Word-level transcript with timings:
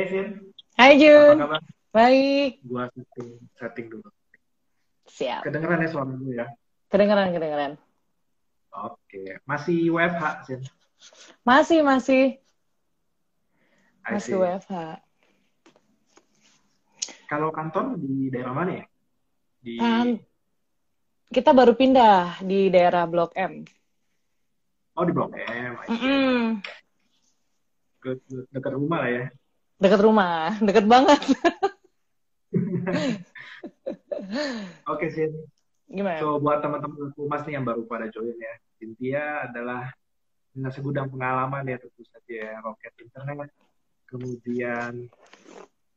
Hey 0.00 0.08
Vin, 0.08 0.32
Hai 0.80 0.96
apa 0.96 1.02
Jun, 1.04 1.36
kabar? 1.44 1.60
baik. 1.92 2.64
Gua 2.64 2.88
setting, 2.88 3.36
setting 3.52 3.86
dulu. 3.92 4.08
Siap. 5.04 5.44
Kedengeran 5.44 5.84
ya 5.84 5.88
suara 5.92 6.08
dulu 6.08 6.32
ya? 6.32 6.48
Kedengeran, 6.88 7.36
kedengeran. 7.36 7.72
Oke, 8.72 9.44
masih 9.44 9.92
WFH, 9.92 10.24
Vin. 10.48 10.60
Masih, 11.44 11.84
masih, 11.84 12.40
masih. 14.08 14.40
WFH. 14.40 15.04
Kalau 17.28 17.52
kantor 17.52 18.00
di 18.00 18.32
daerah 18.32 18.56
mana 18.56 18.80
ya? 18.80 18.84
Di, 19.60 19.76
Kan 19.84 20.08
kita 21.28 21.52
baru 21.52 21.76
pindah 21.76 22.40
di 22.40 22.72
daerah 22.72 23.04
Blok 23.04 23.36
M. 23.36 23.68
oh 24.96 25.04
di 25.04 25.12
Blok 25.12 25.36
M. 25.36 25.76
Ke, 28.00 28.16
ke- 28.16 28.48
dekat 28.48 28.72
rumah 28.80 29.04
lah 29.04 29.12
ya. 29.12 29.24
Deket 29.80 30.00
rumah, 30.04 30.60
deket 30.60 30.84
banget. 30.84 31.20
Oke, 34.92 35.06
Vin. 35.16 35.32
Gimana? 35.90 36.22
So, 36.22 36.38
buat 36.38 36.62
teman-teman 36.62 37.10
Humas 37.18 37.42
nih 37.48 37.58
yang 37.58 37.66
baru 37.66 37.82
pada 37.88 38.06
join 38.12 38.36
ya, 38.38 38.54
Cynthia 38.78 39.50
adalah 39.50 39.90
dengan 40.54 40.70
segudang 40.70 41.10
pengalaman 41.10 41.66
ya 41.66 41.80
tentu 41.82 42.06
saja 42.06 42.30
ya, 42.30 42.54
roket 42.62 42.94
internet, 43.02 43.50
kemudian 44.06 45.10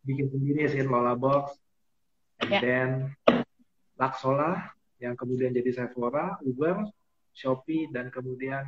bikin 0.01 0.27
sendiri 0.33 0.65
sih 0.69 0.81
Lola 0.85 1.13
Box, 1.13 1.57
and 2.41 2.49
Ya, 2.57 2.59
then 2.61 2.89
Laksola, 3.97 4.73
yang 4.97 5.13
kemudian 5.13 5.53
jadi 5.53 5.69
Sephora, 5.73 6.41
Uber, 6.41 6.89
Shopee, 7.33 7.89
dan 7.93 8.09
kemudian 8.09 8.65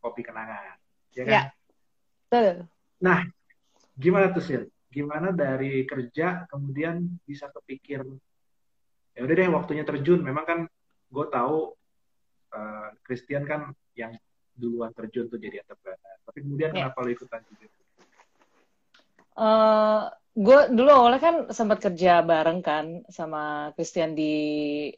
Kopi 0.00 0.24
Kenangan. 0.24 0.80
Ya 1.12 1.22
kan? 1.28 1.32
ya, 1.32 1.42
betul. 2.28 2.56
Nah, 3.04 3.18
gimana 3.96 4.32
tuh 4.32 4.42
Sil? 4.44 4.62
Gimana 4.92 5.32
dari 5.32 5.88
kerja 5.88 6.44
kemudian 6.52 7.00
bisa 7.24 7.48
kepikir, 7.48 8.04
ya 9.16 9.20
udah 9.24 9.34
deh 9.34 9.48
waktunya 9.48 9.84
terjun. 9.88 10.20
Memang 10.20 10.44
kan 10.44 10.58
gue 11.08 11.26
tahu 11.32 11.72
eh, 12.52 12.88
Christian 13.00 13.48
kan 13.48 13.72
yang 13.96 14.12
duluan 14.52 14.92
terjun 14.92 15.32
tuh 15.32 15.40
jadi 15.40 15.64
entrepreneur. 15.64 16.16
Tapi 16.28 16.38
kemudian 16.44 16.70
Ya. 16.72 16.92
kenapa 16.92 17.00
lo 17.00 17.08
ikutan 17.08 17.40
juga? 17.48 17.66
eh 19.32 20.00
gue 20.32 20.60
dulu 20.76 20.90
awalnya 20.92 21.20
kan 21.20 21.36
sempat 21.52 21.80
kerja 21.80 22.20
bareng 22.20 22.60
kan 22.60 23.00
sama 23.08 23.72
Christian 23.76 24.12
di 24.12 24.32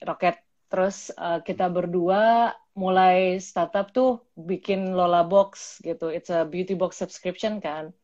Rocket. 0.03 0.42
Terus 0.70 1.15
eh, 1.15 1.39
kita 1.47 1.70
berdua 1.70 2.50
mulai 2.75 3.39
startup 3.39 3.95
tuh 3.95 4.27
bikin 4.34 4.91
Lola 4.91 5.22
Box 5.22 5.78
gitu. 5.87 6.11
It's 6.11 6.34
a 6.34 6.42
beauty 6.42 6.75
box 6.75 6.98
subscription 6.98 7.62
kan, 7.62 7.95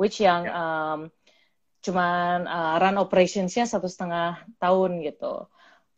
which 0.00 0.22
yang 0.22 0.46
Ya, 0.46 0.52
em, 0.54 1.00
cuman 1.84 2.48
eh, 2.48 2.74
run 2.80 2.96
operationsnya 3.00 3.64
satu 3.68 3.86
setengah 3.90 4.40
tahun 4.62 5.04
gitu. 5.04 5.46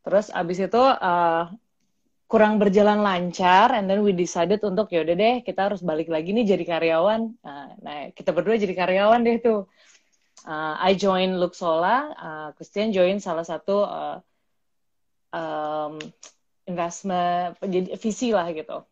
Terus 0.02 0.30
abis 0.34 0.58
itu 0.66 0.83
eh, 0.83 1.44
kurang 2.27 2.58
berjalan 2.58 3.06
lancar, 3.06 3.70
and 3.70 3.86
then 3.86 4.02
we 4.02 4.11
decided 4.11 4.58
untuk 4.67 4.91
ya 4.91 5.06
udah 5.06 5.14
deh 5.14 5.36
kita 5.47 5.70
harus 5.70 5.80
balik 5.86 6.11
lagi 6.11 6.34
nih 6.34 6.42
jadi 6.58 6.64
karyawan. 6.67 7.20
Nah, 7.39 7.67
nah, 7.78 8.11
kita 8.11 8.34
berdua 8.34 8.58
jadi 8.58 8.74
karyawan 8.74 9.22
deh 9.22 9.39
tuh. 9.39 9.70
Uh, 10.47 10.78
I 10.78 10.94
join 10.94 11.42
Luxola, 11.42 11.97
uh, 12.14 12.48
Christian 12.55 12.94
join 12.94 13.19
salah 13.19 13.42
satu 13.42 13.83
uh, 13.83 14.19
um, 15.34 15.98
investment 16.70 17.58
jadi 17.62 17.98
VC 17.98 18.30
lah 18.30 18.47
gitu. 18.55 18.86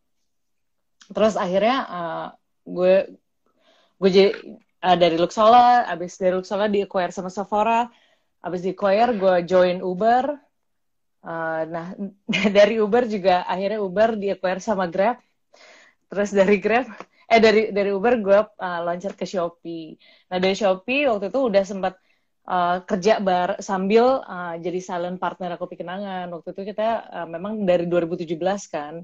Terus 1.11 1.39
akhirnya 1.39 1.77
uh, 1.87 2.27
gue 2.65 3.15
gue 3.99 4.09
jadi 4.11 4.31
uh, 4.85 4.97
dari 5.01 5.15
Luxola, 5.17 5.89
abis 5.93 6.11
dari 6.21 6.33
Luxola 6.37 6.65
di 6.69 6.79
acquire 6.85 7.11
sama 7.17 7.29
Sephora, 7.33 7.89
abis 8.45 8.61
di 8.65 8.71
acquire 8.75 9.11
gue 9.21 9.35
join 9.49 9.77
Uber. 9.81 10.25
Uh, 11.25 11.61
nah 11.73 11.87
dari 12.57 12.77
Uber 12.77 13.03
juga 13.09 13.43
akhirnya 13.49 13.79
Uber 13.81 14.09
di 14.21 14.27
acquire 14.35 14.61
sama 14.61 14.85
Grab. 14.93 15.17
Terus 16.09 16.29
dari 16.39 16.55
Grab, 16.63 16.85
eh 17.31 17.39
dari 17.45 17.61
dari 17.77 17.89
Uber 17.97 18.13
gue 18.25 18.39
uh, 18.65 18.79
loncat 18.85 19.13
ke 19.19 19.25
Shopee. 19.31 19.97
Nah 20.29 20.37
dari 20.43 20.55
Shopee 20.61 21.09
waktu 21.09 21.25
itu 21.33 21.39
udah 21.49 21.63
sempat 21.65 21.93
uh, 22.49 22.85
kerja 22.89 23.13
bar 23.27 23.49
sambil 23.69 24.21
uh, 24.21 24.53
jadi 24.65 24.79
silent 24.87 25.17
partner 25.23 25.57
Kopi 25.61 25.75
Kenangan. 25.81 26.29
Waktu 26.33 26.49
itu 26.53 26.61
kita 26.71 26.83
uh, 27.17 27.27
memang 27.33 27.65
dari 27.69 27.85
2017 27.89 28.37
kan, 28.75 28.95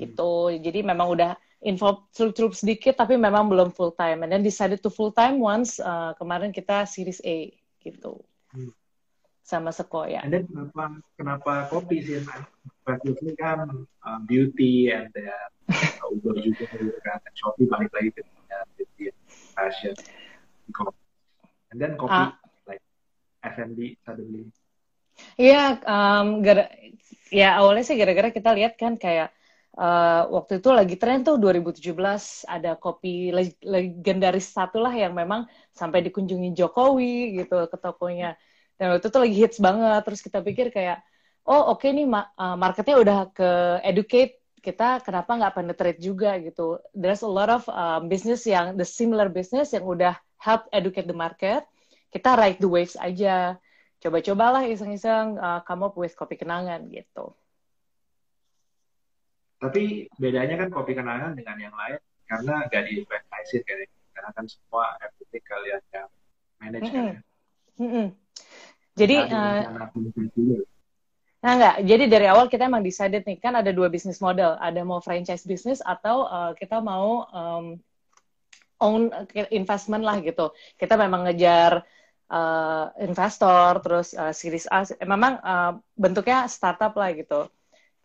Hmm. 0.00 0.10
gitu. 0.10 0.32
Jadi 0.66 0.78
memang 0.90 1.06
udah 1.14 1.30
info 1.64 2.04
celup 2.12 2.52
sedikit, 2.52 3.00
tapi 3.00 3.16
memang 3.16 3.48
belum 3.48 3.72
full 3.72 3.96
time. 3.96 4.20
And 4.22 4.30
then 4.30 4.44
decided 4.44 4.84
to 4.84 4.92
full 4.92 5.16
time 5.16 5.40
once 5.40 5.80
uh, 5.80 6.12
kemarin 6.20 6.52
kita 6.52 6.84
Series 6.84 7.24
A 7.24 7.48
gitu 7.80 8.20
Hmm. 8.54 8.70
sama 9.42 9.74
Sequoia. 9.74 10.22
And 10.22 10.30
then 10.30 10.46
kenapa 10.46 11.02
kenapa 11.18 11.52
kopi 11.74 12.06
sih? 12.06 12.22
Previously 12.86 13.34
kan 13.34 13.66
uh, 14.04 14.20
beauty 14.22 14.94
and 14.94 15.10
then 15.10 15.34
uh, 15.74 16.12
Uber 16.14 16.38
juga 16.38 16.70
gitu 16.70 16.94
kan. 17.02 17.18
Shopee 17.34 17.66
balik 17.66 17.90
lagi 17.90 18.14
ke 18.14 18.22
beauty 18.78 19.10
fashion, 19.58 19.96
kopi. 20.70 21.02
And 21.74 21.82
then 21.82 21.98
kopi 21.98 22.14
Ah, 22.14 22.38
like 22.70 22.84
F&B 23.42 23.98
suddenly. 24.06 24.54
Iya, 25.34 25.82
um, 25.82 26.42
gara, 26.42 26.70
ya 27.34 27.58
awalnya 27.58 27.82
sih 27.86 27.98
gara-gara 27.98 28.30
kita 28.30 28.50
lihat 28.54 28.78
kan 28.78 28.94
kayak 28.94 29.34
eh, 29.78 30.22
waktu 30.36 30.52
itu 30.62 30.68
lagi 30.78 30.94
tren 31.00 31.18
tuh 31.26 31.36
2017 31.42 32.46
ada 32.46 32.78
kopi 32.78 33.30
leg- 33.34 33.60
legendaris 33.64 34.46
satu 34.56 34.78
lah 34.84 34.94
yang 34.94 35.12
memang 35.14 35.46
sampai 35.74 36.00
dikunjungi 36.06 36.54
Jokowi 36.58 37.38
gitu 37.42 37.66
ke 37.70 37.76
tokonya. 37.78 38.38
Dan 38.78 38.86
waktu 38.98 39.06
itu 39.10 39.18
lagi 39.24 39.36
hits 39.38 39.58
banget. 39.62 40.00
Terus 40.06 40.20
kita 40.26 40.38
pikir 40.42 40.66
kayak, 40.74 40.98
oh 41.46 41.74
oke 41.74 41.86
nih 41.90 42.06
ma- 42.08 42.30
eh, 42.34 42.56
marketnya 42.58 42.96
udah 43.02 43.18
ke 43.34 43.50
educate 43.86 44.40
kita 44.64 45.04
kenapa 45.04 45.36
nggak 45.36 45.54
penetrate 45.60 46.00
juga 46.00 46.40
gitu. 46.40 46.80
There's 46.96 47.20
a 47.20 47.28
lot 47.28 47.52
of 47.52 47.68
um, 47.68 48.08
business 48.08 48.48
yang 48.48 48.80
the 48.80 48.86
similar 48.88 49.28
business 49.28 49.76
yang 49.76 49.84
udah 49.84 50.16
help 50.40 50.64
educate 50.72 51.04
the 51.04 51.16
market. 51.16 51.68
Kita 52.08 52.32
ride 52.38 52.58
the 52.62 52.70
waves 52.70 52.96
aja 52.96 53.60
coba-cobalah 54.04 54.68
iseng-iseng 54.68 55.40
uh, 55.40 55.60
come 55.64 55.84
up 55.88 55.96
with 55.96 56.12
kopi 56.16 56.36
kenangan 56.36 56.84
gitu. 56.92 57.32
Tapi 59.64 60.12
bedanya 60.20 60.60
kan 60.60 60.68
kopi 60.68 60.92
kenangan 60.92 61.32
dengan 61.32 61.56
yang 61.56 61.72
lain 61.72 61.96
karena 62.28 62.68
gak 62.68 62.84
di 62.84 63.00
franchise 63.08 63.64
kan 63.64 63.80
ya. 63.80 63.88
Karena 64.12 64.30
kan 64.36 64.44
semua 64.44 64.84
everything 65.00 65.44
kalian 65.48 65.82
yang 65.90 66.08
manage 66.60 66.88
kan 66.92 66.92
Mm-mm. 66.92 67.16
ya. 67.16 67.20
Mm-mm. 67.80 68.06
Jadi, 68.94 69.16
Nggak 69.26 69.34
ada 69.34 69.74
uh, 69.74 70.62
nah 71.44 71.52
enggak, 71.60 71.76
jadi 71.84 72.04
dari 72.08 72.26
awal 72.30 72.46
kita 72.48 72.70
emang 72.70 72.80
decided 72.80 73.26
nih, 73.26 73.36
kan 73.36 73.52
ada 73.52 73.68
dua 73.68 73.92
bisnis 73.92 74.22
model, 74.22 74.56
ada 74.56 74.80
mau 74.80 75.02
franchise 75.02 75.44
bisnis 75.44 75.84
atau 75.84 76.24
uh, 76.24 76.56
kita 76.56 76.80
mau 76.80 77.26
um, 77.28 77.76
own 78.80 79.12
investment 79.52 80.06
lah 80.06 80.22
gitu. 80.24 80.54
Kita 80.78 80.96
memang 80.96 81.28
ngejar 81.28 81.84
uh, 82.32 82.86
investor, 83.02 83.82
terus 83.84 84.16
uh, 84.16 84.32
series 84.32 84.64
A, 84.72 84.88
memang 85.04 85.42
uh, 85.42 85.72
bentuknya 85.98 86.48
startup 86.48 86.96
lah 86.96 87.12
gitu. 87.12 87.50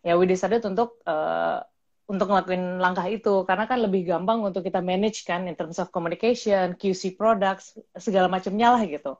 Ya 0.00 0.16
we 0.16 0.24
decided 0.24 0.64
untuk 0.64 1.00
uh, 1.04 1.60
untuk 2.10 2.26
ngelakuin 2.26 2.82
langkah 2.82 3.06
itu 3.06 3.46
karena 3.46 3.70
kan 3.70 3.78
lebih 3.78 4.02
gampang 4.02 4.42
untuk 4.42 4.66
kita 4.66 4.82
manage 4.82 5.22
kan 5.22 5.46
in 5.46 5.54
terms 5.54 5.78
of 5.78 5.94
communication, 5.94 6.74
QC 6.74 7.14
products, 7.14 7.78
segala 7.94 8.26
macamnya 8.26 8.74
lah 8.74 8.82
gitu. 8.82 9.14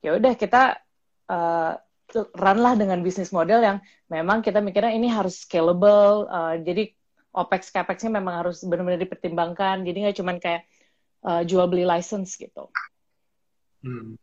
Ya 0.00 0.16
udah 0.16 0.32
kita 0.32 0.80
uh, 1.28 1.76
run 2.14 2.58
lah 2.64 2.74
dengan 2.80 3.04
bisnis 3.04 3.28
model 3.28 3.60
yang 3.60 3.78
memang 4.08 4.40
kita 4.40 4.64
mikirnya 4.64 4.96
ini 4.96 5.12
harus 5.12 5.44
scalable, 5.44 6.24
uh, 6.30 6.56
jadi 6.60 6.92
OPEX 7.34 7.74
CAPEX-nya 7.74 8.22
memang 8.22 8.46
harus 8.46 8.62
benar-benar 8.62 9.02
dipertimbangkan, 9.02 9.82
jadi 9.82 10.08
nggak 10.08 10.16
cuman 10.22 10.36
kayak 10.38 10.62
uh, 11.26 11.42
jual 11.42 11.66
beli 11.66 11.82
license 11.84 12.38
gitu. 12.38 12.70
Hmm. 13.84 14.16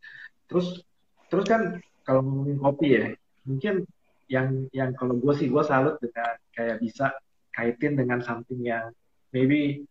Terus 0.50 0.81
terus 1.30 1.45
kan 1.45 1.83
kalau 2.07 2.25
ngomongin 2.25 2.57
kopi 2.57 2.88
ya, 2.98 3.04
mungkin 3.45 3.86
yang 4.31 4.72
yang 4.72 4.95
kalau 4.95 5.19
gue 5.19 5.33
sih 5.36 5.51
gue 5.51 5.63
salut 5.68 6.00
dengan 6.00 6.39
kayak 6.56 6.80
bisa 6.80 7.12
kaitin 7.51 8.00
dengan 8.00 8.24
something 8.24 8.63
yang 8.63 8.95
maybe 9.36 9.83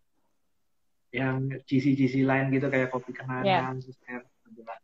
yang 1.13 1.53
cici-cici 1.69 2.25
lain 2.25 2.49
gitu 2.49 2.73
kayak 2.73 2.89
kopi 2.89 3.13
Ya, 3.13 3.21
kenangan 3.21 3.85
terus 3.85 3.99
kayak 4.01 4.25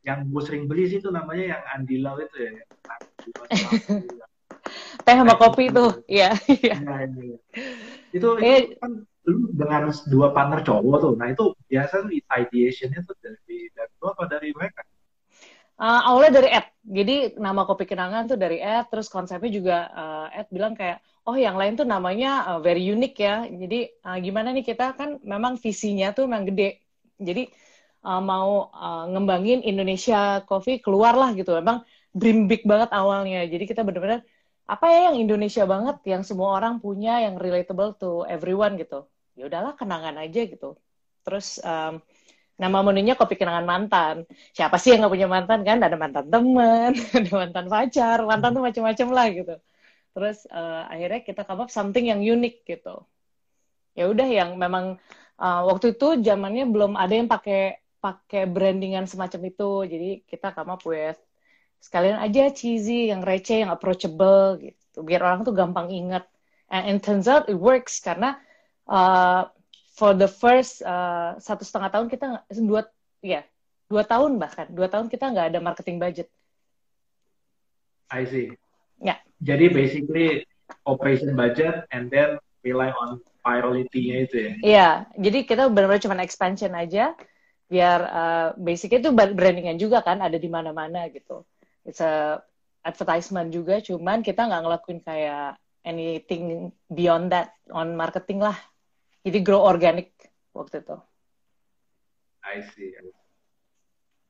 yang 0.05 0.29
gue 0.29 0.43
sering 0.45 0.69
beli 0.69 0.85
sih 0.93 1.01
itu 1.01 1.09
namanya 1.09 1.57
yang 1.57 1.63
andilau 1.73 2.21
itu 2.21 2.37
ya 2.37 2.53
teh 5.07 5.15
sama 5.15 5.39
kopi 5.39 5.71
tuh, 5.71 6.03
tuh. 6.03 6.05
iya, 6.19 6.35
iya. 6.51 6.75
Iya, 6.83 6.95
iya, 7.23 7.39
itu 8.11 8.29
itu 8.43 8.43
Eh, 8.43 8.75
kan 8.83 9.07
lu 9.27 9.51
dengan 9.55 9.91
dua 10.11 10.31
partner 10.31 10.63
cowok 10.63 10.97
tuh. 11.03 11.13
Nah 11.19 11.31
itu 11.31 11.45
biasa 11.71 12.07
ideationnya 12.11 13.03
tuh 13.07 13.15
dari 13.23 13.71
dari 13.75 13.93
lu 13.99 14.07
apa 14.11 14.25
dari 14.31 14.51
mereka 14.55 14.83
Uh, 15.77 16.01
awalnya 16.09 16.41
dari 16.41 16.49
ad. 16.57 16.67
Jadi 16.89 17.37
nama 17.37 17.69
kopi 17.69 17.85
kenangan 17.85 18.25
tuh 18.25 18.41
dari 18.41 18.65
ad, 18.65 18.89
terus 18.89 19.13
konsepnya 19.13 19.51
juga 19.53 19.77
uh, 19.93 20.27
ad 20.33 20.49
bilang 20.49 20.73
kayak, 20.73 21.05
oh 21.29 21.37
yang 21.37 21.61
lain 21.61 21.77
tuh 21.77 21.85
namanya 21.85 22.49
uh, 22.49 22.61
very 22.65 22.81
unique 22.81 23.21
ya. 23.21 23.45
Jadi 23.45 23.93
uh, 24.01 24.17
gimana 24.17 24.57
nih 24.57 24.65
kita 24.65 24.97
kan 24.97 25.21
memang 25.21 25.61
visinya 25.61 26.17
tuh 26.17 26.25
memang 26.25 26.49
gede. 26.49 26.81
Jadi 27.21 27.53
uh, 28.09 28.23
mau 28.25 28.73
uh, 28.73 29.05
ngembangin 29.13 29.61
Indonesia 29.69 30.41
Coffee 30.49 30.81
keluarlah 30.81 31.37
gitu. 31.37 31.53
Emang 31.53 31.85
dream 32.17 32.49
big 32.49 32.65
banget 32.65 32.89
awalnya. 32.97 33.45
Jadi 33.45 33.69
kita 33.69 33.85
benar-benar 33.85 34.25
apa 34.65 34.87
ya 34.89 35.13
yang 35.13 35.29
Indonesia 35.29 35.69
banget, 35.69 36.01
yang 36.09 36.25
semua 36.25 36.57
orang 36.57 36.81
punya, 36.81 37.21
yang 37.21 37.37
relatable 37.37 37.93
to 38.01 38.25
everyone 38.33 38.81
gitu. 38.81 39.05
Ya 39.37 39.45
udahlah 39.45 39.77
kenangan 39.77 40.17
aja 40.17 40.41
gitu. 40.49 40.81
Terus 41.21 41.61
um, 41.61 42.01
nama 42.57 42.79
menunya 42.81 43.15
kopi 43.15 43.37
kenangan 43.37 43.67
mantan. 43.69 44.17
Siapa 44.57 44.77
sih 44.81 44.97
yang 44.97 45.05
nggak 45.05 45.15
punya 45.15 45.29
mantan 45.29 45.61
kan? 45.69 45.79
Ada 45.85 45.97
mantan 46.01 46.27
temen, 46.33 46.91
ada 47.19 47.31
mantan 47.33 47.67
pacar, 47.69 48.19
mantan 48.25 48.51
tuh 48.57 48.63
macam-macam 48.65 49.09
lah 49.13 49.27
gitu. 49.33 49.55
Terus 50.17 50.39
uh, 50.49 50.89
akhirnya 50.89 51.21
kita 51.21 51.43
up 51.45 51.69
something 51.69 52.09
yang 52.09 52.21
unik 52.25 52.65
gitu. 52.65 53.05
Ya 53.93 54.09
udah 54.09 54.29
yang 54.29 54.57
memang 54.57 54.97
uh, 55.37 55.63
waktu 55.69 55.97
itu 55.97 56.21
zamannya 56.25 56.65
belum 56.69 56.97
ada 56.97 57.13
yang 57.13 57.29
pakai 57.29 57.81
pakai 58.01 58.49
brandingan 58.49 59.05
semacam 59.05 59.41
itu. 59.53 59.71
Jadi 59.85 60.11
kita 60.25 60.57
come 60.57 60.73
up 60.73 60.83
with 60.89 61.21
sekalian 61.81 62.17
aja 62.19 62.49
cheesy, 62.51 63.13
yang 63.13 63.21
receh, 63.21 63.63
yang 63.65 63.73
approachable 63.73 64.57
gitu. 64.65 65.05
Biar 65.05 65.21
orang 65.21 65.45
tuh 65.45 65.53
gampang 65.53 65.93
ingat. 65.93 66.25
And 66.73 66.99
it 66.99 67.05
turns 67.05 67.29
out 67.31 67.47
it 67.47 67.61
works 67.61 68.01
karena 68.03 68.41
uh, 68.91 69.47
for 69.97 70.13
the 70.13 70.29
first 70.29 70.85
uh, 70.85 71.41
satu 71.41 71.65
setengah 71.65 71.89
tahun 71.89 72.07
kita 72.13 72.45
dua 72.61 72.85
ya 73.25 73.41
dua 73.89 74.05
tahun 74.05 74.37
bahkan 74.37 74.69
dua 74.69 74.93
tahun 74.93 75.09
kita 75.09 75.33
nggak 75.33 75.57
ada 75.57 75.59
marketing 75.65 75.97
budget. 75.97 76.29
I 78.13 78.29
see. 78.29 78.53
Ya. 79.01 79.19
Jadi 79.41 79.73
basically 79.73 80.45
operation 80.85 81.33
budget 81.33 81.89
and 81.91 82.13
then 82.13 82.37
rely 82.61 82.93
on 82.93 83.19
virality-nya 83.43 84.17
itu 84.27 84.37
ya. 84.37 84.53
Iya, 84.63 84.89
jadi 85.15 85.39
kita 85.47 85.63
benar-benar 85.71 86.03
cuma 86.03 86.19
expansion 86.23 86.75
aja 86.75 87.15
biar 87.67 87.99
uh, 88.07 88.49
basicnya 88.59 89.03
itu 89.03 89.11
brandingan 89.15 89.79
juga 89.79 90.03
kan 90.03 90.23
ada 90.23 90.39
di 90.39 90.47
mana-mana 90.47 91.11
gitu. 91.11 91.43
It's 91.83 92.03
a 92.03 92.43
advertisement 92.87 93.51
juga, 93.51 93.83
cuman 93.83 94.23
kita 94.23 94.47
nggak 94.47 94.63
ngelakuin 94.63 95.01
kayak 95.03 95.59
anything 95.83 96.71
beyond 96.87 97.35
that 97.35 97.55
on 97.71 97.95
marketing 97.99 98.43
lah 98.43 98.55
jadi 99.27 99.43
grow 99.43 99.67
organic 99.67 100.15
waktu 100.55 100.87
itu. 100.87 100.97
I 102.47 102.63
see. 102.63 102.95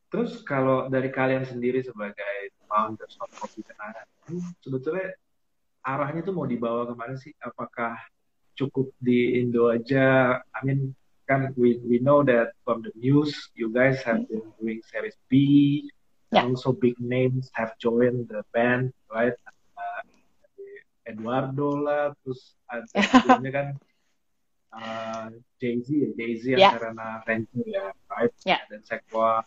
Terus 0.09 0.41
kalau 0.41 0.89
dari 0.89 1.13
kalian 1.13 1.45
sendiri 1.45 1.85
sebagai 1.85 2.57
founders 2.65 3.21
of 3.21 3.29
Kopi 3.37 3.61
Kenangan, 3.61 4.09
sebetulnya 4.65 5.13
arahnya 5.85 6.25
tuh 6.25 6.33
mau 6.33 6.49
dibawa 6.49 6.89
ke 6.89 6.95
mana 6.97 7.15
sih? 7.21 7.37
Apakah 7.45 8.01
cukup 8.57 8.89
di 8.97 9.37
Indo 9.37 9.69
aja? 9.69 10.41
I 10.41 10.61
mean, 10.65 10.97
kan 11.29 11.53
we 11.61 11.77
we 11.85 12.01
know 12.01 12.25
that 12.25 12.57
from 12.65 12.81
the 12.81 12.95
news 12.97 13.37
you 13.53 13.69
guys 13.69 14.01
have 14.01 14.25
been 14.33 14.49
doing 14.57 14.81
series 14.89 15.21
B, 15.29 15.85
yeah. 16.33 16.49
also 16.49 16.73
big 16.73 16.97
names 16.97 17.53
have 17.53 17.77
joined 17.77 18.33
the 18.33 18.41
band, 18.57 18.97
right? 19.13 19.37
Uh, 19.77 20.03
Eduardo 21.05 21.85
lah, 21.85 22.17
terus 22.25 22.57
ada 22.73 22.89
kan 23.61 23.67
uh, 24.75 25.31
Jay-Z 25.63 25.87
ya, 25.91 26.11
Jay-Z 26.17 26.43
yang 26.55 26.61
yeah. 26.61 26.73
karena 26.75 27.07
Ranger 27.27 27.65
ya, 27.67 27.87
right? 28.11 28.33
Yeah. 28.43 28.61
Dan 28.71 28.83
Sekwa. 28.83 29.47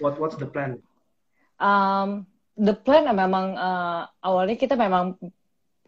What 0.00 0.16
what's 0.18 0.36
the 0.40 0.48
plan? 0.48 0.80
Um, 1.60 2.26
the 2.58 2.74
plan 2.74 3.06
memang 3.10 3.54
uh, 3.54 4.10
awalnya 4.24 4.56
kita 4.58 4.74
memang 4.74 5.18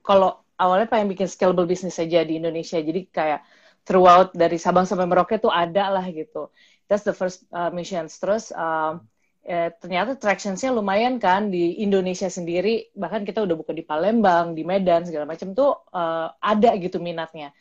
kalau 0.04 0.42
awalnya 0.56 0.86
pengen 0.86 1.10
bikin 1.10 1.26
scalable 1.26 1.66
business 1.66 1.98
saja 1.98 2.22
di 2.22 2.38
Indonesia, 2.38 2.78
jadi 2.78 3.00
kayak 3.10 3.40
throughout 3.86 4.34
dari 4.34 4.58
Sabang 4.58 4.86
sampai 4.86 5.06
Merauke 5.06 5.38
tuh 5.38 5.50
ada 5.50 5.90
lah 5.90 6.06
gitu. 6.10 6.50
That's 6.86 7.02
the 7.02 7.14
first 7.14 7.46
uh, 7.50 7.70
mission. 7.74 8.06
Terus 8.06 8.54
uh, 8.54 9.02
eh, 9.46 9.70
ternyata 9.78 10.18
tractionsnya 10.18 10.74
lumayan 10.74 11.22
kan 11.22 11.54
di 11.54 11.78
Indonesia 11.78 12.26
sendiri. 12.26 12.90
Bahkan 12.98 13.22
kita 13.22 13.46
udah 13.46 13.54
buka 13.54 13.70
di 13.70 13.86
Palembang 13.86 14.58
di 14.58 14.66
Medan 14.66 15.06
segala 15.06 15.22
macam 15.22 15.54
tuh 15.54 15.86
uh, 15.94 16.34
ada 16.42 16.74
gitu 16.82 16.98
minatnya. 16.98 17.54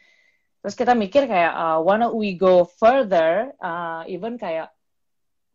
Terus 0.66 0.74
kita 0.74 0.98
mikir 0.98 1.30
kayak 1.30 1.54
uh, 1.54 1.80
why 1.86 2.02
not 2.02 2.18
we 2.18 2.34
go 2.34 2.66
further 2.66 3.54
uh, 3.62 4.02
even 4.10 4.42
kayak 4.42 4.74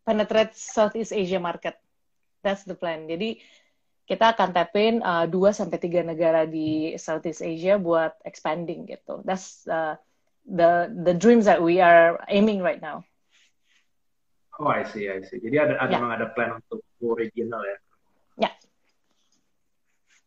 penetrate 0.06 0.54
Southeast 0.54 1.10
Asia 1.10 1.42
market. 1.42 1.74
That's 2.46 2.62
the 2.62 2.78
plan. 2.78 3.10
Jadi 3.10 3.42
kita 4.06 4.30
akan 4.38 4.54
tapin 4.54 5.02
uh, 5.02 5.26
2 5.26 5.34
sampai 5.50 5.78
tiga 5.82 6.06
negara 6.06 6.46
di 6.46 6.94
Southeast 6.94 7.42
Asia 7.42 7.74
buat 7.74 8.14
expanding 8.22 8.86
gitu. 8.86 9.26
That's 9.26 9.66
uh, 9.66 9.98
the 10.46 10.94
the 10.94 11.14
dreams 11.14 11.50
that 11.50 11.58
we 11.58 11.82
are 11.82 12.22
aiming 12.30 12.62
right 12.62 12.78
now 12.78 13.02
Oh, 14.60 14.68
I 14.68 14.84
see, 14.84 15.08
I 15.08 15.24
see. 15.24 15.40
Jadi 15.40 15.56
ada, 15.56 15.80
ada 15.80 15.88
ya. 15.88 15.96
memang 15.96 16.12
ada 16.20 16.28
plan 16.36 16.60
untuk 16.60 16.84
go 17.00 17.16
regional 17.16 17.64
ya? 17.64 17.78
Ya. 18.44 18.50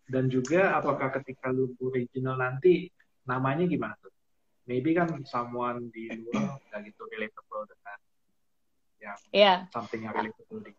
Dan 0.10 0.34
juga 0.34 0.74
apakah 0.74 1.14
ketika 1.22 1.54
lu 1.54 1.78
go 1.78 1.94
regional 1.94 2.42
nanti 2.42 2.90
namanya 3.30 3.70
gimana 3.70 3.94
tuh? 4.02 4.10
Maybe 4.66 4.98
kan 4.98 5.22
someone 5.30 5.94
di 5.94 6.10
luar 6.18 6.58
nggak 6.66 6.82
gitu 6.82 7.02
relatable 7.14 7.64
dengan 7.70 7.98
yang 8.98 9.18
yeah. 9.30 9.58
something 9.70 10.02
yang 10.02 10.18
relatable 10.18 10.66
di. 10.66 10.74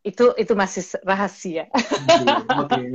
Itu 0.00 0.32
itu 0.36 0.52
masih 0.56 0.84
rahasia. 1.04 1.68
okay. 2.48 2.88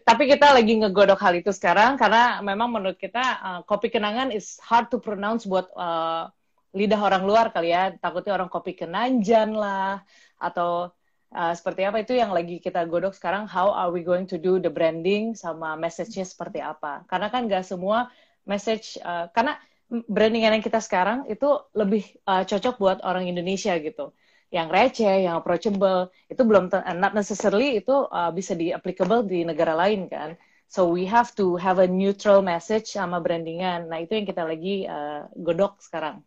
tapi 0.08 0.22
kita 0.32 0.52
lagi 0.52 0.80
ngegodok 0.80 1.20
hal 1.20 1.36
itu 1.36 1.52
sekarang 1.52 2.00
karena 2.00 2.40
memang 2.40 2.72
menurut 2.72 2.96
kita 2.96 3.24
uh, 3.40 3.60
kopi 3.64 3.92
kenangan 3.92 4.32
is 4.32 4.56
hard 4.64 4.88
to 4.88 4.96
pronounce 4.96 5.44
buat 5.44 5.68
uh, 5.76 6.32
lidah 6.76 7.00
orang 7.00 7.24
luar 7.24 7.48
kali 7.48 7.72
ya. 7.72 7.96
Takutnya 7.96 8.36
orang 8.36 8.52
kopi 8.52 8.76
kenanjan 8.76 9.56
lah 9.56 10.04
atau 10.36 10.92
uh, 11.32 11.52
seperti 11.56 11.88
apa. 11.88 12.04
Itu 12.04 12.12
yang 12.12 12.36
lagi 12.36 12.60
kita 12.60 12.84
godok 12.84 13.16
sekarang 13.16 13.48
how 13.48 13.72
are 13.72 13.88
we 13.88 14.04
going 14.04 14.28
to 14.28 14.36
do 14.36 14.60
the 14.60 14.68
branding 14.68 15.32
sama 15.32 15.74
message-nya 15.74 16.28
seperti 16.28 16.60
apa. 16.60 17.08
Karena 17.08 17.32
kan 17.32 17.48
gak 17.48 17.64
semua 17.64 18.12
message 18.44 19.00
uh, 19.00 19.32
karena 19.32 19.56
brandingan 19.88 20.58
yang 20.58 20.64
kita 20.64 20.78
sekarang 20.82 21.26
itu 21.30 21.46
lebih 21.72 22.04
uh, 22.28 22.42
cocok 22.44 22.74
buat 22.76 22.98
orang 23.02 23.26
Indonesia 23.26 23.72
gitu. 23.80 24.12
Yang 24.52 24.68
receh 24.70 25.26
yang 25.26 25.42
approachable 25.42 26.14
itu 26.30 26.42
belum 26.46 26.70
not 27.02 27.18
necessarily 27.18 27.82
itu 27.82 28.06
uh, 28.06 28.30
bisa 28.30 28.54
di 28.54 28.70
applicable 28.70 29.26
di 29.26 29.42
negara 29.42 29.74
lain 29.74 30.06
kan. 30.06 30.38
So 30.66 30.90
we 30.90 31.06
have 31.06 31.30
to 31.38 31.54
have 31.58 31.78
a 31.78 31.86
neutral 31.86 32.42
message 32.42 32.90
sama 32.94 33.22
brandingan. 33.22 33.86
Nah 33.86 34.02
itu 34.02 34.18
yang 34.18 34.26
kita 34.26 34.42
lagi 34.42 34.86
uh, 34.86 35.30
godok 35.38 35.78
sekarang. 35.78 36.22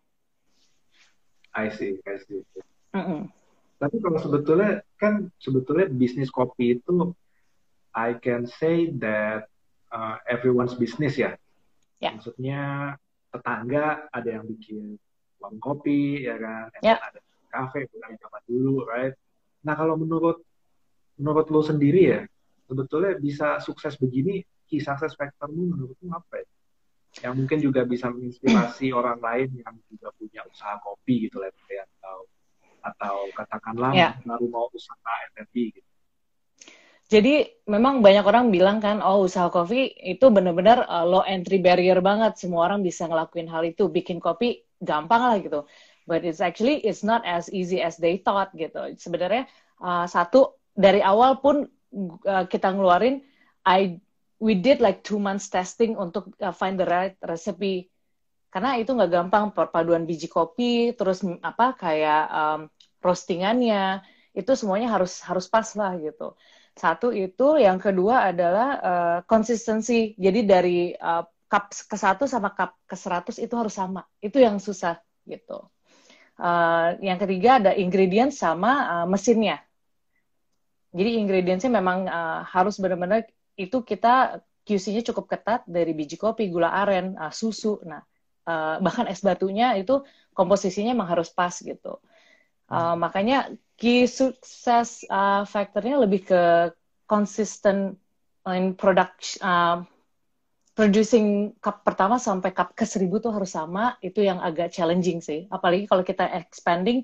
I 1.60 1.68
see, 1.76 2.00
I 2.08 2.16
see. 2.24 2.42
Mm 2.96 3.04
-hmm. 3.04 3.22
Tapi 3.80 3.96
kalau 4.04 4.20
sebetulnya 4.20 4.84
kan 5.00 5.32
sebetulnya 5.40 5.88
bisnis 5.88 6.32
kopi 6.32 6.80
itu 6.80 7.16
I 7.96 8.16
can 8.20 8.48
say 8.48 8.92
that 9.00 9.48
uh, 9.92 10.20
everyone's 10.28 10.76
business 10.76 11.16
ya. 11.16 11.36
Yeah. 12.04 12.16
Maksudnya 12.16 12.62
tetangga 13.30 14.08
ada 14.12 14.30
yang 14.30 14.46
bikin 14.48 15.00
warung 15.40 15.62
kopi 15.64 16.28
ya 16.28 16.36
kan, 16.36 16.68
yeah. 16.84 17.00
ada 17.00 17.20
kafe 17.50 17.88
bukan 17.88 18.12
zaman 18.20 18.42
dulu, 18.46 18.76
right? 18.88 19.16
Nah 19.64 19.74
kalau 19.76 19.96
menurut 19.96 20.44
menurut 21.20 21.48
lo 21.52 21.62
sendiri 21.64 22.02
ya, 22.04 22.22
sebetulnya 22.68 23.16
bisa 23.20 23.60
sukses 23.64 23.96
begini, 24.00 24.44
key 24.68 24.80
success 24.80 25.16
factormu 25.16 25.76
menurutmu 25.76 26.12
apa 26.12 26.44
ya? 26.44 26.48
Yang 27.20 27.34
mungkin 27.36 27.58
juga 27.60 27.82
bisa 27.84 28.08
menginspirasi 28.14 28.94
orang 29.00 29.20
lain 29.20 29.50
yang 29.60 29.76
juga 29.90 30.14
punya 30.16 30.42
usaha 30.46 30.78
kopi 30.80 31.30
gitu 31.30 31.42
lah 31.42 31.50
ya 31.68 31.84
atau 32.00 32.18
atau 32.80 33.16
katakanlah 33.36 33.92
yeah. 33.92 34.16
baru 34.24 34.48
mau 34.48 34.72
usaha 34.72 35.12
FFB 35.36 35.56
gitu. 35.76 35.90
Jadi 37.10 37.66
memang 37.66 38.06
banyak 38.06 38.22
orang 38.22 38.54
bilang 38.54 38.78
kan, 38.78 39.02
oh 39.02 39.26
usaha 39.26 39.50
kopi 39.50 39.90
itu 39.98 40.30
benar-benar 40.30 40.86
uh, 40.86 41.02
low 41.10 41.26
entry 41.26 41.58
barrier 41.58 41.98
banget, 42.06 42.38
semua 42.38 42.70
orang 42.70 42.86
bisa 42.86 43.10
ngelakuin 43.10 43.50
hal 43.50 43.66
itu, 43.66 43.90
bikin 43.90 44.22
kopi 44.22 44.62
gampang 44.78 45.26
lah 45.26 45.42
gitu. 45.42 45.66
But 46.06 46.22
it's 46.22 46.38
actually 46.38 46.86
it's 46.86 47.02
not 47.02 47.26
as 47.26 47.50
easy 47.50 47.82
as 47.82 47.98
they 47.98 48.22
thought 48.22 48.54
gitu. 48.54 48.94
Sebenarnya 48.94 49.50
uh, 49.82 50.06
satu 50.06 50.62
dari 50.78 51.02
awal 51.02 51.42
pun 51.42 51.66
uh, 52.30 52.46
kita 52.46 52.78
ngeluarin, 52.78 53.26
I 53.66 53.98
we 54.40 54.56
did 54.56 54.80
like 54.80 55.04
two 55.04 55.20
months 55.20 55.52
testing 55.52 56.00
untuk 56.00 56.32
uh, 56.40 56.56
find 56.56 56.80
the 56.80 56.88
right 56.88 57.20
recipe. 57.24 57.92
Karena 58.50 58.82
itu 58.82 58.96
nggak 58.96 59.12
gampang 59.14 59.54
perpaduan 59.54 60.10
biji 60.10 60.26
kopi 60.26 60.98
terus 60.98 61.22
apa 61.46 61.78
kayak 61.78 62.24
um, 62.34 62.60
roastingannya 62.98 64.02
itu 64.34 64.52
semuanya 64.58 64.90
harus 64.90 65.22
harus 65.22 65.46
pas 65.46 65.68
lah 65.78 65.94
gitu. 66.02 66.34
Satu 66.74 67.14
itu 67.14 67.60
yang 67.60 67.78
kedua 67.78 68.32
adalah 68.34 68.70
uh, 68.82 69.18
konsistensi. 69.30 70.18
Jadi 70.18 70.40
dari 70.48 70.80
uh, 70.96 71.22
cup 71.46 71.70
ke 71.70 71.98
satu 72.00 72.26
sama 72.26 72.56
cup 72.56 72.80
ke 72.90 72.96
seratus 72.98 73.38
itu 73.38 73.54
harus 73.54 73.76
sama. 73.76 74.02
Itu 74.18 74.42
yang 74.42 74.58
susah 74.58 74.98
gitu. 75.28 75.70
Uh, 76.40 76.96
yang 77.04 77.20
ketiga 77.20 77.60
ada 77.60 77.72
ingredient 77.76 78.32
sama 78.32 79.04
uh, 79.04 79.06
mesinnya. 79.06 79.60
Jadi 80.90 81.22
ingredientsnya 81.22 81.70
memang 81.70 82.10
uh, 82.10 82.42
harus 82.50 82.82
benar-benar 82.82 83.30
itu 83.60 83.84
kita 83.84 84.40
QC-nya 84.64 85.04
cukup 85.12 85.28
ketat 85.28 85.68
dari 85.68 85.92
biji 85.92 86.16
kopi, 86.16 86.48
gula 86.48 86.72
aren, 86.72 87.20
uh, 87.20 87.34
susu. 87.34 87.84
Nah, 87.84 88.00
uh, 88.48 88.80
bahkan 88.86 89.10
es 89.12 89.20
batunya 89.20 89.76
itu 89.76 90.00
komposisinya 90.32 90.96
emang 90.96 91.12
harus 91.12 91.28
pas 91.28 91.52
gitu. 91.52 92.00
Uh, 92.70 92.94
makanya 92.96 93.50
key 93.76 94.06
sukses 94.06 95.04
uh, 95.10 95.42
faktornya 95.44 96.06
lebih 96.06 96.22
ke 96.24 96.44
konsisten 97.10 97.98
in 98.46 98.78
product 98.78 99.42
uh, 99.42 99.82
producing 100.78 101.58
cup 101.60 101.84
pertama 101.84 102.22
sampai 102.22 102.54
cup 102.54 102.78
ke 102.78 102.86
seribu 102.88 103.20
tuh 103.20 103.34
harus 103.36 103.52
sama 103.52 103.98
itu 104.00 104.24
yang 104.24 104.40
agak 104.40 104.72
challenging 104.72 105.20
sih 105.20 105.50
apalagi 105.52 105.90
kalau 105.90 106.08
kita 106.08 106.24
expanding 106.40 107.04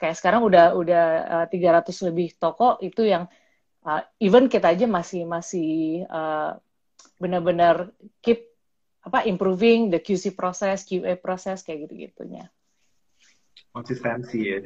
kayak 0.00 0.18
sekarang 0.18 0.42
udah 0.42 0.74
udah 0.74 1.04
uh, 1.44 1.46
300 1.46 2.08
lebih 2.10 2.34
toko 2.40 2.80
itu 2.82 3.06
yang 3.06 3.30
uh, 3.84 4.02
even 4.18 4.48
kita 4.48 4.72
aja 4.72 4.88
masih 4.88 5.28
masih 5.28 6.02
uh, 6.08 6.56
benar-benar 7.20 7.92
keep 8.24 8.50
apa 9.04 9.28
improving 9.28 9.92
the 9.92 10.00
QC 10.00 10.32
process, 10.32 10.88
QA 10.88 11.20
process 11.20 11.60
kayak 11.60 11.88
gitu-gitunya. 11.88 12.48
Konsistensi 13.70 14.40
ya. 14.40 14.58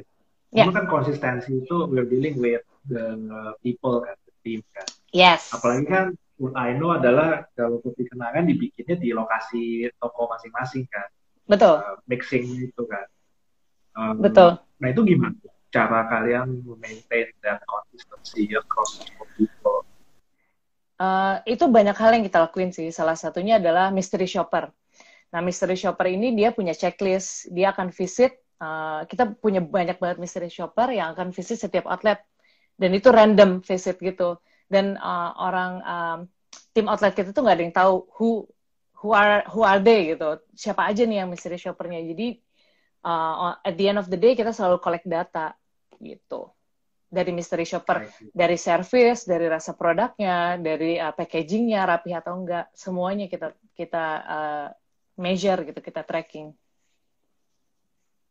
Yeah. 0.49 0.65
Itu 0.65 0.71
kan 0.73 0.87
konsistensi 0.87 1.59
itu 1.59 1.75
we're 1.91 2.07
dealing 2.07 2.39
with 2.39 2.63
the 2.87 3.19
people 3.61 4.01
kan, 4.01 4.15
the 4.25 4.33
team 4.41 4.59
kan. 4.71 4.87
Yes. 5.11 5.51
Apalagi 5.51 5.85
kan 5.85 6.05
what 6.39 6.55
I 6.55 6.73
know 6.79 6.95
adalah 6.95 7.45
kalau 7.53 7.83
kopi 7.83 8.07
kenangan 8.07 8.47
dibikinnya 8.47 8.95
di 8.95 9.11
lokasi 9.11 9.91
toko 9.99 10.31
masing-masing 10.31 10.87
kan. 10.87 11.11
Betul. 11.45 11.83
Uh, 11.83 11.97
mixing 12.07 12.47
itu 12.63 12.81
kan. 12.87 13.05
Um, 13.99 14.23
Betul. 14.23 14.55
Nah 14.79 14.87
itu 14.87 15.01
gimana? 15.03 15.35
Cara 15.69 16.09
kalian 16.09 16.65
maintain 16.81 17.29
that 17.45 17.61
consistency 17.69 18.49
across 18.57 19.05
people? 19.37 19.85
Uh, 20.97 21.39
itu 21.45 21.63
banyak 21.69 21.93
hal 21.93 22.11
yang 22.17 22.25
kita 22.25 22.41
lakuin 22.41 22.73
sih. 22.73 22.89
Salah 22.89 23.13
satunya 23.13 23.61
adalah 23.61 23.93
mystery 23.93 24.25
shopper. 24.25 24.73
Nah, 25.29 25.45
mystery 25.45 25.77
shopper 25.77 26.09
ini 26.09 26.33
dia 26.33 26.49
punya 26.49 26.73
checklist. 26.73 27.53
Dia 27.53 27.69
akan 27.71 27.93
visit. 27.93 28.33
Uh, 28.59 29.05
kita 29.07 29.29
punya 29.39 29.61
banyak 29.61 30.01
banget 30.01 30.17
mystery 30.17 30.49
shopper 30.49 30.89
yang 30.89 31.13
akan 31.13 31.29
visit 31.31 31.61
setiap 31.61 31.85
outlet. 31.85 32.25
Dan 32.75 32.97
itu 32.97 33.13
random 33.13 33.61
visit 33.61 34.01
gitu. 34.01 34.41
Dan 34.65 34.97
uh, 34.97 35.37
orang 35.37 35.71
um, 35.85 36.19
tim 36.73 36.89
outlet 36.89 37.13
kita 37.13 37.29
tuh 37.29 37.45
nggak 37.45 37.55
ada 37.55 37.63
yang 37.63 37.75
tahu 37.77 37.93
who 38.17 38.29
who 38.99 39.13
are 39.13 39.45
who 39.53 39.61
are 39.61 39.79
they 39.79 40.17
gitu. 40.17 40.41
Siapa 40.57 40.89
aja 40.89 41.05
nih 41.05 41.23
yang 41.23 41.29
mystery 41.29 41.61
shoppernya. 41.61 42.01
Jadi 42.03 42.41
uh, 43.03 43.55
at 43.61 43.75
the 43.75 43.87
end 43.87 43.99
of 43.99 44.07
the 44.07 44.19
day 44.19 44.33
kita 44.35 44.51
selalu 44.51 44.79
collect 44.81 45.07
data 45.07 45.55
gitu 45.99 46.51
dari 47.09 47.33
mystery 47.33 47.65
shopper, 47.65 48.05
dari 48.29 48.53
service, 48.53 49.25
dari 49.25 49.49
rasa 49.49 49.73
produknya, 49.73 50.61
dari 50.61 51.01
uh, 51.01 51.09
packagingnya 51.09 51.89
rapi 51.89 52.13
atau 52.13 52.37
enggak, 52.37 52.69
semuanya 52.77 53.25
kita 53.25 53.57
kita 53.73 54.05
uh, 54.29 54.67
measure 55.17 55.65
gitu, 55.65 55.81
kita 55.81 56.05
tracking. 56.05 56.53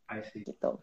I 0.09 0.23
see. 0.31 0.47
Gitu. 0.47 0.79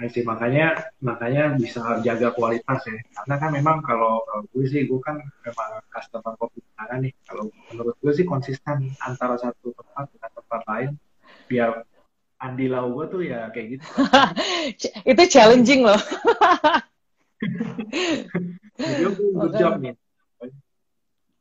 I 0.00 0.06
see. 0.08 0.22
Makanya 0.22 0.94
makanya 1.02 1.58
bisa 1.58 1.98
jaga 2.00 2.30
kualitas 2.32 2.80
ya. 2.86 2.96
Karena 3.20 3.36
kan 3.36 3.50
memang 3.52 3.82
kalau, 3.84 4.24
kalau 4.24 4.46
gue 4.54 4.64
sih 4.70 4.86
gue 4.88 5.00
kan 5.02 5.18
memang 5.18 5.70
customer 5.92 6.32
kopi 6.38 6.62
nih. 7.04 7.12
Kalau 7.28 7.52
menurut 7.74 7.98
gue 8.00 8.12
sih 8.16 8.24
konsisten 8.24 8.96
antara 9.02 9.36
satu 9.36 9.76
tempat 9.76 10.08
dengan 10.14 10.30
tempat 10.32 10.62
lain 10.64 10.90
biar 11.50 11.84
Andi 12.40 12.66
Lau 12.72 12.88
gue 12.96 13.06
tuh 13.12 13.20
ya 13.20 13.52
kayak 13.52 13.76
gitu. 13.76 13.86
itu 15.12 15.22
challenging 15.28 15.84
loh. 15.84 16.00
Jadi 18.80 19.04
good 19.36 19.54
job 19.60 19.76
nih. 19.80 19.94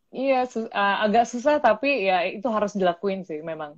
Iya, 0.09 0.49
su 0.49 0.65
uh, 0.65 0.97
agak 1.05 1.29
susah 1.29 1.61
tapi 1.61 2.09
ya 2.09 2.25
itu 2.25 2.45
harus 2.49 2.73
dilakuin 2.73 3.23
sih 3.23 3.39
memang. 3.45 3.77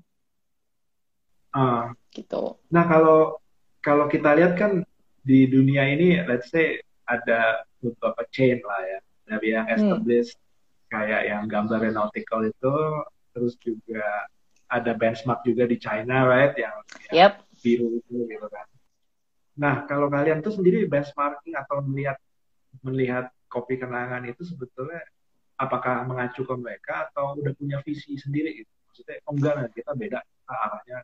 Uh, 1.52 1.92
gitu. 2.16 2.56
Nah 2.72 2.88
kalau 2.88 3.38
kalau 3.84 4.08
kita 4.08 4.40
lihat 4.40 4.56
kan 4.56 4.88
di 5.22 5.46
dunia 5.52 5.86
ini, 5.92 6.24
let's 6.26 6.50
say 6.50 6.80
ada 7.06 7.68
beberapa 7.84 8.24
chain 8.32 8.64
lah 8.64 8.82
ya, 8.88 9.00
dari 9.28 9.48
yang 9.52 9.68
hmm. 9.68 9.76
established 9.76 10.40
hmm. 10.40 10.90
kayak 10.96 11.22
yang 11.28 11.44
gambar 11.52 11.92
nautical 11.92 12.48
itu, 12.48 12.76
terus 13.36 13.60
juga 13.60 14.32
ada 14.72 14.96
benchmark 14.96 15.44
juga 15.44 15.68
di 15.68 15.76
China, 15.76 16.24
right? 16.24 16.56
Yang, 16.56 16.76
yang 17.12 17.14
yep. 17.14 17.34
biru 17.60 18.00
itu 18.00 18.24
gitu 18.24 18.48
kan. 18.48 18.66
Nah, 19.60 19.84
kalau 19.84 20.08
kalian 20.08 20.40
tuh 20.40 20.56
sendiri 20.56 20.88
benchmarking 20.88 21.60
atau 21.60 21.84
melihat 21.84 22.16
melihat 22.80 23.28
kopi 23.52 23.76
kenangan 23.76 24.24
itu 24.24 24.48
sebetulnya 24.48 25.04
apakah 25.60 26.08
mengacu 26.08 26.48
ke 26.48 26.56
mereka 26.56 27.12
atau 27.12 27.36
udah 27.36 27.52
punya 27.60 27.84
visi 27.84 28.16
sendiri 28.16 28.64
gitu? 28.64 28.72
Maksudnya, 28.88 29.18
oh 29.28 29.34
enggak 29.36 29.54
lah, 29.60 29.66
kita 29.76 29.92
beda 29.92 30.20
kita 30.24 30.54
arahnya. 30.56 30.98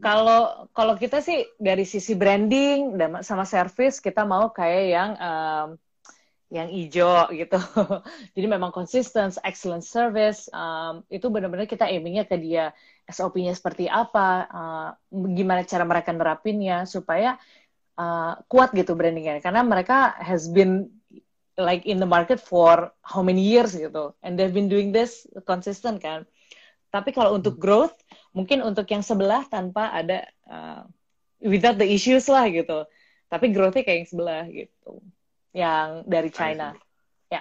Kalau 0.00 0.72
kalau 0.72 0.96
kita 0.96 1.20
sih 1.20 1.44
dari 1.60 1.84
sisi 1.84 2.16
branding 2.16 2.96
dan 2.96 3.20
sama 3.20 3.44
service 3.44 4.00
kita 4.00 4.24
mau 4.24 4.48
kayak 4.48 4.84
yang 4.88 5.10
um, 5.20 5.68
yang 6.52 6.68
hijau 6.68 7.32
gitu. 7.32 7.56
Jadi 8.36 8.46
memang 8.46 8.68
konsisten, 8.68 9.32
excellent 9.40 9.88
service, 9.88 10.52
um, 10.52 11.00
itu 11.08 11.32
benar-benar 11.32 11.64
kita 11.64 11.88
aimingnya 11.88 12.28
ke 12.28 12.36
dia. 12.36 12.76
SOP-nya 13.08 13.56
seperti 13.56 13.88
apa, 13.88 14.46
uh, 14.52 14.88
gimana 15.32 15.64
cara 15.64 15.82
mereka 15.88 16.12
nerapinnya 16.12 16.84
supaya 16.84 17.40
uh, 17.96 18.36
kuat 18.52 18.76
gitu 18.76 18.92
brandingnya. 18.92 19.40
Karena 19.40 19.64
mereka 19.64 20.12
has 20.20 20.46
been 20.46 20.92
like 21.56 21.88
in 21.88 21.96
the 21.96 22.06
market 22.06 22.36
for 22.36 22.92
how 23.00 23.24
many 23.24 23.40
years 23.40 23.72
gitu, 23.72 24.12
and 24.20 24.36
they've 24.36 24.54
been 24.54 24.68
doing 24.68 24.92
this 24.92 25.24
consistent 25.48 26.04
kan. 26.04 26.28
Tapi 26.92 27.16
kalau 27.16 27.32
untuk 27.32 27.56
hmm. 27.56 27.64
growth, 27.64 27.96
mungkin 28.36 28.60
untuk 28.60 28.84
yang 28.92 29.00
sebelah 29.00 29.48
tanpa 29.48 29.88
ada 29.88 30.28
uh, 30.44 30.84
without 31.40 31.80
the 31.80 31.88
issues 31.88 32.28
lah 32.28 32.44
gitu. 32.52 32.84
Tapi 33.32 33.48
growthnya 33.48 33.80
kayak 33.88 34.04
yang 34.04 34.10
sebelah 34.12 34.44
gitu 34.52 35.00
yang 35.52 36.04
dari 36.08 36.32
China. 36.32 36.72
Ya. 37.28 37.40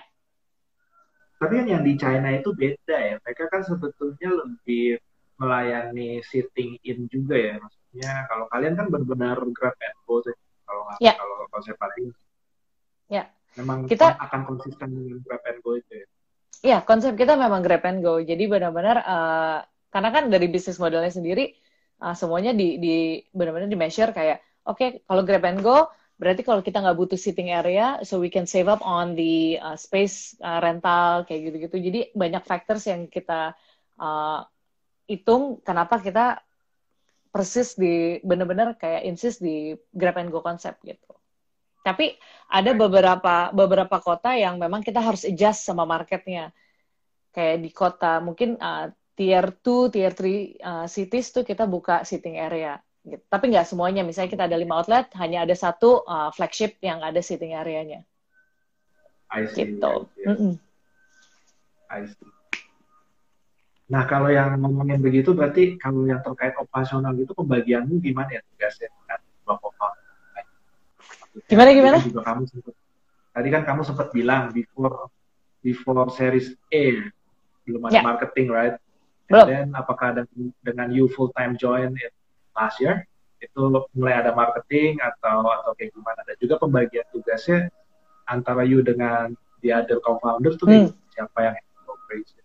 Tapi 1.39 1.53
kan 1.63 1.67
yang 1.67 1.83
di 1.83 1.95
China 1.95 2.29
itu 2.31 2.51
beda 2.51 2.97
ya. 2.99 3.15
Mereka 3.23 3.43
kan 3.49 3.63
sebetulnya 3.63 4.29
lebih 4.29 4.99
melayani 5.39 6.21
sitting 6.27 6.77
in 6.85 7.07
juga 7.09 7.35
ya. 7.35 7.55
Maksudnya 7.57 8.13
kalau 8.29 8.45
kalian 8.51 8.75
kan 8.77 8.87
benar-benar 8.91 9.37
grab 9.55 9.75
and 9.79 9.97
go 10.05 10.21
sih. 10.21 10.35
Kalau 10.67 10.83
ya. 11.01 11.17
kalau 11.17 11.35
konsep 11.49 11.75
paling. 11.79 12.13
Ya. 13.09 13.27
Memang 13.59 13.83
kita 13.89 14.15
akan 14.15 14.47
konsisten 14.47 14.87
dengan 14.95 15.19
grab 15.23 15.43
and 15.47 15.59
go 15.65 15.75
itu 15.75 16.05
ya. 16.05 16.07
Iya, 16.61 16.77
konsep 16.85 17.17
kita 17.17 17.33
memang 17.33 17.65
grab 17.65 17.81
and 17.89 18.05
go. 18.05 18.21
Jadi 18.21 18.45
benar-benar 18.45 19.01
uh, 19.01 19.65
karena 19.89 20.09
kan 20.13 20.23
dari 20.29 20.47
bisnis 20.47 20.77
modelnya 20.77 21.11
sendiri 21.11 21.57
uh, 21.99 22.15
semuanya 22.15 22.55
di, 22.55 22.79
di 22.79 22.95
benar-benar 23.35 23.67
di 23.67 23.77
measure 23.77 24.15
kayak 24.15 24.39
oke 24.65 24.79
okay, 24.79 24.89
kalau 25.05 25.21
grab 25.27 25.45
and 25.45 25.61
go 25.61 25.91
Berarti 26.21 26.45
kalau 26.45 26.61
kita 26.61 26.85
nggak 26.85 26.97
butuh 27.01 27.17
sitting 27.17 27.49
area, 27.49 27.97
so 28.05 28.21
we 28.21 28.29
can 28.29 28.45
save 28.45 28.69
up 28.69 28.85
on 28.85 29.17
the 29.17 29.57
uh, 29.57 29.73
space 29.73 30.37
uh, 30.37 30.61
rental 30.61 31.25
kayak 31.25 31.49
gitu-gitu. 31.49 31.75
Jadi 31.81 31.99
banyak 32.13 32.45
factors 32.45 32.85
yang 32.85 33.09
kita 33.09 33.57
uh, 33.97 34.45
hitung 35.09 35.65
kenapa 35.65 35.97
kita 35.97 36.45
persis 37.33 37.73
di 37.73 38.21
bener-bener 38.21 38.77
kayak 38.77 39.01
insist 39.09 39.41
di 39.41 39.73
grab 39.89 40.21
and 40.21 40.29
go 40.29 40.45
konsep 40.45 40.77
gitu. 40.85 41.09
Tapi 41.81 42.13
ada 42.53 42.77
beberapa 42.77 43.49
beberapa 43.49 43.97
kota 43.97 44.37
yang 44.37 44.61
memang 44.61 44.85
kita 44.85 45.01
harus 45.01 45.25
adjust 45.25 45.65
sama 45.65 45.89
marketnya. 45.89 46.53
Kayak 47.33 47.65
di 47.65 47.69
kota 47.73 48.21
mungkin 48.21 48.61
uh, 48.61 48.93
tier 49.17 49.57
2, 49.57 49.89
tier 49.89 50.13
3 50.13 50.21
uh, 50.61 50.85
cities 50.85 51.33
tuh 51.33 51.41
kita 51.41 51.65
buka 51.65 52.05
sitting 52.05 52.37
area 52.37 52.77
Gitu. 53.01 53.23
Tapi 53.29 53.45
nggak 53.49 53.67
semuanya. 53.67 54.05
Misalnya 54.05 54.29
kita 54.29 54.43
ada 54.45 54.57
lima 54.57 54.77
outlet, 54.77 55.09
hanya 55.17 55.45
ada 55.45 55.55
satu 55.57 56.05
uh, 56.05 56.29
flagship 56.33 56.77
yang 56.85 57.01
ada 57.01 57.19
sitting 57.19 57.57
area-nya. 57.57 58.05
I 59.31 59.49
see. 59.49 59.77
Gitu. 59.77 59.81
I 59.81 60.05
see. 60.05 60.25
Mm 60.27 60.37
-mm. 60.37 60.53
I 61.91 62.01
see. 62.07 62.29
Nah, 63.91 64.07
kalau 64.07 64.31
yang 64.31 64.55
ngomongin 64.55 65.03
begitu, 65.03 65.35
berarti 65.35 65.75
kalau 65.75 66.07
yang 66.07 66.23
terkait 66.23 66.55
operasional 66.55 67.11
itu 67.11 67.35
pembagianmu 67.35 67.99
gimana 67.99 68.39
ya 68.39 68.41
tugasnya 68.47 68.87
dengan 68.87 69.19
dua 69.43 69.55
Gimana 71.47 71.69
gimana? 71.75 71.97
Juga 71.99 72.23
kamu 72.23 72.43
sempat, 72.47 72.75
tadi 73.35 73.47
kan 73.51 73.63
kamu 73.67 73.81
sempat 73.83 74.07
bilang 74.15 74.51
before 74.55 75.11
before 75.59 76.07
series 76.11 76.55
A 76.71 77.03
belum 77.67 77.87
ada 77.87 77.99
yeah. 77.99 78.03
marketing, 78.03 78.47
right? 78.51 78.75
Belum. 79.27 79.47
Dan 79.47 79.67
apakah 79.75 80.15
ada 80.15 80.23
dengan 80.63 80.87
you 80.91 81.07
full 81.11 81.31
time 81.35 81.55
join 81.55 81.95
last 82.55 82.77
year 82.79 83.05
itu 83.41 83.61
mulai 83.97 84.21
ada 84.21 84.31
marketing 84.37 85.01
atau 85.01 85.41
atau 85.49 85.71
kayak 85.73 85.91
gimana 85.97 86.21
dan 86.29 86.35
juga 86.37 86.61
pembagian 86.61 87.05
tugasnya 87.09 87.73
antara 88.29 88.61
you 88.61 88.85
dengan 88.85 89.33
the 89.65 89.73
other 89.73 89.97
co-founder 90.01 90.53
tuh 90.55 90.69
hmm. 90.69 90.89
siapa 91.13 91.39
yang 91.41 91.55
operation? 91.89 92.41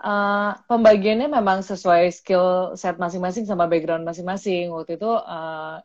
Uh, 0.00 0.56
pembagiannya 0.64 1.28
memang 1.28 1.60
sesuai 1.60 2.08
skill 2.14 2.72
set 2.78 2.96
masing-masing 2.96 3.44
sama 3.44 3.68
background 3.68 4.06
masing-masing. 4.06 4.72
Waktu 4.72 4.96
itu 4.96 5.10
uh, 5.10 5.82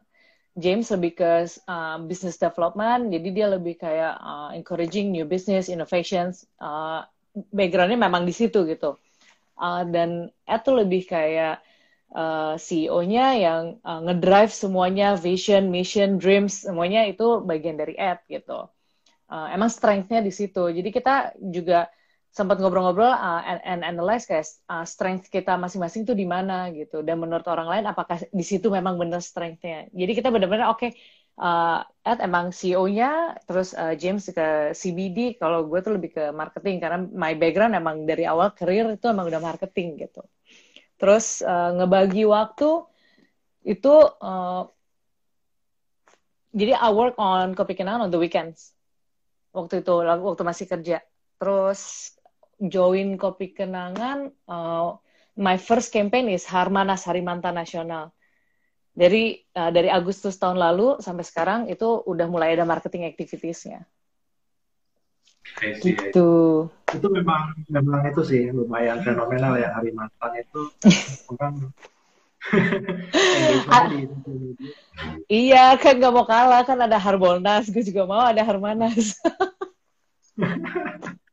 James 0.55 0.87
lebih 0.87 1.19
ke 1.19 1.31
uh, 1.67 1.99
business 2.07 2.39
development, 2.39 3.11
jadi 3.11 3.27
dia 3.35 3.47
lebih 3.51 3.75
kayak 3.75 4.15
uh, 4.23 4.55
encouraging 4.55 5.11
new 5.11 5.27
business, 5.27 5.67
innovations. 5.67 6.47
Uh, 6.63 7.03
backgroundnya 7.51 7.99
memang 7.99 8.23
di 8.23 8.31
situ 8.31 8.63
gitu. 8.63 8.95
uh, 9.59 9.83
dan 9.87 10.31
Ed 10.47 10.61
tuh 10.63 10.79
lebih 10.79 11.07
kayak 11.07 11.59
uh, 12.13 12.59
CEO-nya 12.59 13.25
yang 13.39 13.63
uh, 13.81 14.01
ngedrive 14.05 14.53
semuanya 14.53 15.17
vision, 15.17 15.73
mission, 15.73 16.21
dreams 16.21 16.67
semuanya 16.67 17.07
itu 17.09 17.41
bagian 17.41 17.79
dari 17.79 17.97
Ed 17.97 18.21
gitu. 18.29 18.69
Uh, 19.25 19.47
emang 19.49 19.73
strength-nya 19.73 20.21
di 20.21 20.29
situ. 20.29 20.69
Jadi 20.69 20.89
kita 20.93 21.33
juga 21.41 21.89
sempat 22.35 22.59
ngobrol-ngobrol 22.59 23.15
uh, 23.15 23.41
and, 23.47 23.61
and 23.63 23.81
analyze 23.87 24.27
kayak 24.27 24.43
uh, 24.67 24.83
strength 24.83 25.31
kita 25.31 25.55
masing-masing 25.55 26.03
itu 26.03 26.11
di 26.11 26.27
mana 26.27 26.67
gitu 26.75 26.99
dan 26.99 27.15
menurut 27.23 27.47
orang 27.47 27.71
lain 27.71 27.85
apakah 27.87 28.19
di 28.27 28.43
situ 28.43 28.67
memang 28.67 28.99
benar 28.99 29.23
strength-nya 29.23 29.87
jadi 29.95 30.11
kita 30.11 30.35
benar-benar 30.35 30.67
oke 30.75 30.83
okay, 30.83 30.91
uh, 31.39 31.79
Ed 32.03 32.19
emang 32.19 32.51
CEO-nya 32.51 33.39
terus 33.47 33.71
uh, 33.71 33.95
James 33.95 34.27
ke 34.27 34.75
CBD 34.75 35.39
kalau 35.39 35.63
gue 35.63 35.79
tuh 35.79 35.95
lebih 35.95 36.11
ke 36.11 36.23
marketing 36.35 36.83
karena 36.83 37.07
my 37.07 37.39
background 37.39 37.71
emang 37.71 38.03
dari 38.03 38.27
awal 38.27 38.51
career 38.51 38.99
itu 38.99 39.07
emang 39.07 39.31
udah 39.31 39.39
marketing 39.39 39.95
gitu 40.03 40.19
terus 40.95 41.43
uh, 41.43 41.75
ngebagi 41.75 42.23
waktu 42.27 42.83
itu 43.65 43.95
uh, 44.21 44.69
jadi 46.55 46.79
I 46.79 46.89
work 46.95 47.19
on 47.19 47.51
Kopi 47.57 47.75
Kenangan 47.75 48.07
on 48.07 48.11
the 48.11 48.21
weekends 48.21 48.71
waktu 49.51 49.83
itu 49.83 49.93
waktu 50.03 50.43
masih 50.43 50.65
kerja 50.67 51.03
terus 51.35 52.15
join 52.59 53.19
Kopi 53.19 53.51
Kenangan, 53.51 54.31
uh, 54.47 54.95
my 55.35 55.59
first 55.59 55.91
campaign 55.91 56.31
is 56.31 56.47
Harmanas 56.47 57.03
Harimanta 57.07 57.51
Nasional. 57.51 58.11
Dari 58.95 59.35
uh, 59.59 59.71
dari 59.75 59.91
Agustus 59.91 60.39
tahun 60.39 60.55
lalu 60.55 61.03
sampai 61.03 61.25
sekarang 61.27 61.59
itu 61.67 61.99
udah 62.07 62.31
mulai 62.31 62.55
ada 62.55 62.63
marketing 62.63 63.11
activitiesnya. 63.11 63.83
Gitu. 65.83 66.29
Itu 66.95 67.07
memang 67.11 67.53
memang 67.67 68.01
itu 68.07 68.21
sih 68.23 68.41
lumayan 68.55 69.03
fenomenal 69.03 69.59
ya 69.59 69.75
Harimantan 69.75 70.31
itu 70.39 70.61
kan 73.65 73.89
iya 75.25 75.73
kan 75.81 75.97
gak 75.97 76.13
mau 76.13 76.29
kalah 76.29 76.61
kan 76.61 76.77
ada 76.77 77.01
Harbolnas 77.01 77.65
gue 77.73 77.81
juga 77.81 78.05
mau 78.05 78.21
ada 78.21 78.45
Harmanas 78.45 79.17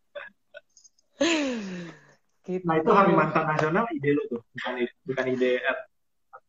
gitu. 2.46 2.64
Nah 2.66 2.76
itu 2.82 2.90
hari 2.90 3.12
mantan 3.14 3.44
nasional 3.46 3.84
ide 3.94 4.10
lu 4.14 4.22
tuh, 4.26 4.40
bukan 4.42 4.72
ide, 4.82 4.92
bukan 5.06 5.26
ide 5.32 5.52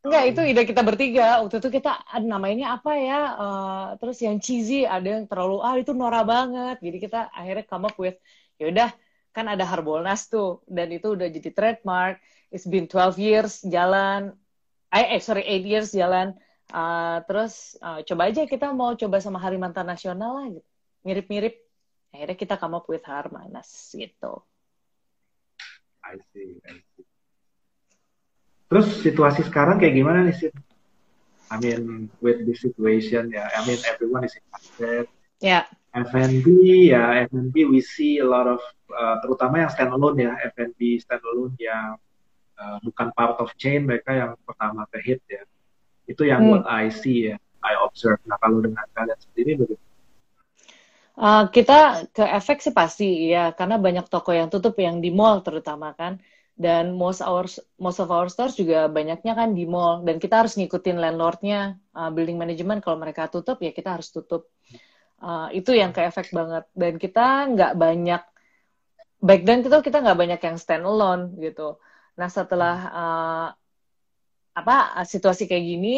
Enggak, 0.04 0.24
itu 0.36 0.42
ide 0.44 0.62
kita 0.68 0.82
bertiga. 0.84 1.40
Waktu 1.40 1.64
itu 1.64 1.70
kita 1.80 2.04
namanya 2.28 2.76
apa 2.76 2.92
ya? 3.00 3.20
Uh, 3.40 3.88
terus 4.04 4.20
yang 4.20 4.36
cheesy, 4.36 4.84
ada 4.84 5.16
yang 5.16 5.24
terlalu 5.32 5.64
ah 5.64 5.80
itu 5.80 5.96
Nora 5.96 6.28
banget. 6.28 6.84
Jadi 6.84 6.98
kita 7.00 7.32
akhirnya 7.32 7.64
come 7.64 7.88
up 7.88 7.96
with 7.96 8.20
ya 8.60 8.68
udah 8.68 8.90
kan 9.34 9.50
ada 9.50 9.66
Harbolnas 9.66 10.30
tuh 10.30 10.62
dan 10.70 10.94
itu 10.94 11.18
udah 11.18 11.28
jadi 11.28 11.50
trademark. 11.50 12.22
It's 12.54 12.70
been 12.70 12.86
12 12.86 13.18
years 13.18 13.66
jalan. 13.66 14.38
Eh, 14.94 15.18
eh 15.18 15.22
sorry 15.22 15.42
8 15.42 15.66
years 15.66 15.90
jalan. 15.92 16.38
Uh, 16.70 17.22
terus 17.26 17.76
uh, 17.82 18.06
coba 18.06 18.30
aja 18.30 18.46
kita 18.46 18.72
mau 18.72 18.94
coba 18.94 19.18
sama 19.20 19.42
Hari 19.42 19.58
Mantan 19.58 19.90
Nasional 19.90 20.32
lah 20.38 20.48
gitu. 20.54 20.70
Mirip-mirip. 21.04 21.60
Akhirnya 22.14 22.38
kita 22.38 22.56
come 22.62 22.78
up 22.78 22.86
with 22.86 23.02
Harmanas 23.10 23.90
gitu. 23.98 24.46
I 26.06 26.22
see, 26.30 26.62
I 26.70 26.78
see. 26.94 27.06
Terus 28.70 28.88
situasi 29.02 29.42
sekarang 29.50 29.82
kayak 29.82 29.98
gimana 29.98 30.22
nih 30.30 30.38
sih? 30.38 30.52
I 31.50 31.58
mean, 31.62 32.10
with 32.22 32.46
this 32.46 32.62
situation 32.62 33.30
ya, 33.34 33.50
I 33.54 33.66
mean 33.66 33.82
everyone 33.86 34.26
is 34.26 34.34
impacted. 34.38 35.10
Yeah. 35.42 35.66
F&B 35.94 36.46
ya, 36.90 37.22
F&B 37.30 37.70
we 37.70 37.78
see 37.78 38.18
a 38.18 38.26
lot 38.26 38.50
of, 38.50 38.58
uh, 38.90 39.22
terutama 39.22 39.62
yang 39.62 39.70
standalone 39.70 40.26
ya, 40.26 40.34
F&B 40.58 40.98
standalone 40.98 41.54
yang 41.62 42.02
uh, 42.58 42.78
bukan 42.82 43.14
part 43.14 43.38
of 43.38 43.54
chain 43.62 43.86
mereka 43.86 44.10
yang 44.10 44.32
pertama 44.42 44.90
ke 44.90 44.98
hit 45.06 45.22
ya. 45.30 45.46
Itu 46.10 46.26
yang 46.26 46.50
hmm. 46.50 46.52
what 46.52 46.66
I 46.66 46.90
see 46.90 47.30
ya, 47.30 47.38
I 47.62 47.78
observe. 47.78 48.18
Nah 48.26 48.42
kalau 48.42 48.66
dengan 48.66 48.90
kalian 48.98 49.20
sendiri 49.22 49.54
begitu? 49.62 49.84
Uh, 51.14 51.46
kita 51.54 52.10
ke 52.10 52.26
efek 52.26 52.58
sih 52.58 52.74
pasti 52.74 53.30
ya 53.30 53.54
karena 53.54 53.78
banyak 53.78 54.10
toko 54.10 54.34
yang 54.34 54.50
tutup 54.50 54.74
yang 54.82 54.98
di 54.98 55.14
mall 55.14 55.46
terutama 55.46 55.94
kan 55.94 56.18
dan 56.58 56.98
most 56.98 57.22
our 57.22 57.46
most 57.78 58.02
of 58.02 58.10
our 58.10 58.34
stores 58.34 58.58
juga 58.58 58.90
banyaknya 58.90 59.38
kan 59.38 59.54
di 59.54 59.70
mall 59.70 60.02
dan 60.02 60.18
kita 60.18 60.42
harus 60.42 60.58
ngikutin 60.58 60.98
landlordnya 60.98 61.78
uh, 61.94 62.10
building 62.10 62.42
management 62.42 62.82
kalau 62.82 62.98
mereka 62.98 63.30
tutup 63.30 63.62
ya 63.62 63.70
kita 63.70 63.94
harus 63.94 64.10
tutup 64.10 64.50
uh, 65.24 65.48
itu 65.56 65.72
yang 65.72 65.96
ke 65.96 66.04
efek 66.04 66.36
banget 66.36 66.68
dan 66.76 67.00
kita 67.00 67.48
nggak 67.56 67.74
banyak 67.80 68.22
back 69.24 69.42
then 69.48 69.64
itu 69.64 69.80
kita 69.80 70.04
nggak 70.04 70.20
banyak 70.20 70.42
yang 70.44 70.58
stand 70.60 70.84
alone 70.84 71.40
gitu 71.40 71.80
nah 72.20 72.28
setelah 72.28 72.78
uh, 72.92 73.48
apa 74.54 75.02
situasi 75.08 75.48
kayak 75.50 75.66
gini 75.66 75.96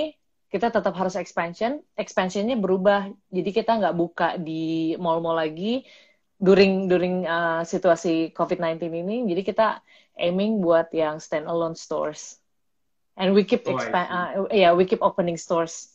kita 0.55 0.71
tetap 0.71 0.95
harus 0.95 1.19
expansion. 1.19 1.83
Expansionnya 1.99 2.55
berubah, 2.55 3.11
jadi 3.27 3.49
kita 3.51 3.75
nggak 3.75 3.95
buka 3.99 4.27
di 4.39 4.95
mall-mall 4.95 5.35
lagi 5.35 5.83
during 6.39 6.88
during 6.88 7.27
uh, 7.27 7.67
situasi 7.67 8.31
COVID-19 8.31 8.88
ini. 8.88 9.17
Jadi 9.27 9.41
kita 9.43 9.83
aiming 10.15 10.63
buat 10.63 10.88
yang 10.95 11.19
stand 11.19 11.51
alone 11.51 11.75
stores. 11.75 12.39
And 13.19 13.35
we 13.35 13.43
keep 13.43 13.67
oh, 13.67 13.75
expand, 13.75 14.07
uh, 14.07 14.47
yeah, 14.51 14.71
we 14.71 14.88
keep 14.88 15.03
opening 15.03 15.35
stores, 15.39 15.91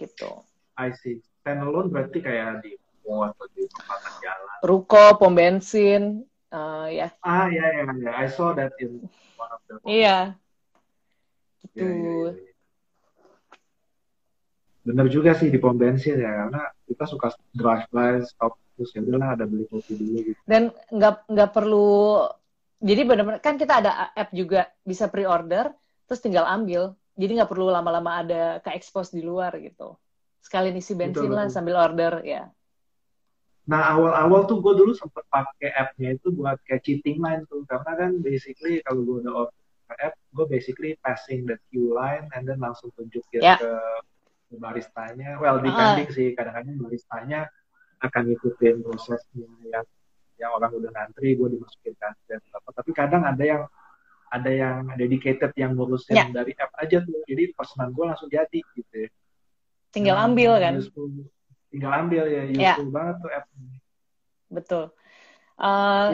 gitu. 0.00 0.44
I 0.76 0.92
see. 0.96 1.20
Stand 1.42 1.66
alone 1.66 1.90
berarti 1.90 2.18
kayak 2.22 2.62
di 2.62 2.78
mall 3.02 3.34
atau 3.34 3.50
di 3.50 3.66
tempat 3.66 3.98
jalan. 4.22 4.56
Ruko, 4.62 5.18
pom 5.18 5.34
bensin, 5.34 6.22
uh, 6.54 6.86
ya. 6.86 7.10
Yeah. 7.10 7.26
Ah 7.26 7.46
ya 7.50 7.66
ya 7.66 7.82
ya. 7.98 8.10
I 8.14 8.30
saw 8.30 8.54
that 8.54 8.78
in 8.78 9.02
one 9.34 9.50
of 9.50 9.60
the. 9.66 9.74
Iya. 9.82 10.38
Gitu. 11.66 11.82
Yeah, 11.82 11.90
yeah, 11.90 12.30
yeah 12.38 12.52
bener 14.82 15.06
juga 15.06 15.30
sih 15.38 15.46
di 15.46 15.58
pom 15.62 15.78
bensin 15.78 16.18
ya 16.18 16.30
karena 16.46 16.62
kita 16.90 17.04
suka 17.06 17.30
drive 17.54 17.86
by 17.94 18.18
stop 18.26 18.58
terus 18.74 18.90
ya 18.90 19.00
udahlah 19.06 19.38
ada 19.38 19.44
beli 19.46 19.64
kopi 19.70 19.94
dulu 19.94 20.18
gitu 20.26 20.40
dan 20.42 20.74
nggak 20.90 21.30
nggak 21.30 21.50
perlu 21.54 22.26
jadi 22.82 23.02
benar-benar 23.06 23.38
kan 23.38 23.54
kita 23.54 23.78
ada 23.78 24.10
app 24.10 24.34
juga 24.34 24.66
bisa 24.82 25.06
pre-order 25.06 25.70
terus 26.10 26.18
tinggal 26.18 26.50
ambil 26.50 26.98
jadi 27.14 27.30
nggak 27.38 27.50
perlu 27.54 27.70
lama-lama 27.70 28.26
ada 28.26 28.42
ke 28.58 28.74
expose 28.74 29.14
di 29.14 29.22
luar 29.22 29.54
gitu 29.62 29.94
sekali 30.42 30.74
isi 30.74 30.98
bensin 30.98 31.30
betul, 31.30 31.38
lah 31.38 31.46
betul. 31.46 31.54
sambil 31.54 31.76
order 31.78 32.12
ya 32.26 32.50
nah 33.62 33.94
awal-awal 33.94 34.50
tuh 34.50 34.58
gue 34.58 34.74
dulu 34.74 34.92
sempet 34.92 35.22
pakai 35.30 35.70
appnya 35.70 36.18
itu 36.18 36.34
buat 36.34 36.58
kayak 36.66 36.82
cheating 36.82 37.22
line 37.22 37.46
tuh 37.46 37.62
karena 37.70 37.94
kan 37.94 38.10
basically 38.18 38.82
kalau 38.82 39.06
gue 39.06 39.16
udah 39.22 39.46
order 39.46 39.62
app 40.02 40.18
gue 40.18 40.46
basically 40.50 40.98
passing 40.98 41.46
the 41.46 41.54
queue 41.70 41.94
line 41.94 42.26
and 42.34 42.48
then 42.48 42.58
langsung 42.58 42.90
tunjukin 42.98 43.38
yeah. 43.38 43.60
ke 43.60 43.70
baristanya 44.58 45.38
well 45.38 45.62
depending 45.62 46.10
uh. 46.10 46.14
sih 46.14 46.34
kadang-kadang 46.34 46.76
baristanya 46.82 47.40
akan 48.02 48.22
ngikutin 48.34 48.82
prosesnya 48.82 49.46
yang 49.70 49.86
yang 50.42 50.50
orang 50.58 50.74
udah 50.74 50.90
ngantri 50.90 51.38
gue 51.38 51.48
dimasukin 51.54 51.94
ke 51.94 52.34
apa 52.34 52.68
tapi 52.74 52.90
kadang 52.90 53.22
ada 53.22 53.44
yang 53.46 53.62
ada 54.32 54.50
yang 54.50 54.90
dedicated 54.96 55.52
yang 55.54 55.76
ngurusin 55.76 56.18
yeah. 56.18 56.28
dari 56.32 56.56
app 56.56 56.72
aja 56.80 57.04
tuh 57.04 57.20
jadi 57.28 57.52
pesanan 57.54 57.92
gue 57.92 58.04
langsung 58.08 58.32
jadi 58.32 58.58
gitu 58.74 58.94
ya. 58.96 59.08
Tinggal 59.92 60.16
nah, 60.16 60.26
ambil 60.26 60.52
kan 60.58 60.74
useful, 60.80 61.06
tinggal 61.68 61.92
ambil 61.92 62.24
ya 62.26 62.42
useful 62.48 62.88
yeah. 62.88 62.94
banget 62.96 63.14
tuh 63.20 63.30
app 63.30 63.46
betul 64.48 64.84
uh, 65.60 66.10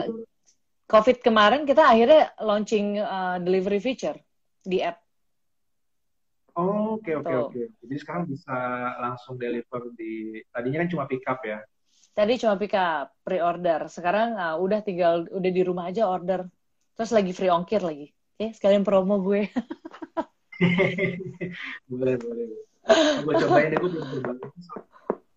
covid 0.85 1.17
kemarin 1.23 1.63
kita 1.63 1.83
akhirnya 1.87 2.35
launching 2.43 2.99
uh, 2.99 3.39
delivery 3.39 3.79
feature 3.79 4.19
di 4.61 4.83
app 4.83 4.99
Oh, 6.59 6.99
oke 6.99 7.23
oke 7.23 7.35
oke. 7.47 7.61
Jadi 7.79 7.95
sekarang 7.95 8.27
bisa 8.27 8.51
langsung 8.99 9.39
deliver 9.39 9.95
di 9.95 10.43
tadinya 10.51 10.83
kan 10.83 10.89
cuma 10.91 11.03
pick 11.07 11.23
up 11.23 11.39
ya. 11.39 11.63
Tadi 12.11 12.35
cuma 12.35 12.59
pick 12.59 12.75
up, 12.75 13.15
pre-order. 13.23 13.87
Sekarang 13.87 14.35
uh, 14.35 14.59
udah 14.59 14.83
tinggal 14.83 15.23
udah 15.31 15.51
di 15.55 15.61
rumah 15.63 15.87
aja 15.87 16.11
order. 16.11 16.43
Terus 16.99 17.15
lagi 17.15 17.31
free 17.31 17.47
ongkir 17.47 17.79
lagi. 17.79 18.11
Oke, 18.11 18.51
sekalian 18.59 18.83
promo 18.83 19.23
gue. 19.23 19.47
boleh, 21.91 22.15
boleh. 22.19 22.47
Gue 23.25 23.33
cobain 23.35 23.67
deh, 23.71 23.77
gue 23.77 23.89
belum 23.91 24.07
coba. 24.23 24.31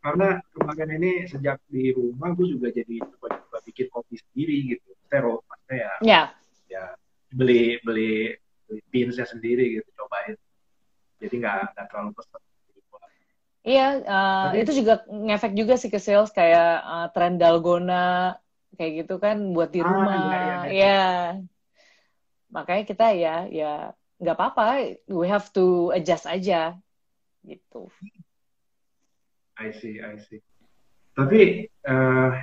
Karena 0.03 0.29
kemarin 0.55 0.91
ini 0.99 1.13
sejak 1.31 1.63
di 1.71 1.95
rumah 1.95 2.35
gue 2.35 2.47
juga 2.59 2.75
jadi 2.75 2.99
coba-coba 3.17 3.59
bikin 3.67 3.87
kopi 3.91 4.19
sendiri 4.19 4.57
gitu. 4.77 4.91
Terus 5.11 5.41
maksudnya 5.47 5.77
ya. 5.79 5.93
Ya. 6.03 6.23
Ya 6.71 6.85
beli 7.33 7.81
beli 7.81 8.37
beli 8.69 8.81
beansnya 8.93 9.25
sendiri 9.25 9.81
gitu 9.81 9.89
cobain 9.97 10.37
jadi 11.19 11.35
nggak 11.41 11.57
nggak 11.75 11.87
terlalu 11.91 12.13
pesan 12.17 12.41
Iya, 13.63 14.03
uh, 14.03 14.51
Tapi, 14.51 14.67
itu 14.67 14.83
juga 14.83 15.07
ngefek 15.07 15.55
juga 15.55 15.79
sih 15.79 15.87
ke 15.87 16.03
sales 16.03 16.35
kayak 16.35 16.83
uh, 16.83 17.07
tren 17.15 17.39
dalgona 17.39 18.35
kayak 18.75 19.07
gitu 19.07 19.23
kan 19.23 19.55
buat 19.55 19.71
di 19.71 19.79
ah, 19.79 19.87
rumah. 19.87 20.19
Iya, 20.19 20.27
iya, 20.27 20.43
iya. 20.43 20.59
Ya. 20.75 21.07
Makanya 22.51 22.83
kita 22.83 23.07
ya 23.15 23.47
ya 23.47 23.95
nggak 24.19 24.35
apa-apa, 24.35 24.99
we 25.07 25.31
have 25.31 25.47
to 25.55 25.95
adjust 25.95 26.27
aja 26.27 26.75
gitu. 27.47 27.91
I 29.59 29.71
see, 29.75 30.01
I 30.01 30.17
see. 30.19 30.41
Tapi 31.13 31.69
uh, 31.85 32.41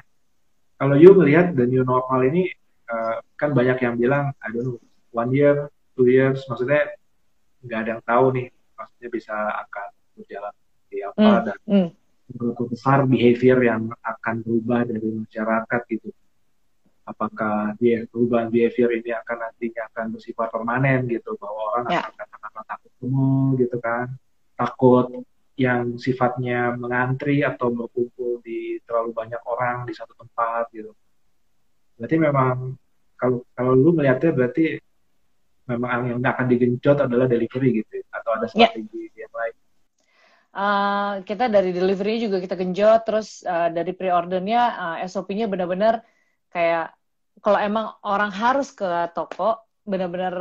kalau 0.78 0.96
you 0.96 1.12
melihat 1.18 1.58
the 1.58 1.66
new 1.66 1.82
normal 1.82 2.22
ini 2.22 2.54
uh, 2.88 3.20
kan 3.36 3.52
banyak 3.52 3.82
yang 3.82 3.98
bilang, 3.98 4.32
I 4.40 4.54
don't 4.54 4.64
know, 4.64 4.78
one 5.10 5.34
year, 5.34 5.74
two 5.98 6.06
years, 6.06 6.46
maksudnya 6.46 6.94
nggak 7.66 7.80
ada 7.82 7.90
yang 7.98 8.04
tahu 8.06 8.26
nih, 8.38 8.48
maksudnya 8.78 9.10
bisa 9.12 9.36
akan 9.36 9.88
berjalan 10.16 10.54
seperti 10.54 10.98
apa 11.04 11.28
mm. 11.28 11.44
dan 11.44 11.58
mm. 11.66 11.90
berapa 12.30 12.64
besar 12.70 13.00
behavior 13.10 13.60
yang 13.66 13.82
akan 14.06 14.36
berubah 14.46 14.86
dari 14.86 15.10
masyarakat 15.12 15.82
gitu. 15.90 16.10
Apakah 17.10 17.74
dia 17.82 18.06
perubahan 18.06 18.54
behavior 18.54 18.94
ini 18.94 19.10
akan 19.18 19.50
nantinya 19.50 19.90
akan 19.90 20.14
bersifat 20.14 20.54
permanen 20.54 21.10
gitu, 21.10 21.34
bahwa 21.42 21.62
orang 21.74 21.86
yeah. 21.90 22.06
akan 22.06 22.14
katakanlah 22.22 22.66
takut 22.70 22.90
ketemu 22.94 23.34
gitu 23.66 23.78
kan, 23.82 24.08
takut 24.60 25.24
yang 25.56 25.96
sifatnya 25.96 26.76
mengantri 26.76 27.44
atau 27.44 27.72
berkumpul 27.72 28.44
di 28.44 28.80
terlalu 28.84 29.16
banyak 29.16 29.40
orang 29.48 29.88
di 29.88 29.96
satu 29.96 30.12
tempat 30.16 30.68
gitu. 30.76 30.92
Berarti 32.00 32.16
memang 32.16 32.76
kalau 33.20 33.44
kalau 33.56 33.76
lu 33.76 33.92
melihatnya 33.96 34.32
berarti 34.32 34.80
memang 35.68 36.16
yang 36.16 36.20
akan 36.24 36.48
digenjot 36.48 37.04
adalah 37.04 37.28
delivery 37.28 37.84
gitu 37.84 38.04
atau 38.12 38.30
ada 38.40 38.48
ya. 38.56 38.72
strategi 38.72 39.12
yeah. 39.12 39.28
yang 39.28 39.34
lain. 39.36 39.56
Uh, 40.50 41.14
kita 41.30 41.46
dari 41.46 41.70
delivery 41.70 42.26
juga 42.26 42.42
kita 42.42 42.58
genjot, 42.58 43.06
terus 43.06 43.46
uh, 43.46 43.70
dari 43.70 43.94
pre-ordernya 43.94 44.62
uh, 44.76 44.98
SOP-nya 45.06 45.46
benar-benar 45.46 46.02
kayak 46.50 46.96
kalau 47.40 47.60
emang 47.62 47.94
orang 48.02 48.34
harus 48.34 48.74
ke 48.74 48.88
toko, 49.14 49.62
benar-benar 49.86 50.36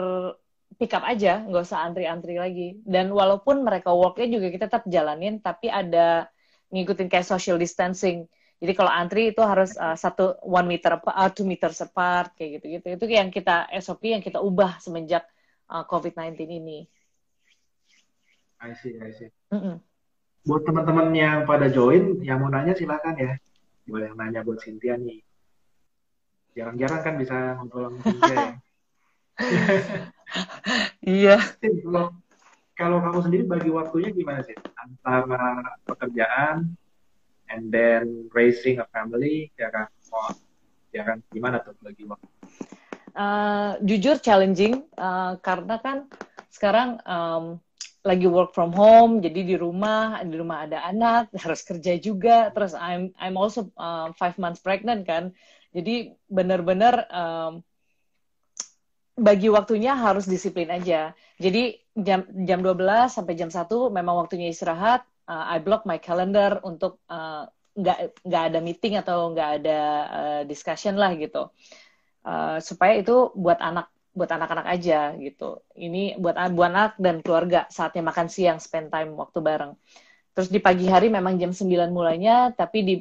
pick 0.78 0.94
up 0.94 1.02
aja, 1.02 1.42
nggak 1.42 1.64
usah 1.66 1.82
antri-antri 1.82 2.38
lagi. 2.38 2.78
Dan 2.86 3.10
walaupun 3.10 3.66
mereka 3.66 3.90
worknya 3.90 4.38
juga 4.38 4.46
kita 4.54 4.66
tetap 4.70 4.86
jalanin, 4.86 5.42
tapi 5.42 5.66
ada 5.66 6.30
ngikutin 6.70 7.10
kayak 7.10 7.26
social 7.26 7.58
distancing. 7.58 8.30
Jadi 8.58 8.72
kalau 8.74 8.90
antri 8.90 9.34
itu 9.34 9.42
harus 9.42 9.74
uh, 9.78 9.98
satu 9.98 10.38
one 10.42 10.70
meter 10.70 10.98
apa, 10.98 11.10
uh, 11.14 11.30
two 11.30 11.46
meters 11.46 11.82
apart 11.82 12.34
kayak 12.38 12.62
gitu-gitu. 12.62 12.86
Itu 12.94 13.04
yang 13.10 13.30
kita 13.34 13.66
SOP 13.82 14.14
yang 14.14 14.22
kita 14.22 14.38
ubah 14.38 14.78
semenjak 14.78 15.26
uh, 15.66 15.82
COVID-19 15.86 16.46
ini. 16.46 16.86
I 18.58 18.74
see, 18.74 18.98
I 18.98 19.10
see. 19.14 19.30
Mm 19.54 19.60
-mm. 19.62 19.74
Buat 20.46 20.62
teman-teman 20.66 21.14
yang 21.14 21.46
pada 21.46 21.70
join, 21.70 22.18
yang 22.22 22.42
mau 22.42 22.50
nanya 22.50 22.74
silakan 22.74 23.14
ya. 23.18 23.34
Boleh 23.86 24.10
yang 24.10 24.18
nanya 24.18 24.40
buat 24.42 24.58
Cynthia 24.58 24.98
nih. 24.98 25.22
Jarang-jarang 26.58 27.02
kan 27.06 27.14
bisa 27.14 27.54
ngobrol 27.62 27.94
sama 27.94 27.98
Cynthia 28.02 28.34
ya. 28.34 28.54
iya. 31.04 31.36
Kalau 31.60 32.14
kalau 32.78 32.98
kamu 33.02 33.18
sendiri 33.26 33.44
bagi 33.48 33.70
waktunya 33.74 34.10
gimana 34.14 34.40
sih 34.46 34.54
antara 34.78 35.58
pekerjaan 35.82 36.78
and 37.50 37.72
then 37.74 38.30
raising 38.36 38.78
a 38.78 38.86
family 38.94 39.50
ya 39.58 39.72
kan? 39.72 39.88
Oh, 40.14 40.32
ya 40.94 41.02
kan 41.04 41.18
gimana 41.32 41.60
tuh 41.64 41.74
bagi 41.82 42.06
waktu? 42.06 42.28
Uh, 43.18 43.74
jujur 43.82 44.22
challenging 44.22 44.86
uh, 44.94 45.34
karena 45.42 45.82
kan 45.82 46.06
sekarang 46.54 47.02
um, 47.02 47.58
lagi 48.06 48.30
work 48.30 48.54
from 48.54 48.70
home 48.70 49.18
jadi 49.18 49.42
di 49.42 49.56
rumah 49.58 50.22
di 50.22 50.38
rumah 50.38 50.64
ada 50.64 50.86
anak 50.86 51.34
harus 51.34 51.66
kerja 51.66 51.98
juga 51.98 52.54
terus 52.54 52.72
I'm 52.78 53.10
I'm 53.18 53.34
also 53.34 53.74
uh, 53.74 54.14
five 54.14 54.38
months 54.38 54.62
pregnant 54.62 55.02
kan 55.02 55.34
jadi 55.74 56.14
benar-benar 56.30 57.10
um, 57.10 57.52
bagi 59.18 59.50
waktunya 59.50 59.98
harus 59.98 60.30
disiplin 60.30 60.70
aja. 60.70 61.12
Jadi 61.42 61.74
jam 61.98 62.22
jam 62.46 62.62
12 62.62 63.10
sampai 63.10 63.34
jam 63.34 63.50
1 63.50 63.66
memang 63.90 64.14
waktunya 64.22 64.48
istirahat. 64.48 65.02
Uh, 65.28 65.44
I 65.44 65.60
block 65.60 65.84
my 65.84 66.00
calendar 66.00 66.62
untuk 66.64 67.02
uh, 67.10 67.44
nggak 67.76 67.98
uh, 68.00 68.10
nggak 68.24 68.42
ada 68.48 68.58
meeting 68.64 68.96
atau 68.96 69.34
nggak 69.34 69.50
ada 69.60 69.80
uh, 70.08 70.42
discussion 70.46 70.96
lah 70.96 71.12
gitu. 71.18 71.50
Uh, 72.24 72.62
supaya 72.62 72.96
itu 72.96 73.34
buat 73.34 73.58
anak 73.60 73.90
buat 74.14 74.30
anak-anak 74.30 74.66
aja 74.70 75.12
gitu. 75.18 75.60
Ini 75.76 76.16
buat 76.16 76.38
buat 76.54 76.70
anak 76.72 76.92
dan 76.96 77.20
keluarga 77.20 77.68
saatnya 77.68 78.06
makan 78.06 78.30
siang 78.32 78.58
spend 78.62 78.88
time 78.94 79.18
waktu 79.18 79.38
bareng. 79.42 79.72
Terus 80.32 80.48
di 80.48 80.62
pagi 80.62 80.86
hari 80.86 81.10
memang 81.10 81.36
jam 81.36 81.50
9 81.50 81.90
mulainya 81.90 82.54
tapi 82.54 82.78
di 82.86 82.94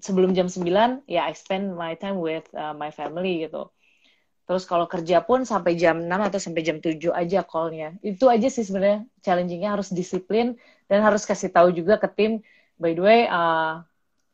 sebelum 0.00 0.32
jam 0.32 0.48
9 0.48 1.04
ya 1.06 1.28
I 1.28 1.34
spend 1.36 1.76
my 1.76 1.94
time 2.00 2.18
with 2.20 2.48
uh, 2.56 2.72
my 2.72 2.88
family 2.88 3.44
gitu 3.44 3.75
Terus 4.46 4.62
kalau 4.62 4.86
kerja 4.86 5.26
pun 5.26 5.42
sampai 5.42 5.74
jam 5.74 6.06
6 6.06 6.06
atau 6.06 6.38
sampai 6.38 6.62
jam 6.62 6.78
7 6.78 7.10
aja 7.10 7.42
call-nya. 7.42 7.98
Itu 7.98 8.30
aja 8.30 8.46
sih 8.46 8.62
sebenarnya 8.62 9.02
challenging-nya 9.26 9.74
harus 9.74 9.90
disiplin 9.90 10.54
dan 10.86 11.02
harus 11.02 11.26
kasih 11.26 11.50
tahu 11.50 11.74
juga 11.74 11.98
ke 11.98 12.06
tim, 12.14 12.32
by 12.78 12.94
the 12.94 13.02
way, 13.02 13.20
uh, 13.26 13.82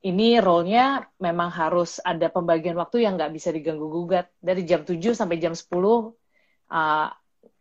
ini 0.04 0.36
role-nya 0.36 1.08
memang 1.16 1.48
harus 1.48 1.96
ada 2.04 2.28
pembagian 2.28 2.76
waktu 2.76 3.08
yang 3.08 3.16
nggak 3.16 3.32
bisa 3.32 3.48
diganggu-gugat. 3.56 4.28
Dari 4.36 4.68
jam 4.68 4.84
7 4.84 5.16
sampai 5.16 5.40
jam 5.40 5.56
10, 5.56 5.64
uh, 5.72 7.08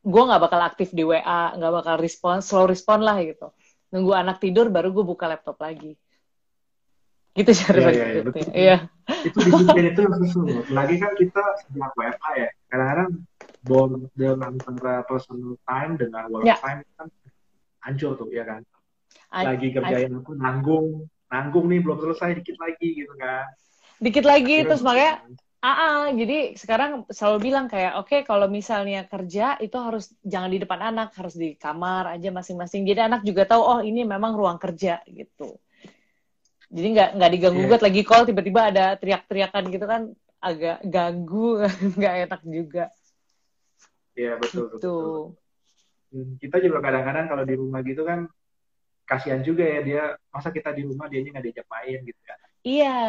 gue 0.04 0.24
nggak 0.28 0.42
bakal 0.44 0.60
aktif 0.68 0.92
di 0.92 1.08
WA, 1.08 1.56
nggak 1.56 1.72
bakal 1.72 1.96
respon, 2.04 2.44
slow 2.44 2.68
respon 2.68 3.00
lah 3.00 3.16
gitu. 3.24 3.48
Nunggu 3.96 4.12
anak 4.12 4.44
tidur, 4.44 4.68
baru 4.68 4.92
gue 4.92 5.06
buka 5.08 5.32
laptop 5.32 5.56
lagi 5.64 5.96
gitu 7.32 7.52
cara 7.64 7.80
yeah, 7.80 7.92
yeah, 7.96 8.10
yeah, 8.12 8.24
betul. 8.28 8.48
Iya. 8.52 8.78
Itu 9.24 9.38
disiplin 9.40 9.86
itu 9.96 10.00
yang 10.04 10.16
susah. 10.20 10.44
Lagi 10.68 10.96
kan 11.00 11.12
kita 11.16 11.44
sejak 11.64 11.92
WFH 11.96 12.26
ya, 12.36 12.50
kadang-kadang 12.68 13.10
border 13.64 14.36
antara 14.44 14.96
personal 15.08 15.56
time 15.64 15.92
dengan 15.96 16.28
work 16.28 16.44
yeah. 16.44 16.60
time 16.60 16.84
kan 17.00 17.08
hancur 17.88 18.20
tuh 18.20 18.28
ya 18.36 18.44
kan. 18.44 18.62
Lagi 19.32 19.72
kerjain 19.72 20.12
aku 20.12 20.36
nanggung, 20.36 21.08
nanggung 21.32 21.66
nih 21.72 21.80
belum 21.80 22.04
selesai 22.04 22.36
dikit 22.44 22.60
lagi 22.60 23.00
gitu 23.00 23.14
kan. 23.16 23.48
Dikit 24.04 24.26
lagi 24.28 24.68
terus, 24.68 24.84
terus 24.84 24.84
makanya 24.84 25.24
Ah, 25.62 25.78
ah, 25.78 26.04
jadi 26.10 26.58
sekarang 26.58 27.06
selalu 27.14 27.54
bilang 27.54 27.70
kayak, 27.70 27.94
oke 28.02 28.10
okay, 28.10 28.26
kalau 28.26 28.50
misalnya 28.50 29.06
kerja 29.06 29.62
itu 29.62 29.78
harus 29.78 30.10
jangan 30.26 30.50
di 30.50 30.58
depan 30.58 30.82
anak, 30.90 31.14
harus 31.14 31.38
di 31.38 31.54
kamar 31.54 32.18
aja 32.18 32.34
masing-masing. 32.34 32.82
Jadi 32.82 32.98
anak 32.98 33.22
juga 33.22 33.46
tahu, 33.46 33.62
oh 33.62 33.80
ini 33.86 34.02
memang 34.02 34.34
ruang 34.34 34.58
kerja 34.58 35.06
gitu 35.06 35.62
jadi 36.72 36.88
nggak 36.96 37.10
nggak 37.20 37.32
diganggu 37.36 37.60
yeah. 37.60 37.68
gugat 37.68 37.82
lagi 37.84 38.02
call 38.08 38.24
tiba-tiba 38.24 38.62
ada 38.72 38.86
teriak-teriakan 38.96 39.64
gitu 39.70 39.86
kan 39.86 40.02
agak 40.42 40.82
ganggu 40.88 41.62
nggak 42.00 42.16
enak 42.26 42.42
juga. 42.48 42.86
Iya 44.12 44.24
yeah, 44.24 44.36
betul, 44.40 44.66
gitu. 44.72 44.76
betul 44.80 45.22
kita 46.12 46.60
juga 46.60 46.84
kadang-kadang 46.84 47.26
kalau 47.32 47.44
di 47.48 47.56
rumah 47.56 47.80
gitu 47.88 48.04
kan 48.04 48.28
kasihan 49.08 49.40
juga 49.44 49.64
ya 49.64 49.80
dia 49.84 50.04
masa 50.32 50.52
kita 50.52 50.76
di 50.76 50.84
rumah 50.88 51.08
dia 51.08 51.24
nggak 51.24 51.44
diajak 51.44 51.68
main 51.68 52.00
gitu 52.04 52.20
ya 52.24 52.36
iya. 52.62 53.00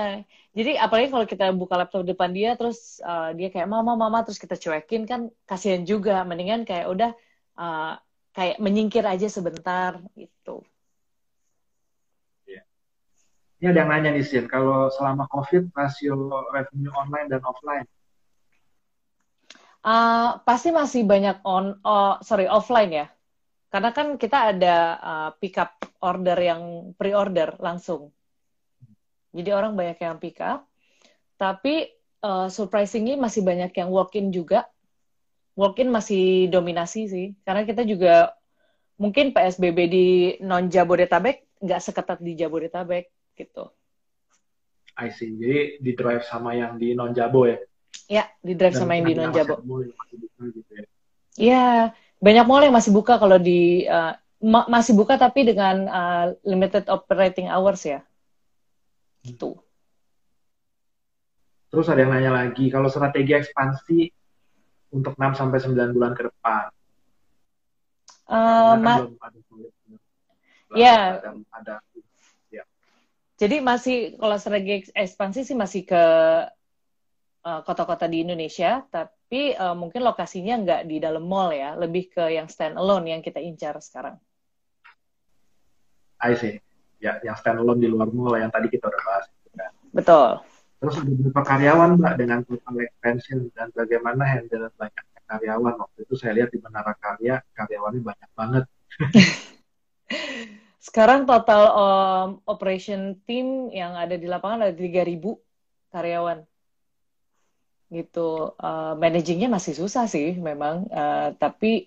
Jadi 0.52 0.76
apalagi 0.76 1.08
kalau 1.12 1.24
kita 1.28 1.48
buka 1.52 1.80
laptop 1.80 2.04
depan 2.04 2.32
dia 2.32 2.56
terus 2.56 3.00
uh, 3.04 3.32
dia 3.36 3.48
kayak 3.48 3.68
mama 3.68 3.96
mama 3.96 4.20
terus 4.24 4.40
kita 4.40 4.56
cuekin 4.56 5.04
kan 5.08 5.28
kasihan 5.44 5.84
juga. 5.84 6.24
Mendingan 6.24 6.64
kayak 6.64 6.88
udah 6.88 7.10
uh, 7.56 7.96
kayak 8.32 8.60
menyingkir 8.60 9.04
aja 9.04 9.28
sebentar 9.28 10.00
gitu 10.16 10.64
ini 13.62 13.70
ada 13.70 13.86
yang 13.86 13.94
nanya 13.94 14.10
nih, 14.10 14.26
Sin, 14.26 14.50
kalau 14.50 14.90
selama 14.90 15.30
COVID 15.30 15.70
rasio 15.70 16.18
revenue 16.50 16.90
online 16.98 17.30
dan 17.30 17.46
offline? 17.46 17.86
Uh, 19.86 20.42
pasti 20.42 20.74
masih 20.74 21.06
banyak 21.06 21.38
on, 21.46 21.78
oh, 21.86 22.18
sorry 22.26 22.50
offline 22.50 22.90
ya, 22.90 23.06
karena 23.70 23.94
kan 23.94 24.18
kita 24.18 24.50
ada 24.50 24.76
uh, 24.98 25.30
pick 25.38 25.62
up 25.62 25.78
order 26.02 26.34
yang 26.42 26.90
pre-order 26.98 27.54
langsung. 27.62 28.10
Jadi 29.30 29.54
orang 29.54 29.78
banyak 29.78 29.98
yang 30.02 30.18
pick 30.18 30.42
up, 30.42 30.66
tapi 31.38 31.86
uh, 32.26 32.50
surprisingly 32.50 33.14
masih 33.14 33.46
banyak 33.46 33.70
yang 33.78 33.94
walk-in 33.94 34.34
juga. 34.34 34.66
Walk-in 35.54 35.86
masih 35.86 36.50
dominasi 36.50 37.06
sih, 37.06 37.26
karena 37.46 37.62
kita 37.62 37.86
juga 37.86 38.34
mungkin 38.98 39.30
PSBB 39.30 39.78
di 39.86 40.06
non 40.42 40.66
Jabodetabek 40.66 41.62
nggak 41.62 41.78
seketat 41.78 42.18
di 42.18 42.34
Jabodetabek 42.34 43.21
gitu. 43.36 43.72
I 44.96 45.08
see. 45.08 45.32
Jadi 45.36 45.80
di 45.80 45.92
drive 45.96 46.24
sama 46.28 46.52
yang 46.52 46.76
di 46.76 46.92
non 46.92 47.16
Jabo 47.16 47.48
ya? 47.48 47.58
Ya, 48.08 48.24
di 48.44 48.52
drive 48.52 48.76
sama 48.76 48.96
yang 48.96 49.08
di 49.08 49.14
non 49.16 49.32
Jabo. 49.32 49.60
Gitu 50.38 50.72
ya? 50.72 50.84
Iya, 51.32 51.66
banyak 52.20 52.44
mall 52.44 52.64
yang 52.68 52.76
masih 52.76 52.92
buka 52.92 53.16
kalau 53.16 53.40
di 53.40 53.88
uh, 53.88 54.12
ma 54.44 54.68
masih 54.68 54.92
buka 54.92 55.16
tapi 55.16 55.48
dengan 55.48 55.88
uh, 55.88 56.26
limited 56.44 56.84
operating 56.92 57.48
hours 57.48 57.88
ya. 57.88 58.04
Itu. 59.24 59.56
Terus 61.72 61.88
ada 61.88 62.04
yang 62.04 62.12
nanya 62.12 62.32
lagi, 62.36 62.68
kalau 62.68 62.92
strategi 62.92 63.32
ekspansi 63.32 64.12
untuk 64.92 65.16
6 65.16 65.40
sampai 65.40 65.56
9 65.56 65.96
bulan 65.96 66.12
ke 66.12 66.28
depan. 66.28 66.68
Uh, 68.28 68.76
kan 68.76 69.08
ya. 70.76 71.16
Ada, 71.16 71.30
ada 71.48 71.74
jadi 73.42 73.58
masih 73.58 74.14
kalau 74.22 74.38
strategi 74.38 74.86
ekspansi 74.94 75.42
sih 75.42 75.58
masih 75.58 75.82
ke 75.82 76.04
eh, 77.42 77.60
kota-kota 77.66 78.06
uh, 78.06 78.10
di 78.12 78.22
Indonesia, 78.22 78.86
tapi 78.86 79.50
uh, 79.58 79.74
mungkin 79.74 80.06
lokasinya 80.06 80.62
nggak 80.62 80.82
di 80.86 81.02
dalam 81.02 81.26
mall 81.26 81.50
ya, 81.50 81.74
lebih 81.74 82.14
ke 82.14 82.38
yang 82.38 82.46
stand 82.46 82.78
alone 82.78 83.10
yang 83.10 83.18
kita 83.18 83.42
incar 83.42 83.74
sekarang. 83.82 84.14
I 86.22 86.38
see. 86.38 86.62
Ya, 87.02 87.18
yang 87.26 87.34
stand 87.34 87.58
alone 87.58 87.82
di 87.82 87.90
luar 87.90 88.14
mall 88.14 88.38
yang 88.38 88.54
tadi 88.54 88.70
kita 88.70 88.86
udah 88.86 89.02
bahas. 89.02 89.26
Kan? 89.58 89.74
Betul. 89.90 90.30
Terus 90.78 90.94
ada 91.02 91.10
beberapa 91.10 91.42
karyawan 91.42 91.90
mbak 91.98 92.14
dengan 92.14 92.38
total 92.46 92.78
expansion 92.78 93.50
dan 93.58 93.74
bagaimana 93.74 94.22
handle 94.22 94.70
banyak 94.78 95.04
karyawan. 95.26 95.74
Waktu 95.82 95.98
itu 96.06 96.14
saya 96.14 96.38
lihat 96.38 96.54
di 96.54 96.62
Menara 96.62 96.94
Karya 96.94 97.42
karyawannya 97.58 98.06
banyak 98.06 98.30
banget. 98.38 98.64
Sekarang 100.82 101.30
total 101.30 101.62
um, 101.78 102.28
operation 102.42 103.14
team 103.22 103.70
yang 103.70 103.94
ada 103.94 104.18
di 104.18 104.26
lapangan 104.26 104.66
ada 104.66 104.74
3.000 104.74 105.22
karyawan. 105.94 106.42
Gitu. 107.86 108.58
Uh, 108.58 108.98
managingnya 108.98 109.46
masih 109.46 109.78
susah 109.78 110.10
sih 110.10 110.34
memang, 110.34 110.90
uh, 110.90 111.38
tapi 111.38 111.86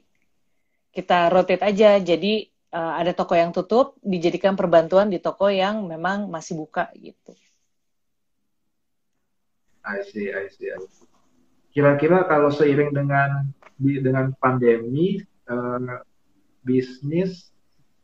kita 0.95 1.27
rotate 1.27 1.59
aja. 1.59 1.99
Jadi 1.99 2.47
uh, 2.71 2.95
ada 2.95 3.11
toko 3.11 3.35
yang 3.35 3.51
tutup, 3.51 3.99
dijadikan 3.99 4.55
perbantuan 4.55 5.11
di 5.11 5.19
toko 5.19 5.51
yang 5.51 5.83
memang 5.91 6.31
masih 6.31 6.55
buka 6.55 6.87
gitu. 6.95 7.35
I 9.83 10.07
see, 10.07 10.31
I 10.31 10.47
see. 10.55 10.71
Kira-kira 11.75 12.23
kalau 12.31 12.47
seiring 12.47 12.95
dengan 12.95 13.51
dengan 13.75 14.31
pandemi, 14.39 15.19
uh, 15.51 15.99
bisnis 16.63 17.51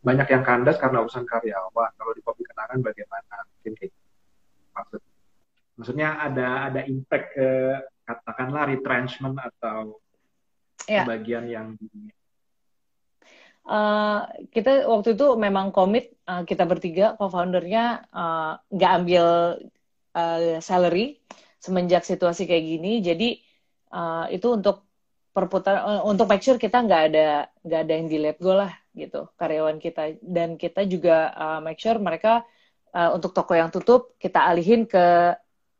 banyak 0.01 0.27
yang 0.33 0.43
kandas 0.43 0.81
karena 0.81 1.05
urusan 1.05 1.25
karyawan. 1.29 1.91
Kalau 1.93 2.11
di 2.17 2.21
kopi 2.25 2.41
kenangan 2.45 2.81
bagaimana? 2.81 3.35
Mungkin 3.57 3.73
kayak 3.77 3.91
gitu. 3.93 3.99
maksud 4.71 5.01
maksudnya 5.75 6.09
ada 6.15 6.71
ada 6.71 6.81
impact 6.87 7.35
ke 7.35 7.49
katakanlah 8.05 8.69
retrenchment 8.69 9.35
atau 9.37 9.99
ya. 10.85 11.05
bagian 11.05 11.45
yang 11.47 11.67
Uh, 13.61 14.25
kita 14.49 14.89
waktu 14.89 15.13
itu 15.13 15.37
memang 15.37 15.69
komit 15.69 16.17
uh, 16.25 16.41
kita 16.41 16.65
bertiga 16.65 17.13
co-foundernya 17.13 18.09
uh, 18.09 18.57
nggak 18.73 18.89
uh, 18.89 18.97
ambil 18.97 19.25
uh, 20.17 20.57
salary 20.57 21.21
semenjak 21.61 22.01
situasi 22.01 22.49
kayak 22.49 22.65
gini 22.65 23.05
jadi 23.05 23.37
uh, 23.93 24.25
itu 24.33 24.49
untuk 24.57 24.90
perputar 25.31 25.79
uh, 25.83 26.03
untuk 26.03 26.27
make 26.27 26.43
sure 26.43 26.59
kita 26.59 26.83
nggak 26.83 27.01
ada 27.11 27.27
nggak 27.63 27.81
ada 27.87 27.93
yang 27.95 28.07
di 28.11 28.17
let 28.19 28.37
go 28.39 28.55
lah 28.55 28.71
gitu 28.91 29.31
karyawan 29.39 29.79
kita. 29.79 30.19
Dan 30.19 30.59
kita 30.59 30.83
juga 30.87 31.31
uh, 31.31 31.59
make 31.63 31.79
sure 31.79 31.97
mereka 31.97 32.43
uh, 32.91 33.15
untuk 33.15 33.31
toko 33.31 33.55
yang 33.55 33.71
tutup 33.71 34.15
kita 34.19 34.43
alihin 34.43 34.83
ke 34.87 35.35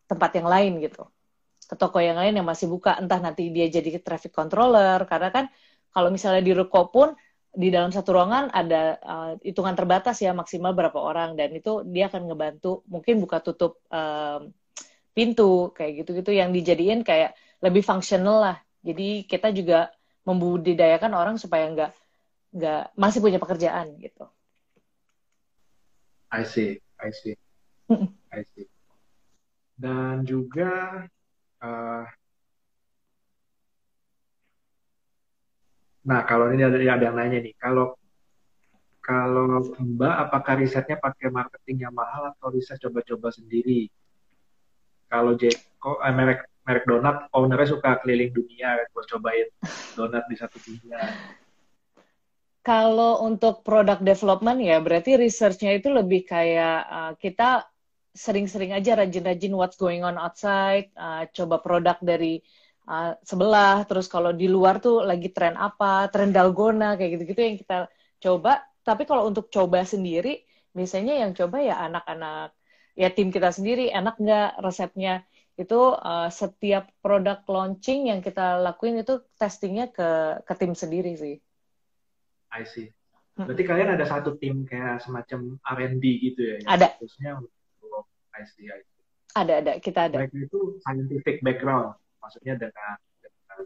tempat 0.08 0.32
yang 0.40 0.48
lain 0.48 0.80
gitu. 0.80 1.08
Ke 1.68 1.76
toko 1.76 2.00
yang 2.00 2.20
lain 2.20 2.36
yang 2.36 2.48
masih 2.48 2.68
buka 2.72 2.96
entah 3.00 3.20
nanti 3.20 3.52
dia 3.52 3.68
jadi 3.68 4.00
traffic 4.00 4.32
controller 4.32 5.04
karena 5.08 5.30
kan 5.32 5.46
kalau 5.92 6.08
misalnya 6.08 6.44
di 6.44 6.56
ruko 6.56 6.88
pun 6.88 7.12
di 7.52 7.68
dalam 7.68 7.92
satu 7.92 8.16
ruangan 8.16 8.48
ada 8.56 8.96
uh, 9.04 9.32
hitungan 9.44 9.76
terbatas 9.76 10.24
ya 10.24 10.32
maksimal 10.32 10.72
berapa 10.72 10.96
orang 10.96 11.36
dan 11.36 11.52
itu 11.52 11.84
dia 11.84 12.08
akan 12.08 12.32
ngebantu 12.32 12.88
mungkin 12.88 13.20
buka 13.20 13.44
tutup 13.44 13.84
um, 13.92 14.56
pintu 15.12 15.76
kayak 15.76 16.04
gitu-gitu 16.04 16.32
yang 16.32 16.56
dijadiin 16.56 17.04
kayak 17.04 17.36
lebih 17.60 17.84
fungsional 17.84 18.40
lah 18.40 18.58
jadi 18.82 19.26
kita 19.26 19.50
juga 19.54 19.90
membudidayakan 20.26 21.14
orang 21.14 21.36
supaya 21.38 21.66
nggak 21.70 21.92
nggak 22.52 22.84
masih 23.00 23.20
punya 23.24 23.40
pekerjaan 23.40 23.96
gitu. 23.98 24.28
I 26.32 26.44
see, 26.48 26.80
I 27.00 27.10
see, 27.12 27.36
I 28.32 28.42
see. 28.56 28.68
Dan 29.76 30.24
juga 30.24 31.06
uh, 31.60 32.06
Nah, 36.02 36.26
kalau 36.26 36.50
ini 36.50 36.66
ada, 36.66 36.82
ada 36.82 37.04
yang 37.06 37.14
nanya 37.14 37.38
nih, 37.46 37.54
kalau 37.62 37.94
kalau 39.02 39.66
Mbak, 39.78 40.16
apakah 40.30 40.54
risetnya 40.62 40.98
pakai 40.98 41.30
marketing 41.34 41.90
yang 41.90 41.94
mahal 41.94 42.34
atau 42.34 42.54
riset 42.54 42.78
coba-coba 42.82 43.34
sendiri? 43.34 43.90
Kalau 45.10 45.34
Jeko, 45.38 46.02
eh, 46.02 46.14
merek 46.14 46.51
merek 46.72 46.88
donat, 46.88 47.28
ownernya 47.36 47.76
suka 47.76 48.00
keliling 48.00 48.32
dunia 48.32 48.80
buat 48.96 49.04
cobain 49.12 49.52
donat 50.00 50.24
di 50.32 50.40
satu 50.40 50.56
dunia. 50.64 51.04
Kalau 52.64 53.28
untuk 53.28 53.66
product 53.68 54.06
development 54.06 54.64
ya, 54.64 54.80
berarti 54.80 55.20
researchnya 55.20 55.76
itu 55.76 55.92
lebih 55.92 56.24
kayak 56.24 56.80
uh, 56.88 57.14
kita 57.20 57.68
sering-sering 58.16 58.72
aja 58.72 58.96
rajin-rajin 58.96 59.52
what's 59.56 59.76
going 59.76 60.06
on 60.06 60.16
outside, 60.16 60.94
uh, 60.94 61.26
coba 61.34 61.58
produk 61.58 61.98
dari 62.00 62.38
uh, 62.86 63.18
sebelah, 63.26 63.82
terus 63.90 64.06
kalau 64.06 64.30
di 64.30 64.46
luar 64.46 64.78
tuh 64.78 65.02
lagi 65.02 65.34
tren 65.34 65.58
apa, 65.58 66.08
tren 66.14 66.30
dalgona 66.30 66.96
kayak 67.02 67.20
gitu-gitu 67.20 67.42
yang 67.42 67.58
kita 67.58 67.78
coba. 68.22 68.62
Tapi 68.86 69.04
kalau 69.10 69.26
untuk 69.26 69.50
coba 69.50 69.82
sendiri, 69.82 70.46
biasanya 70.70 71.18
yang 71.18 71.32
coba 71.34 71.66
ya 71.66 71.82
anak-anak, 71.88 72.54
ya 72.94 73.10
tim 73.10 73.34
kita 73.34 73.50
sendiri, 73.50 73.90
enak 73.90 74.22
nggak 74.22 74.62
resepnya. 74.62 75.26
Itu 75.62 75.94
uh, 75.94 76.30
setiap 76.34 76.90
produk 77.06 77.46
launching 77.46 78.10
yang 78.10 78.26
kita 78.26 78.58
lakuin 78.58 78.98
itu 78.98 79.22
testingnya 79.38 79.94
ke, 79.94 80.42
ke 80.42 80.54
tim 80.58 80.74
sendiri 80.74 81.14
sih. 81.14 81.38
I 82.50 82.66
see. 82.66 82.90
Berarti 83.38 83.64
kalian 83.64 83.96
ada 83.96 84.06
satu 84.10 84.36
tim 84.42 84.66
kayak 84.66 85.06
semacam 85.06 85.62
R&D 85.62 86.04
gitu 86.04 86.42
ya? 86.42 86.58
Ada. 86.66 86.98
Khususnya 86.98 87.40
untuk 87.40 88.10
I 88.34 88.44
see, 88.44 88.68
I 88.68 88.82
see. 88.82 89.04
Ada, 89.38 89.54
ada. 89.64 89.74
Kita 89.78 90.10
ada. 90.10 90.18
Mereka 90.20 90.50
itu 90.50 90.82
scientific 90.84 91.40
background 91.46 91.96
maksudnya 92.22 92.56
dengan 92.60 92.96
dengan, 93.22 93.58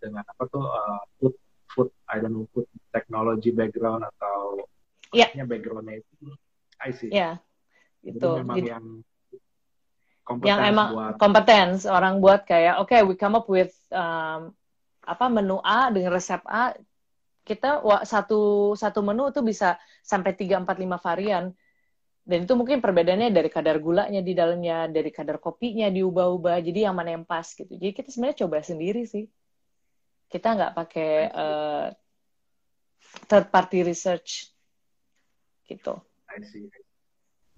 dengan 0.00 0.24
apa 0.24 0.42
tuh 0.48 0.64
uh, 0.64 1.02
food 1.20 1.34
food 1.72 1.88
I 2.08 2.20
don't 2.20 2.32
know 2.32 2.46
food 2.56 2.68
technology 2.92 3.52
background 3.52 4.04
atau 4.16 4.64
yeah. 5.12 5.28
backgroundnya 5.44 6.00
itu 6.00 6.32
I 6.80 6.90
see. 6.94 7.10
Yeah. 7.12 7.42
Itu. 8.02 8.42
memang 8.42 8.58
yang 8.58 8.86
yang 10.46 10.62
emang 10.62 10.88
buat... 10.94 11.14
kompeten 11.18 11.82
orang 11.90 12.22
buat 12.22 12.46
kayak 12.46 12.78
oke 12.78 12.94
okay, 12.94 13.00
we 13.02 13.18
come 13.18 13.34
up 13.34 13.46
with 13.50 13.74
um, 13.90 14.54
apa 15.02 15.26
menu 15.26 15.58
A 15.66 15.90
dengan 15.90 16.14
resep 16.14 16.40
A 16.46 16.78
kita 17.42 17.82
satu 18.06 18.72
satu 18.78 19.02
menu 19.02 19.34
itu 19.34 19.42
bisa 19.42 19.74
sampai 20.06 20.38
tiga 20.38 20.62
empat 20.62 20.78
lima 20.78 20.94
varian 21.02 21.50
dan 22.22 22.46
itu 22.46 22.54
mungkin 22.54 22.78
perbedaannya 22.78 23.34
dari 23.34 23.50
kadar 23.50 23.82
gulanya 23.82 24.22
di 24.22 24.30
dalamnya, 24.30 24.86
dari 24.86 25.10
kadar 25.10 25.42
kopinya 25.42 25.90
diubah-ubah. 25.90 26.62
Jadi 26.62 26.86
yang 26.86 26.94
mana 26.94 27.18
yang 27.18 27.26
pas 27.26 27.50
gitu. 27.50 27.74
Jadi 27.74 27.90
kita 27.90 28.14
sebenarnya 28.14 28.46
coba 28.46 28.62
sendiri 28.62 29.02
sih. 29.10 29.26
Kita 30.30 30.54
nggak 30.54 30.72
pakai 30.78 31.12
uh, 31.34 31.86
third 33.26 33.50
party 33.50 33.82
research 33.82 34.54
gitu. 35.66 35.98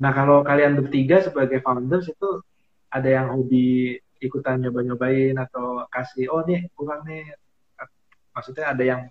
Nah 0.01 0.11
kalau 0.17 0.41
kalian 0.41 0.81
bertiga 0.81 1.21
sebagai 1.21 1.61
founders 1.61 2.09
itu 2.09 2.41
ada 2.95 3.09
yang 3.11 3.35
hobi 3.35 3.99
ikutan 4.23 4.63
nyoba-nyobain 4.63 5.35
atau 5.35 5.83
kasih 5.91 6.31
oh 6.31 6.47
nih 6.47 6.71
kurang 6.79 7.03
nih 7.03 7.27
maksudnya 8.31 8.71
ada 8.71 8.85
yang 8.87 9.03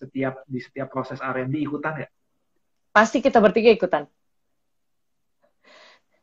setiap 0.00 0.40
di 0.48 0.58
setiap 0.64 0.88
proses 0.88 1.20
R&D 1.20 1.52
ikutan 1.60 2.06
ya? 2.06 2.08
Pasti 2.88 3.20
kita 3.20 3.44
bertiga 3.44 3.68
ikutan 3.68 4.08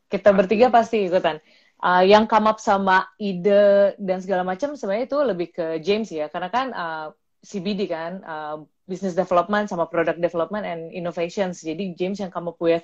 kita 0.06 0.30
bertiga 0.30 0.70
pasti 0.70 1.06
ikutan. 1.06 1.42
Uh, 1.76 2.00
yang 2.00 2.24
come 2.24 2.48
up 2.48 2.56
sama 2.56 3.04
ide 3.20 3.92
dan 4.00 4.18
segala 4.24 4.40
macam 4.46 4.72
sebenarnya 4.72 5.06
itu 5.12 5.18
lebih 5.20 5.48
ke 5.52 5.66
James 5.84 6.08
ya, 6.08 6.32
karena 6.32 6.48
kan 6.48 6.66
uh, 6.72 6.80
ah, 6.80 7.06
CBD 7.44 7.84
kan, 7.84 8.24
uh, 8.24 8.56
business 8.88 9.12
development 9.12 9.68
sama 9.68 9.84
product 9.84 10.18
development 10.18 10.64
and 10.64 10.88
innovations. 10.96 11.60
Jadi 11.60 11.92
James 11.92 12.16
yang 12.16 12.32
come 12.32 12.48
up 12.48 12.56
with 12.58 12.82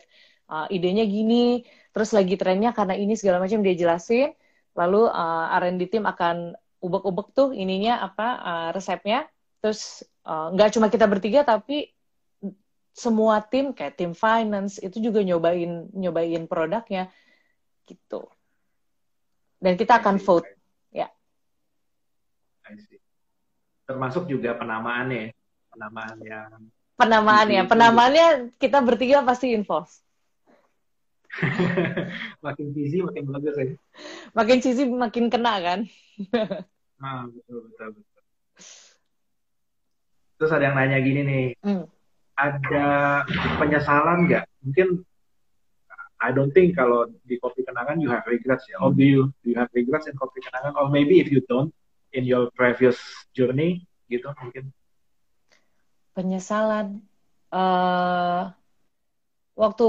uh, 0.53 0.69
idenya 0.69 1.09
gini, 1.09 1.65
terus 1.93 2.11
lagi 2.17 2.35
trennya 2.41 2.73
karena 2.73 2.97
ini 2.97 3.15
segala 3.15 3.39
macam 3.39 3.61
dia 3.61 3.77
jelasin, 3.77 4.33
lalu 4.73 5.07
uh, 5.07 5.53
R&D 5.61 5.93
team 5.93 6.09
akan 6.09 6.57
ubek-ubek 6.83 7.29
tuh 7.37 7.49
ininya 7.55 8.03
apa 8.03 8.29
uh, 8.43 8.69
resepnya, 8.75 9.29
terus 9.61 10.03
nggak 10.27 10.69
uh, 10.69 10.73
cuma 10.75 10.89
kita 10.89 11.07
bertiga 11.07 11.45
tapi 11.45 11.93
semua 12.93 13.41
tim 13.41 13.73
kayak 13.73 13.97
tim 13.97 14.13
finance 14.13 14.77
itu 14.81 15.01
juga 15.01 15.25
nyobain 15.25 15.89
nyobain 15.93 16.45
produknya. 16.45 17.09
Gitu. 17.89 18.21
Dan 19.63 19.79
kita 19.79 20.03
akan 20.03 20.21
vote. 20.21 20.49
Ya. 20.93 21.09
Termasuk 23.87 24.29
juga 24.29 24.57
penamaannya, 24.59 25.33
penamaan 25.73 26.19
yang 26.21 26.51
penamaannya, 26.97 27.63
penamaannya 27.67 28.27
kita 28.61 28.79
bertiga 28.85 29.27
pasti 29.27 29.57
involve. 29.57 29.91
makin 32.45 32.67
cheesy 32.77 33.01
makin 33.01 33.25
bagus 33.29 33.57
ya. 33.57 33.77
Makin 34.37 34.59
cheesy 34.61 34.85
makin 34.89 35.33
kena 35.33 35.55
kan. 35.65 35.81
nah, 37.03 37.25
betul 37.29 37.69
betul 37.71 37.89
betul. 37.97 38.23
Terus 40.37 40.51
ada 40.53 40.65
yang 40.69 40.77
nanya 40.77 40.99
gini 41.01 41.21
nih. 41.25 41.47
Hmm 41.65 41.89
ada 42.43 43.23
penyesalan 43.61 44.27
nggak? 44.29 44.45
Mungkin 44.65 44.89
I 46.23 46.31
don't 46.31 46.55
think 46.55 46.79
kalau 46.79 47.11
di 47.27 47.35
kopi 47.43 47.67
kenangan 47.67 47.99
you 47.99 48.11
have 48.11 48.27
regrets 48.27 48.67
ya. 48.71 48.79
Or 48.79 48.95
do 48.95 49.03
you 49.03 49.23
do 49.43 49.55
you 49.55 49.59
have 49.59 49.71
regrets 49.75 50.07
in 50.07 50.15
kopi 50.19 50.43
kenangan? 50.43 50.79
Or 50.79 50.91
maybe 50.91 51.19
if 51.19 51.29
you 51.31 51.43
don't 51.51 51.75
in 52.15 52.27
your 52.27 52.51
previous 52.55 52.99
journey 53.35 53.87
gitu 54.07 54.31
mungkin. 54.39 54.71
Penyesalan. 56.15 57.03
Uh, 57.53 58.53
waktu 59.57 59.87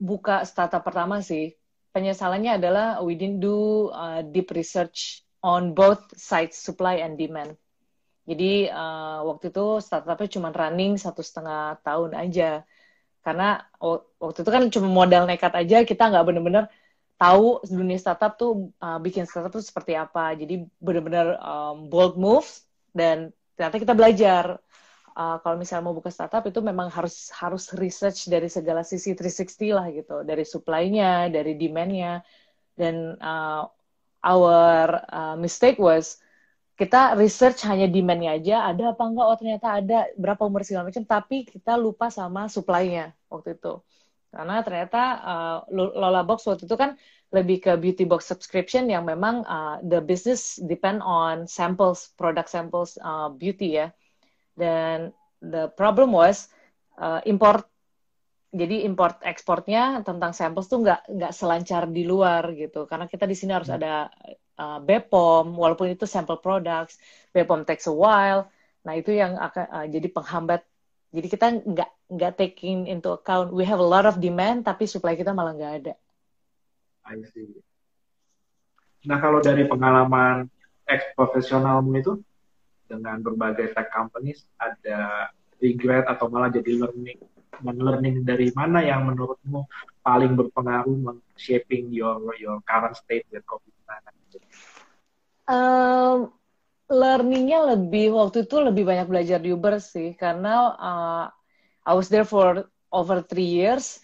buka 0.00 0.44
startup 0.48 0.82
pertama 0.84 1.20
sih, 1.20 1.56
penyesalannya 1.92 2.56
adalah 2.56 2.86
we 3.04 3.14
didn't 3.14 3.40
do 3.44 3.88
uh, 3.92 4.24
deep 4.24 4.50
research 4.52 5.22
on 5.44 5.76
both 5.76 6.00
sides 6.16 6.56
supply 6.56 7.02
and 7.02 7.20
demand. 7.20 7.58
Jadi 8.22 8.70
uh, 8.70 9.26
waktu 9.26 9.50
itu 9.50 9.82
startupnya 9.82 10.30
cuma 10.30 10.48
running 10.54 10.94
satu 10.94 11.20
setengah 11.20 11.82
tahun 11.82 12.14
aja. 12.14 12.62
Karena 13.22 13.62
waktu 14.18 14.42
itu 14.42 14.50
kan 14.50 14.62
cuma 14.70 14.88
modal 14.90 15.30
nekat 15.30 15.54
aja, 15.54 15.86
kita 15.86 16.10
nggak 16.10 16.26
bener-bener 16.26 16.64
tahu 17.18 17.62
dunia 17.70 17.94
startup 17.98 18.34
tuh 18.34 18.74
uh, 18.82 18.98
bikin 18.98 19.26
startup 19.26 19.54
tuh 19.54 19.62
seperti 19.62 19.94
apa. 19.94 20.34
Jadi 20.34 20.66
bener-bener 20.82 21.38
um, 21.38 21.86
bold 21.86 22.18
moves 22.18 22.66
dan 22.90 23.30
ternyata 23.54 23.78
kita 23.78 23.94
belajar. 23.94 24.44
Uh, 25.12 25.36
kalau 25.44 25.60
misalnya 25.60 25.84
mau 25.84 25.96
buka 25.96 26.08
startup 26.08 26.40
itu 26.48 26.64
memang 26.64 26.88
harus 26.88 27.28
harus 27.36 27.68
research 27.76 28.32
dari 28.32 28.48
segala 28.48 28.80
sisi 28.80 29.12
360 29.12 29.76
lah 29.76 29.86
gitu, 29.92 30.24
dari 30.24 30.44
supply-nya, 30.48 31.28
dari 31.28 31.52
demand-nya, 31.60 32.24
dan 32.74 33.20
uh, 33.20 33.68
our 34.24 34.86
uh, 35.12 35.36
mistake 35.36 35.76
was 35.76 36.16
kita 36.80 37.14
research 37.20 37.62
hanya 37.68 37.86
demand-nya 37.86 38.40
aja, 38.40 38.56
ada 38.72 38.96
apa 38.96 39.04
enggak, 39.04 39.26
oh 39.28 39.36
ternyata 39.36 39.68
ada, 39.78 39.98
berapa 40.16 40.42
umur 40.48 40.64
segala 40.64 40.88
macam, 40.88 41.04
tapi 41.04 41.44
kita 41.44 41.76
lupa 41.76 42.08
sama 42.08 42.48
supply-nya 42.48 43.12
waktu 43.28 43.60
itu. 43.60 43.78
Karena 44.32 44.64
ternyata 44.64 45.02
uh, 45.20 45.58
Lola 45.70 46.24
Box 46.24 46.48
waktu 46.48 46.64
itu 46.64 46.76
kan 46.80 46.96
lebih 47.32 47.64
ke 47.64 47.72
beauty 47.80 48.04
box 48.04 48.28
subscription 48.28 48.88
yang 48.88 49.04
memang 49.04 49.44
uh, 49.44 49.80
the 49.84 50.00
business 50.00 50.56
depend 50.64 51.04
on 51.04 51.48
samples, 51.48 52.12
product 52.16 52.48
samples 52.48 52.96
uh, 53.00 53.28
beauty 53.32 53.80
ya. 53.80 53.92
Dan 54.54 55.10
the 55.40 55.72
problem 55.74 56.12
was 56.12 56.48
uh, 57.00 57.20
import 57.24 57.66
jadi 58.52 58.84
import 58.84 59.24
ekspornya 59.24 60.04
tentang 60.04 60.36
samples 60.36 60.68
tuh 60.68 60.84
nggak 60.84 61.08
nggak 61.08 61.32
selancar 61.32 61.88
di 61.88 62.04
luar 62.04 62.52
gitu 62.52 62.84
karena 62.84 63.08
kita 63.08 63.24
di 63.24 63.32
sini 63.32 63.56
harus 63.56 63.72
hmm. 63.72 63.80
ada 63.80 64.12
uh, 64.60 64.76
BPOM 64.84 65.56
walaupun 65.56 65.88
itu 65.88 66.04
sample 66.04 66.36
products 66.36 67.00
BPOM 67.32 67.64
takes 67.64 67.88
a 67.88 67.94
while 67.96 68.52
nah 68.84 68.92
itu 68.92 69.16
yang 69.16 69.40
akan 69.40 69.64
uh, 69.72 69.86
jadi 69.88 70.04
penghambat 70.12 70.68
jadi 71.12 71.26
kita 71.28 71.46
nggak 71.60 71.90
nggak 72.12 72.32
taking 72.40 72.88
into 72.88 73.12
account 73.12 73.52
we 73.52 73.68
have 73.68 73.80
a 73.80 73.84
lot 73.84 74.08
of 74.08 74.16
demand 74.16 74.64
tapi 74.64 74.88
supply 74.88 75.12
kita 75.12 75.36
malah 75.36 75.52
nggak 75.52 75.74
ada. 75.84 75.94
I 77.04 77.20
see. 77.28 77.52
Nah 79.04 79.20
kalau 79.20 79.44
dari 79.44 79.68
pengalaman 79.68 80.48
ex 80.88 81.12
profesionalmu 81.12 81.92
itu 82.00 82.12
dengan 82.92 83.24
berbagai 83.24 83.72
tech 83.72 83.88
companies 83.88 84.44
ada 84.60 85.32
regret 85.64 86.04
atau 86.04 86.28
malah 86.28 86.52
jadi 86.52 86.76
learning 86.76 87.16
learning 87.64 88.26
dari 88.26 88.50
mana 88.52 88.84
yang 88.84 89.08
menurutmu 89.08 89.64
paling 90.02 90.34
berpengaruh 90.34 91.16
shaping 91.38 91.88
your 91.94 92.18
your 92.36 92.58
current 92.68 92.98
state 92.98 93.24
with 93.32 93.46
COVID-19? 93.48 94.42
Um, 95.46 96.32
learningnya 96.90 97.76
lebih 97.76 98.12
waktu 98.12 98.44
itu 98.44 98.56
lebih 98.60 98.84
banyak 98.84 99.06
belajar 99.06 99.38
di 99.38 99.54
Uber 99.54 99.78
sih 99.78 100.12
karena 100.18 100.74
uh, 100.76 101.24
I 101.86 101.92
was 101.94 102.12
there 102.12 102.26
for 102.26 102.66
over 102.92 103.24
three 103.24 103.48
years. 103.48 104.02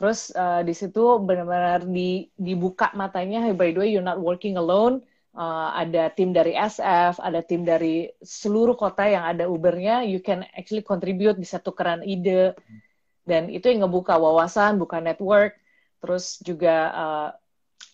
Terus 0.00 0.32
uh, 0.32 0.64
di 0.64 0.72
situ 0.72 1.20
benar-benar 1.20 1.84
di, 1.84 2.32
dibuka 2.32 2.88
matanya, 2.96 3.44
hey, 3.44 3.52
by 3.52 3.68
the 3.68 3.84
way 3.84 3.88
you're 3.92 4.04
not 4.04 4.16
working 4.16 4.56
alone. 4.56 5.04
Uh, 5.30 5.70
ada 5.78 6.10
tim 6.10 6.34
dari 6.34 6.58
SF, 6.58 7.22
ada 7.22 7.38
tim 7.46 7.62
dari 7.62 8.10
seluruh 8.18 8.74
kota 8.74 9.06
yang 9.06 9.22
ada 9.22 9.46
Ubernya. 9.46 10.02
You 10.02 10.18
can 10.18 10.42
actually 10.58 10.82
contribute, 10.82 11.38
bisa 11.38 11.62
tukeran 11.62 12.02
ide. 12.02 12.58
Dan 13.22 13.46
itu 13.46 13.70
yang 13.70 13.86
ngebuka 13.86 14.18
wawasan, 14.18 14.82
buka 14.82 14.98
network. 14.98 15.54
Terus 16.02 16.42
juga 16.42 16.74
uh, 16.90 17.28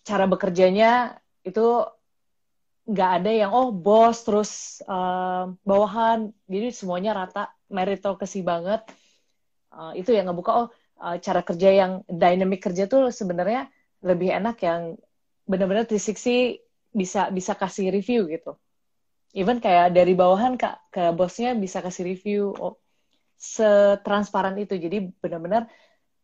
cara 0.01 0.25
bekerjanya 0.25 1.19
itu 1.45 1.85
nggak 2.87 3.11
ada 3.21 3.31
yang 3.35 3.51
oh 3.51 3.75
bos 3.75 4.23
terus 4.23 4.79
uh, 4.87 5.51
bawahan 5.67 6.31
jadi 6.47 6.71
semuanya 6.71 7.11
rata 7.19 7.51
meritokrasi 7.67 8.47
banget 8.47 8.87
uh, 9.75 9.91
itu 9.91 10.15
yang 10.15 10.31
ngebuka 10.31 10.51
oh 10.55 10.67
cara 10.97 11.45
kerja 11.45 11.69
yang 11.69 11.91
dynamic 12.09 12.57
kerja 12.57 12.89
tuh 12.89 13.13
sebenarnya 13.13 13.69
lebih 14.01 14.33
enak 14.33 14.57
yang 14.65 14.97
benar-benar 15.45 15.85
360 15.85 16.66
bisa 16.97 17.29
bisa 17.29 17.53
kasih 17.53 17.93
review 17.93 18.25
gitu. 18.25 18.57
Even 19.37 19.61
kayak 19.61 19.93
dari 19.93 20.17
bawahan 20.17 20.57
ke 20.57 20.65
ke 20.89 21.13
bosnya 21.13 21.53
bisa 21.53 21.85
kasih 21.85 22.03
review. 22.09 22.57
Oh 22.57 22.81
setransparan 23.37 24.57
itu. 24.57 24.75
Jadi 24.75 25.13
benar-benar 25.21 25.69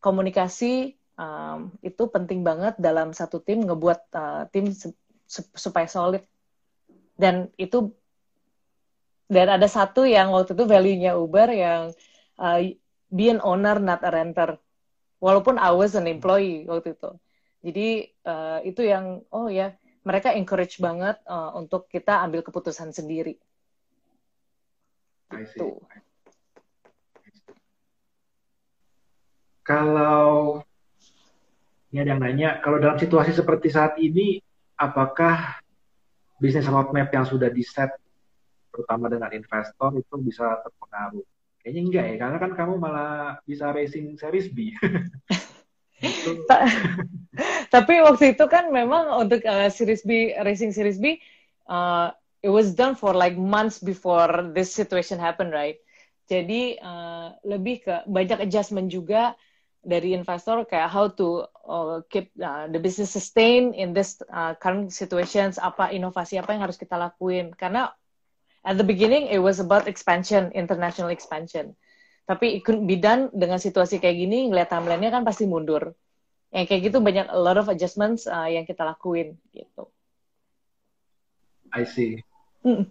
komunikasi 0.02 0.98
um, 1.14 1.70
itu 1.80 2.02
penting 2.10 2.42
banget 2.42 2.74
dalam 2.76 3.14
satu 3.14 3.38
tim 3.38 3.62
ngebuat 3.62 4.00
uh, 4.12 4.42
tim 4.50 4.74
supaya 5.54 5.86
solid. 5.86 6.26
Dan 7.14 7.48
itu 7.54 7.94
dan 9.30 9.56
ada 9.56 9.70
satu 9.70 10.04
yang 10.04 10.34
waktu 10.34 10.52
itu 10.52 10.66
value-nya 10.68 11.16
Uber 11.16 11.48
yang 11.54 11.94
uh, 12.36 12.60
be 13.08 13.30
an 13.30 13.40
owner 13.40 13.78
not 13.78 14.02
a 14.02 14.10
renter. 14.10 14.58
Walaupun 15.22 15.56
I 15.56 15.72
was 15.72 15.96
an 15.96 16.10
employee 16.10 16.68
waktu 16.68 16.98
itu. 16.98 17.10
Jadi 17.64 17.88
uh, 18.28 18.60
itu 18.60 18.84
yang 18.84 19.24
oh 19.32 19.48
ya 19.48 19.72
mereka 20.04 20.36
encourage 20.36 20.78
banget 20.78 21.16
uh, 21.26 21.56
untuk 21.56 21.88
kita 21.88 22.20
ambil 22.22 22.44
keputusan 22.44 22.92
sendiri 22.92 23.40
itu 25.34 25.80
kalau 29.64 30.60
ini 31.90 31.98
ada 32.04 32.10
yang 32.14 32.20
nanya 32.22 32.50
kalau 32.60 32.78
dalam 32.78 33.00
situasi 33.00 33.34
seperti 33.34 33.72
saat 33.72 33.98
ini 33.98 34.38
apakah 34.78 35.58
bisnis 36.38 36.68
roadmap 36.68 37.08
yang 37.10 37.24
sudah 37.24 37.48
di 37.48 37.64
set 37.64 37.90
terutama 38.74 39.06
dengan 39.06 39.30
investor 39.30 39.94
itu 39.94 40.14
bisa 40.18 40.58
terpengaruh. 40.66 41.22
Kayaknya 41.62 41.80
enggak 41.86 42.04
ya, 42.04 42.16
karena 42.18 42.38
kan 42.42 42.52
kamu 42.58 42.74
malah 42.76 43.38
bisa 43.46 43.70
racing 43.70 44.18
series 44.18 44.50
B. 44.50 44.74
Tapi 47.74 47.94
waktu 48.04 48.38
itu 48.38 48.44
kan 48.46 48.70
memang 48.70 49.10
untuk 49.26 49.42
uh, 49.42 49.66
series 49.66 50.06
B, 50.06 50.34
racing 50.38 50.70
series 50.70 51.02
B, 51.02 51.18
uh, 51.66 52.14
it 52.44 52.52
was 52.52 52.76
done 52.76 52.94
for 52.94 53.16
like 53.16 53.34
months 53.34 53.82
before 53.82 54.52
this 54.54 54.70
situation 54.70 55.18
happened, 55.18 55.50
right? 55.50 55.80
Jadi 56.24 56.80
uh, 56.80 57.36
lebih 57.44 57.84
ke 57.84 57.94
banyak 58.08 58.48
adjustment 58.48 58.88
juga 58.88 59.36
dari 59.84 60.16
investor 60.16 60.64
kayak 60.64 60.88
how 60.88 61.12
to 61.12 61.44
uh, 61.68 62.00
keep 62.08 62.32
uh, 62.40 62.64
the 62.72 62.80
business 62.80 63.12
sustain 63.12 63.76
in 63.76 63.92
this 63.92 64.16
uh, 64.32 64.56
current 64.56 64.88
situations 64.88 65.60
apa 65.60 65.92
inovasi 65.92 66.40
apa 66.40 66.56
yang 66.56 66.64
harus 66.64 66.80
kita 66.80 66.96
lakuin. 66.96 67.52
Karena 67.52 67.92
at 68.64 68.80
the 68.80 68.86
beginning 68.86 69.28
it 69.28 69.44
was 69.44 69.60
about 69.60 69.84
expansion 69.84 70.48
international 70.56 71.12
expansion 71.12 71.76
tapi 72.24 72.64
done 72.96 73.28
dengan 73.36 73.60
situasi 73.60 74.00
kayak 74.00 74.16
gini 74.16 74.48
ngeliat 74.48 74.72
timelinenya 74.72 75.12
kan 75.12 75.22
pasti 75.28 75.44
mundur 75.44 75.92
yang 76.54 76.64
kayak 76.64 76.88
gitu 76.88 76.98
banyak 77.04 77.28
a 77.28 77.36
lot 77.36 77.60
of 77.60 77.68
adjustments 77.68 78.24
uh, 78.24 78.48
yang 78.48 78.64
kita 78.64 78.80
lakuin 78.86 79.36
gitu 79.52 79.92
I 81.68 81.84
see 81.84 82.24
mm. 82.64 82.88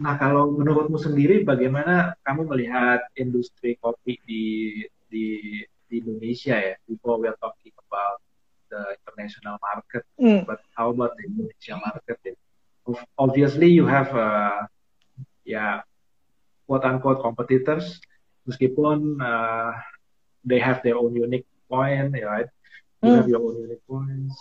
nah 0.00 0.14
kalau 0.16 0.48
menurutmu 0.54 0.96
sendiri 0.96 1.44
bagaimana 1.44 2.16
kamu 2.24 2.48
melihat 2.48 3.04
industri 3.20 3.76
kopi 3.82 4.16
di 4.24 4.44
di 5.12 5.26
di 5.88 5.94
Indonesia 6.00 6.56
ya 6.56 6.76
before 6.88 7.20
we 7.20 7.28
are 7.28 7.36
talking 7.40 7.74
about 7.84 8.20
the 8.72 8.80
international 8.96 9.60
market 9.60 10.04
mm. 10.16 10.48
but 10.48 10.64
how 10.72 10.88
about 10.88 11.12
the 11.20 11.28
Indonesia 11.28 11.76
market 11.76 12.16
ya? 12.24 12.34
obviously 13.20 13.68
you 13.68 13.84
have 13.84 14.08
uh, 14.16 14.64
ya 15.44 15.84
quote 16.64 16.84
unquote 16.88 17.20
competitors 17.20 18.00
meskipun 18.48 19.20
uh, 19.20 19.76
they 20.42 20.58
have 20.58 20.80
their 20.80 20.96
own 20.96 21.12
unique 21.12 21.46
point 21.68 22.10
ya 22.16 22.26
right 22.26 22.50
you 23.04 23.12
have 23.12 23.28
your 23.28 23.44
own 23.44 23.54
unique 23.60 23.84
points 23.84 24.34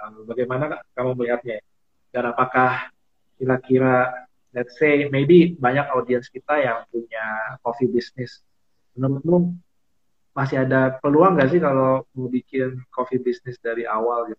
um, 0.00 0.24
bagaimana 0.24 0.80
kamu 0.96 1.14
melihatnya 1.14 1.60
dan 2.10 2.32
apakah 2.32 2.88
kira-kira 3.36 4.10
let's 4.56 4.74
say 4.80 5.06
maybe 5.12 5.54
banyak 5.60 5.84
audiens 5.92 6.26
kita 6.32 6.56
yang 6.56 6.82
punya 6.88 7.60
coffee 7.60 7.86
business 7.92 8.40
menurutmu 8.96 9.54
masih 10.38 10.62
ada 10.62 10.94
peluang 11.02 11.34
nggak 11.34 11.50
sih 11.50 11.58
kalau 11.58 12.06
mau 12.14 12.30
bikin 12.30 12.78
coffee 12.94 13.18
business 13.18 13.58
dari 13.58 13.82
awal 13.82 14.30
gitu? 14.30 14.38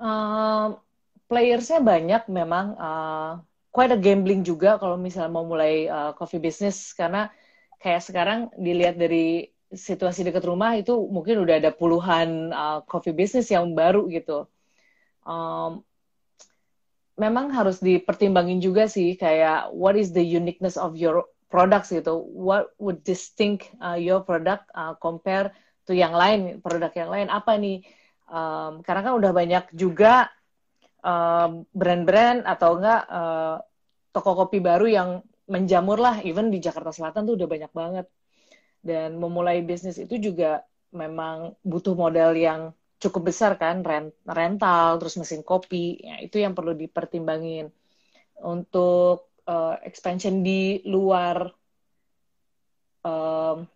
Uh, 0.00 0.80
playersnya 1.28 1.84
banyak 1.84 2.24
memang. 2.32 2.72
Uh, 2.80 3.44
quite 3.70 3.94
a 3.94 3.98
gambling 3.98 4.42
juga 4.42 4.76
kalau 4.76 4.98
misalnya 4.98 5.30
mau 5.30 5.46
mulai 5.46 5.86
uh, 5.86 6.12
coffee 6.14 6.42
business 6.42 6.90
karena 6.94 7.30
kayak 7.78 8.02
sekarang 8.02 8.40
dilihat 8.58 8.98
dari 8.98 9.48
situasi 9.70 10.26
dekat 10.26 10.42
rumah 10.42 10.74
itu 10.74 10.92
mungkin 11.08 11.46
udah 11.46 11.62
ada 11.62 11.70
puluhan 11.70 12.50
uh, 12.50 12.82
coffee 12.84 13.14
business 13.14 13.48
yang 13.54 13.70
baru 13.72 14.10
gitu. 14.10 14.50
Um, 15.22 15.86
memang 17.14 17.54
harus 17.54 17.78
dipertimbangin 17.78 18.58
juga 18.58 18.90
sih 18.90 19.14
kayak 19.14 19.70
what 19.70 19.94
is 19.94 20.10
the 20.10 20.24
uniqueness 20.24 20.74
of 20.74 20.98
your 20.98 21.30
products 21.46 21.94
gitu. 21.94 22.18
What 22.18 22.74
would 22.82 23.06
distinct 23.06 23.70
uh, 23.78 23.94
your 23.94 24.26
product 24.26 24.66
uh, 24.74 24.98
compare 24.98 25.54
to 25.86 25.94
yang 25.94 26.14
lain, 26.14 26.58
produk 26.58 26.90
yang 26.98 27.10
lain 27.10 27.28
apa 27.30 27.54
nih? 27.54 27.86
Um, 28.30 28.82
karena 28.82 29.10
kan 29.10 29.14
udah 29.18 29.32
banyak 29.34 29.64
juga 29.74 30.30
brand 31.00 31.66
brand-brand 31.72 32.40
atau 32.44 32.76
enggak 32.78 33.02
uh, 33.08 33.56
toko 34.12 34.44
kopi 34.44 34.60
baru 34.60 34.86
yang 34.86 35.08
menjamur 35.50 35.98
lah, 35.98 36.22
even 36.22 36.52
di 36.54 36.62
Jakarta 36.62 36.94
Selatan 36.94 37.26
tuh 37.26 37.34
udah 37.34 37.48
banyak 37.50 37.72
banget. 37.74 38.06
Dan 38.80 39.18
memulai 39.18 39.60
bisnis 39.60 39.98
itu 39.98 40.16
juga 40.16 40.62
memang 40.94 41.58
butuh 41.66 41.92
modal 41.98 42.32
yang 42.38 42.70
cukup 43.00 43.32
besar 43.32 43.56
kan, 43.56 43.82
rent, 43.82 44.14
rental, 44.28 45.00
terus 45.00 45.16
mesin 45.16 45.42
kopi, 45.42 45.98
ya, 46.00 46.20
itu 46.22 46.38
yang 46.38 46.54
perlu 46.54 46.76
dipertimbangin. 46.76 47.72
Untuk 48.40 49.34
uh, 49.48 49.76
expansion 49.84 50.40
di 50.44 50.80
luar, 50.86 51.50
um, 53.04 53.66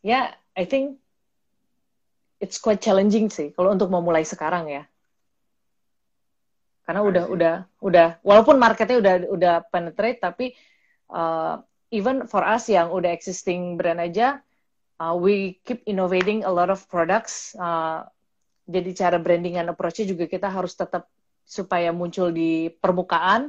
ya, 0.00 0.08
yeah, 0.08 0.26
I 0.56 0.64
think 0.64 1.02
it's 2.38 2.62
quite 2.62 2.78
challenging 2.78 3.28
sih 3.28 3.50
kalau 3.52 3.74
untuk 3.74 3.90
memulai 3.90 4.22
sekarang 4.22 4.70
ya. 4.70 4.86
Karena 6.88 7.04
udah 7.04 7.24
udah 7.28 7.54
udah 7.84 8.08
walaupun 8.24 8.56
marketnya 8.56 8.96
udah 8.96 9.14
udah 9.28 9.54
penetrate 9.68 10.24
tapi 10.24 10.56
uh, 11.12 11.60
even 11.92 12.24
for 12.24 12.40
us 12.40 12.72
yang 12.72 12.88
udah 12.88 13.12
existing 13.12 13.76
brand 13.76 14.00
aja 14.00 14.40
uh, 14.98 15.14
we 15.14 15.58
keep 15.62 15.82
innovating 15.86 16.42
a 16.44 16.52
lot 16.52 16.68
of 16.68 16.82
products. 16.90 17.54
Uh, 17.54 18.04
jadi 18.68 18.92
cara 18.92 19.16
branding 19.16 19.56
and 19.56 19.72
approach-nya 19.72 20.04
juga 20.04 20.28
kita 20.28 20.52
harus 20.52 20.76
tetap 20.76 21.08
supaya 21.48 21.88
muncul 21.94 22.28
di 22.28 22.68
permukaan. 22.68 23.48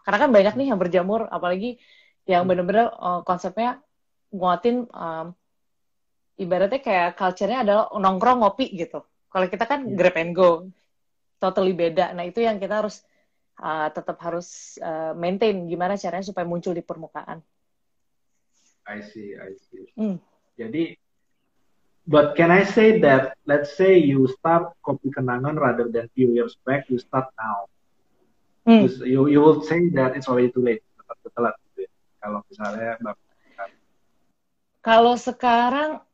Karena 0.00 0.18
kan 0.24 0.30
banyak 0.32 0.54
nih 0.56 0.66
yang 0.72 0.80
berjamur, 0.80 1.28
apalagi 1.28 1.76
yang 2.24 2.48
hmm. 2.48 2.50
bener-bener 2.50 2.86
uh, 2.96 3.20
konsepnya 3.20 3.84
nguatin 4.32 4.88
um, 4.88 5.36
ibaratnya 6.40 6.80
kayak 6.80 7.20
culture-nya 7.20 7.60
adalah 7.60 7.92
nongkrong 7.92 8.40
ngopi 8.40 8.72
gitu. 8.72 9.04
Kalau 9.28 9.46
kita 9.50 9.68
kan 9.68 9.84
yeah. 9.84 9.96
grab 9.98 10.16
and 10.16 10.32
go, 10.32 10.72
totally 11.38 11.74
beda. 11.76 12.12
Nah 12.12 12.24
itu 12.26 12.42
yang 12.42 12.58
kita 12.58 12.84
harus 12.84 13.02
uh, 13.60 13.88
tetap 13.90 14.18
harus 14.22 14.78
uh, 14.80 15.12
maintain 15.14 15.66
gimana 15.68 15.98
caranya 15.98 16.26
supaya 16.26 16.46
muncul 16.46 16.74
di 16.74 16.82
permukaan. 16.82 17.42
I 18.84 19.00
see, 19.00 19.32
I 19.36 19.56
see. 19.72 19.88
Mm. 19.96 20.20
Jadi, 20.60 20.92
but 22.04 22.36
can 22.36 22.52
I 22.52 22.68
say 22.68 23.00
that 23.00 23.34
let's 23.48 23.72
say 23.80 23.96
you 23.96 24.28
start 24.28 24.76
kopi 24.84 25.08
kenangan 25.08 25.56
rather 25.56 25.88
than 25.88 26.12
few 26.12 26.36
years 26.36 26.54
back, 26.68 26.86
you 26.92 27.00
start 27.00 27.32
now. 27.40 27.66
Mm. 28.68 28.88
You 29.04 29.28
you 29.28 29.40
will 29.40 29.64
say 29.64 29.88
that 29.96 30.16
it's 30.16 30.28
already 30.28 30.52
too 30.52 30.64
late, 30.64 30.84
tetap 30.96 31.16
telat 31.32 31.56
gitu 31.72 31.88
ya. 31.88 31.92
Kalau 32.20 32.40
misalnya 32.48 32.96
kalau 34.84 35.16
sekarang 35.16 36.04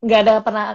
nggak 0.00 0.20
ada 0.24 0.34
pernah 0.40 0.66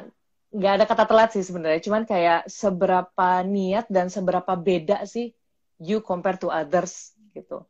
nggak 0.56 0.74
ada 0.80 0.86
kata 0.88 1.04
telat 1.04 1.30
sih 1.36 1.44
sebenarnya. 1.44 1.84
Cuman 1.84 2.08
kayak 2.08 2.48
seberapa 2.48 3.30
niat 3.44 3.92
dan 3.92 4.08
seberapa 4.08 4.56
beda 4.56 5.04
sih 5.04 5.36
you 5.84 6.00
compare 6.00 6.40
to 6.40 6.48
others 6.48 7.12
gitu. 7.36 7.68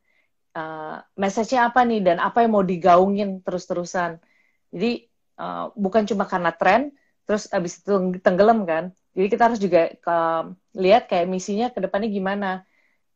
Uh, 0.56 1.04
message-nya 1.20 1.68
apa 1.68 1.84
nih 1.84 2.00
dan 2.06 2.22
apa 2.22 2.46
yang 2.46 2.54
mau 2.54 2.64
digaungin 2.64 3.42
terus-terusan. 3.42 4.22
Jadi 4.70 5.10
uh, 5.42 5.74
bukan 5.74 6.06
cuma 6.06 6.30
karena 6.30 6.54
tren 6.54 6.94
terus 7.26 7.50
abis 7.50 7.82
itu 7.82 8.22
tenggelam 8.22 8.64
kan. 8.70 8.94
Jadi 9.18 9.28
kita 9.34 9.44
harus 9.50 9.60
juga 9.60 9.90
uh, 10.06 10.54
lihat 10.78 11.10
kayak 11.10 11.26
misinya 11.26 11.68
ke 11.74 11.82
depannya 11.82 12.08
gimana. 12.14 12.52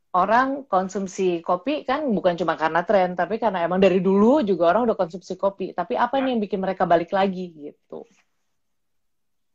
Orang 0.10 0.66
konsumsi 0.66 1.46
kopi 1.46 1.86
kan 1.86 2.02
bukan 2.10 2.34
cuma 2.34 2.58
karena 2.58 2.82
tren 2.82 3.14
tapi 3.14 3.38
karena 3.38 3.62
emang 3.62 3.78
dari 3.78 4.02
dulu 4.02 4.42
juga 4.42 4.74
orang 4.74 4.90
udah 4.90 4.98
konsumsi 4.98 5.38
kopi. 5.38 5.78
Tapi 5.78 5.94
apa 5.94 6.18
nih 6.18 6.34
yang 6.34 6.42
bikin 6.42 6.58
mereka 6.58 6.90
balik 6.90 7.14
lagi 7.14 7.54
gitu 7.54 8.10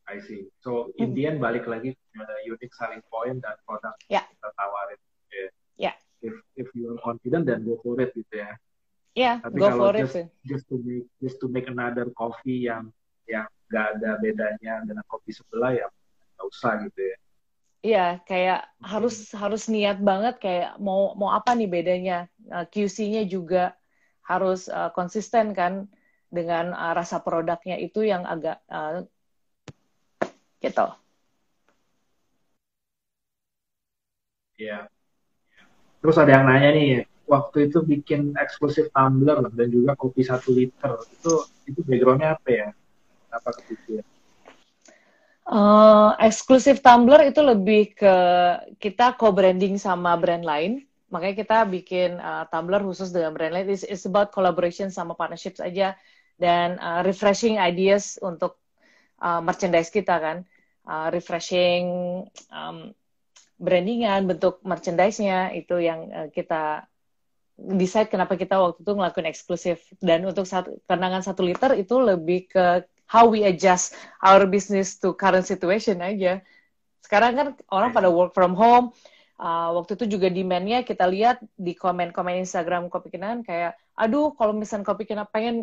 I 0.05 0.21
see. 0.21 0.49
So 0.61 0.93
in 1.01 1.17
the 1.17 1.25
end 1.29 1.41
balik 1.41 1.65
lagi 1.65 1.97
pada 2.13 2.35
unique 2.45 2.75
selling 2.77 3.01
point 3.09 3.41
dan 3.41 3.57
produk 3.65 3.97
yeah. 4.13 4.29
kita 4.29 4.49
tawarin. 4.57 5.01
Yeah. 5.33 5.51
yeah. 5.91 5.97
If 6.21 6.35
if 6.61 6.69
you 6.77 6.93
are 6.93 7.01
confident 7.01 7.49
then 7.49 7.65
go 7.65 7.81
for 7.81 7.97
it 8.01 8.13
gitu 8.13 8.45
ya. 8.45 8.53
Yeah, 9.15 9.39
Tapi 9.41 9.57
go 9.63 9.71
kalau 9.71 9.81
for 9.89 9.95
just, 9.95 10.17
it. 10.19 10.27
Just 10.43 10.67
to 10.69 10.77
make 10.83 11.07
just 11.23 11.39
to 11.39 11.47
make 11.47 11.71
another 11.71 12.11
coffee 12.19 12.67
yang 12.67 12.91
yang 13.31 13.47
gak 13.71 13.97
ada 13.97 14.21
bedanya 14.21 14.83
dengan 14.85 15.07
kopi 15.09 15.31
sebelah 15.33 15.73
ya 15.73 15.87
nggak 16.35 16.47
usah 16.51 16.73
gitu 16.85 17.01
ya. 17.01 17.17
Iya, 17.85 18.07
kayak 18.25 18.61
hmm. 18.65 18.85
harus 18.91 19.17
harus 19.37 19.63
niat 19.69 20.01
banget 20.01 20.41
kayak 20.41 20.81
mau 20.81 21.13
mau 21.15 21.37
apa 21.37 21.53
nih 21.53 21.69
bedanya. 21.69 22.19
Uh, 22.49 22.65
QC-nya 22.69 23.25
juga 23.29 23.77
harus 24.25 24.73
uh, 24.73 24.89
konsisten 24.97 25.53
kan 25.53 25.89
dengan 26.33 26.73
uh, 26.73 26.97
rasa 26.97 27.21
produknya 27.21 27.77
itu 27.79 28.03
yang 28.03 28.25
agak 28.25 28.59
uh, 28.73 29.05
gitu. 30.65 30.87
Iya. 34.57 34.89
Terus 36.01 36.17
ada 36.21 36.31
yang 36.37 36.45
nanya 36.49 36.71
nih, 36.73 36.89
waktu 37.25 37.73
itu 37.73 37.81
bikin 37.81 38.37
eksklusif 38.37 38.93
tumbler 38.93 39.41
dan 39.53 39.69
juga 39.73 39.97
kopi 39.97 40.21
satu 40.25 40.53
liter 40.53 41.01
itu 41.11 41.33
itu 41.65 41.81
backgroundnya 41.85 42.37
apa 42.37 42.49
ya? 42.49 42.69
Apa 43.33 43.51
kepikiran? 43.61 44.07
Uh, 45.45 46.17
eksklusif 46.25 46.81
tumbler 46.81 47.29
itu 47.29 47.41
lebih 47.45 47.93
ke 47.93 48.17
kita 48.81 49.17
co-branding 49.21 49.77
sama 49.77 50.17
brand 50.17 50.45
lain. 50.45 50.85
Makanya 51.13 51.37
kita 51.37 51.59
bikin 51.69 52.17
uh, 52.17 52.49
tumbler 52.49 52.81
khusus 52.81 53.13
dengan 53.13 53.37
brand 53.37 53.53
lain. 53.53 53.69
It's, 53.69 53.85
it's 53.85 54.09
about 54.09 54.33
collaboration 54.33 54.89
sama 54.89 55.13
partnerships 55.13 55.61
aja 55.61 55.97
dan 56.41 56.81
uh, 56.81 57.05
refreshing 57.05 57.61
ideas 57.61 58.17
untuk 58.21 58.59
uh, 59.21 59.41
merchandise 59.45 59.93
kita 59.93 60.17
kan 60.19 60.49
uh, 60.89 61.09
refreshing 61.13 61.85
um, 62.53 62.93
brandingan, 63.61 64.27
bentuk 64.29 64.61
merchandise-nya 64.67 65.55
itu 65.57 65.81
yang 65.81 66.11
uh, 66.11 66.29
kita 66.31 66.85
decide 67.55 68.11
kenapa 68.11 68.35
kita 68.35 68.59
waktu 68.59 68.83
itu 68.83 68.93
ngelakuin 68.93 69.31
eksklusif 69.31 69.79
dan 70.03 70.27
untuk 70.27 70.43
satu 70.43 70.75
kenangan 70.91 71.23
satu 71.23 71.47
liter 71.47 71.71
itu 71.79 71.95
lebih 72.03 72.51
ke 72.51 72.83
how 73.07 73.31
we 73.31 73.47
adjust 73.47 73.95
our 74.19 74.43
business 74.49 74.99
to 74.99 75.15
current 75.15 75.47
situation 75.47 76.03
aja. 76.03 76.43
Sekarang 76.99 77.33
kan 77.37 77.47
orang 77.71 77.95
pada 77.95 78.11
work 78.11 78.35
from 78.35 78.59
home, 78.59 78.91
uh, 79.39 79.71
waktu 79.77 79.95
itu 79.95 80.19
juga 80.19 80.27
demand-nya 80.33 80.83
kita 80.83 81.07
lihat 81.07 81.39
di 81.55 81.79
komen-komen 81.79 82.43
Instagram 82.43 82.91
Kopi 82.91 83.15
Kenangan 83.15 83.47
kayak, 83.47 83.79
aduh 83.95 84.35
kalau 84.35 84.57
misalnya 84.57 84.89
Kopi 84.89 85.07
Kenangan 85.07 85.31
pengen 85.31 85.57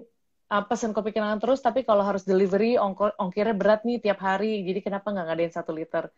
uh, 0.52 0.64
pesan 0.68 0.92
kopi 0.92 1.16
kenangan 1.16 1.40
terus, 1.40 1.64
tapi 1.64 1.88
kalau 1.88 2.04
harus 2.04 2.28
delivery 2.28 2.76
ongkir, 2.76 3.16
ongkirnya 3.16 3.56
berat 3.56 3.88
nih 3.88 4.04
tiap 4.04 4.20
hari, 4.20 4.68
jadi 4.68 4.84
kenapa 4.84 5.16
nggak 5.16 5.26
ngadain 5.32 5.54
satu 5.56 5.72
liter? 5.72 6.12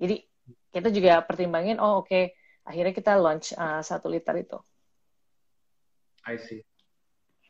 Jadi 0.00 0.24
kita 0.72 0.88
juga 0.88 1.20
pertimbangin, 1.20 1.76
oh 1.76 2.00
oke, 2.00 2.08
okay. 2.08 2.32
akhirnya 2.64 2.96
kita 2.96 3.12
launch 3.20 3.52
uh, 3.52 3.84
satu 3.84 4.08
liter 4.08 4.32
itu. 4.40 4.58
I 6.24 6.40
see. 6.40 6.64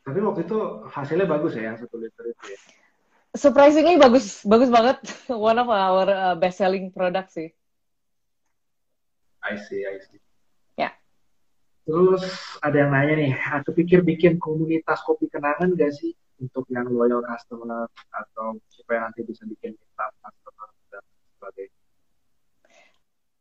Tapi 0.03 0.19
waktu 0.23 0.47
itu 0.47 0.87
hasilnya 0.91 1.27
bagus 1.27 1.55
ya 1.55 1.73
yang 1.73 1.79
satu 1.79 1.99
liter 1.99 2.31
itu 2.31 2.45
ya? 2.55 2.61
Surprisingly 3.37 3.99
bagus, 3.99 4.43
bagus 4.47 4.71
banget. 4.71 5.03
One 5.31 5.59
of 5.59 5.69
our 5.71 6.07
uh, 6.07 6.35
best 6.39 6.59
selling 6.59 6.91
product 6.91 7.35
sih. 7.35 7.51
I 9.47 9.55
see, 9.59 9.87
I 9.87 9.99
see. 10.03 10.26
Terus 11.87 12.23
ada 12.59 12.77
yang 12.83 12.91
nanya 12.91 13.15
nih, 13.15 13.33
aku 13.63 13.71
pikir 13.71 14.03
bikin 14.03 14.43
komunitas 14.43 15.07
kopi 15.07 15.31
kenangan 15.31 15.71
gak 15.79 15.95
sih 15.95 16.19
untuk 16.43 16.67
yang 16.67 16.91
loyal 16.91 17.23
customer 17.23 17.87
atau 18.11 18.59
supaya 18.75 19.07
nanti 19.07 19.23
bisa 19.23 19.47
bikin 19.47 19.79
meetup 19.79 20.13
customer 20.19 20.69
dan 20.91 21.03
sebagainya? 21.39 21.79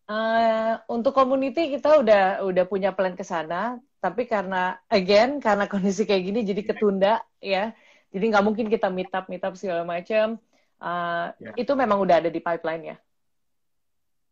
Uh, 0.05 0.73
untuk 0.93 1.17
community 1.17 1.73
kita 1.73 2.05
udah 2.05 2.45
udah 2.45 2.65
punya 2.69 2.93
plan 2.93 3.17
ke 3.17 3.25
sana, 3.25 3.81
tapi 3.97 4.29
karena 4.29 4.77
again 4.93 5.41
karena 5.41 5.65
kondisi 5.65 6.05
kayak 6.05 6.29
gini 6.29 6.45
jadi 6.45 6.61
ketunda 6.61 7.25
ya, 7.41 7.73
jadi 8.13 8.25
nggak 8.29 8.45
mungkin 8.45 8.69
kita 8.69 8.93
meet 8.93 9.09
up 9.09 9.25
meet 9.25 9.41
up 9.41 9.57
segala 9.57 9.81
macam. 9.81 10.37
Uh, 10.77 11.33
yeah. 11.41 11.57
Itu 11.57 11.73
memang 11.73 11.97
udah 11.97 12.21
ada 12.21 12.29
di 12.29 12.37
pipeline 12.37 12.93
ya. 12.93 12.97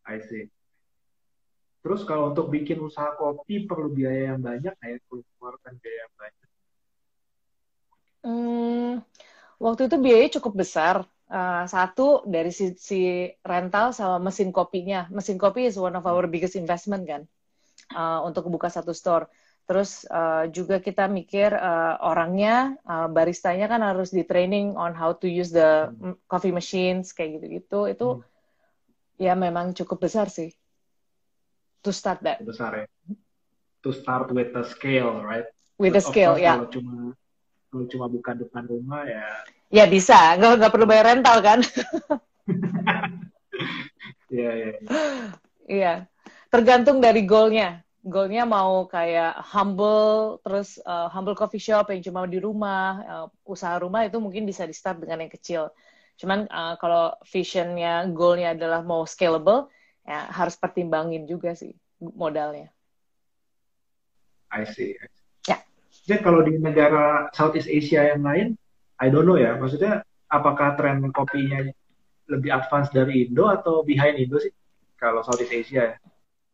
I 0.06 0.22
see. 0.22 0.54
Terus 1.84 2.08
kalau 2.08 2.32
untuk 2.32 2.48
bikin 2.48 2.80
usaha 2.80 3.12
kopi 3.20 3.68
perlu 3.68 3.92
biaya 3.92 4.32
yang 4.34 4.40
banyak 4.40 4.72
kayak 4.80 5.04
keluarkan 5.12 5.76
biaya 5.84 6.00
yang 6.08 6.16
banyak? 6.16 6.50
Hmm, 8.24 8.92
waktu 9.60 9.92
itu 9.92 9.98
biayanya 10.00 10.32
cukup 10.40 10.64
besar. 10.64 11.04
Uh, 11.34 11.66
satu 11.66 12.24
dari 12.30 12.54
sisi 12.56 13.28
rental 13.44 13.92
sama 13.92 14.32
mesin 14.32 14.56
kopinya. 14.56 15.12
Mesin 15.12 15.36
kopi 15.36 15.68
is 15.68 15.76
one 15.76 15.92
of 16.00 16.08
our 16.08 16.24
biggest 16.24 16.56
investment 16.56 17.04
kan 17.04 17.28
uh, 17.92 18.24
untuk 18.24 18.48
buka 18.48 18.72
satu 18.72 18.96
store. 18.96 19.28
Terus 19.68 20.08
uh, 20.08 20.48
juga 20.56 20.80
kita 20.80 21.12
mikir 21.12 21.52
uh, 21.52 22.00
orangnya, 22.00 22.80
uh, 22.88 23.12
baristanya 23.12 23.68
kan 23.68 23.84
harus 23.84 24.16
di 24.16 24.24
training 24.24 24.80
on 24.80 24.96
how 24.96 25.12
to 25.12 25.28
use 25.28 25.52
the 25.52 25.92
hmm. 25.92 26.16
coffee 26.32 26.56
machines 26.56 27.12
kayak 27.12 27.44
gitu-gitu. 27.44 27.92
Itu 27.92 28.08
hmm. 28.24 28.24
ya 29.20 29.36
memang 29.36 29.76
cukup 29.76 30.08
besar 30.08 30.32
sih 30.32 30.56
to 31.84 31.92
start 31.92 32.24
that? 32.24 32.40
Besar 32.42 32.84
ya. 32.84 32.88
To 33.84 33.92
start 33.92 34.32
with 34.32 34.56
the 34.56 34.64
scale, 34.64 35.20
right? 35.22 35.46
With 35.76 35.94
the 35.94 36.04
scale, 36.04 36.40
ya. 36.40 36.44
Yeah. 36.44 36.56
Kalau 36.64 36.70
cuma 36.72 36.94
kalau 37.68 37.86
cuma 37.92 38.06
buka 38.08 38.32
depan 38.34 38.64
rumah 38.66 39.04
ya. 39.04 39.26
Ya 39.74 39.86
bisa, 39.90 40.38
nggak 40.40 40.64
nggak 40.64 40.72
perlu 40.72 40.86
bayar 40.88 41.18
rental 41.18 41.38
kan? 41.44 41.60
Iya 44.32 44.52
iya. 44.60 44.72
Iya, 45.64 45.94
tergantung 46.54 47.02
dari 47.02 47.26
goalnya. 47.26 47.84
goalnya 48.04 48.44
mau 48.44 48.84
kayak 48.84 49.40
humble 49.56 50.44
terus 50.44 50.76
uh, 50.84 51.08
humble 51.08 51.40
coffee 51.40 51.64
shop 51.64 51.88
yang 51.88 52.04
cuma 52.04 52.28
di 52.28 52.36
rumah 52.36 53.00
uh, 53.08 53.28
usaha 53.48 53.80
rumah 53.80 54.04
itu 54.04 54.20
mungkin 54.20 54.44
bisa 54.44 54.68
di 54.68 54.76
start 54.76 55.00
dengan 55.00 55.24
yang 55.24 55.32
kecil 55.32 55.72
cuman 56.20 56.46
uh, 56.52 56.76
kalau 56.84 57.16
visionnya 57.24 58.04
goalnya 58.12 58.60
adalah 58.60 58.84
mau 58.84 59.08
scalable 59.08 59.72
ya 60.04 60.28
harus 60.32 60.56
pertimbangin 60.60 61.24
juga 61.28 61.56
sih 61.56 61.74
modalnya 62.00 62.72
I 64.54 64.70
see. 64.70 64.94
Ya. 65.50 65.58
Jadi 66.06 66.22
kalau 66.22 66.46
di 66.46 66.62
negara 66.62 67.34
Southeast 67.34 67.66
Asia 67.66 68.14
yang 68.14 68.22
lain, 68.22 68.48
I 69.02 69.10
don't 69.10 69.26
know 69.26 69.36
ya. 69.36 69.58
Maksudnya 69.58 70.06
apakah 70.30 70.78
tren 70.78 71.02
kopinya 71.10 71.66
lebih 72.30 72.54
advance 72.54 72.94
dari 72.94 73.26
Indo 73.28 73.50
atau 73.50 73.82
behind 73.82 74.22
Indo 74.22 74.38
sih? 74.38 74.54
Kalau 74.96 75.26
Southeast 75.26 75.52
Asia 75.52 75.82
ya. 75.94 75.98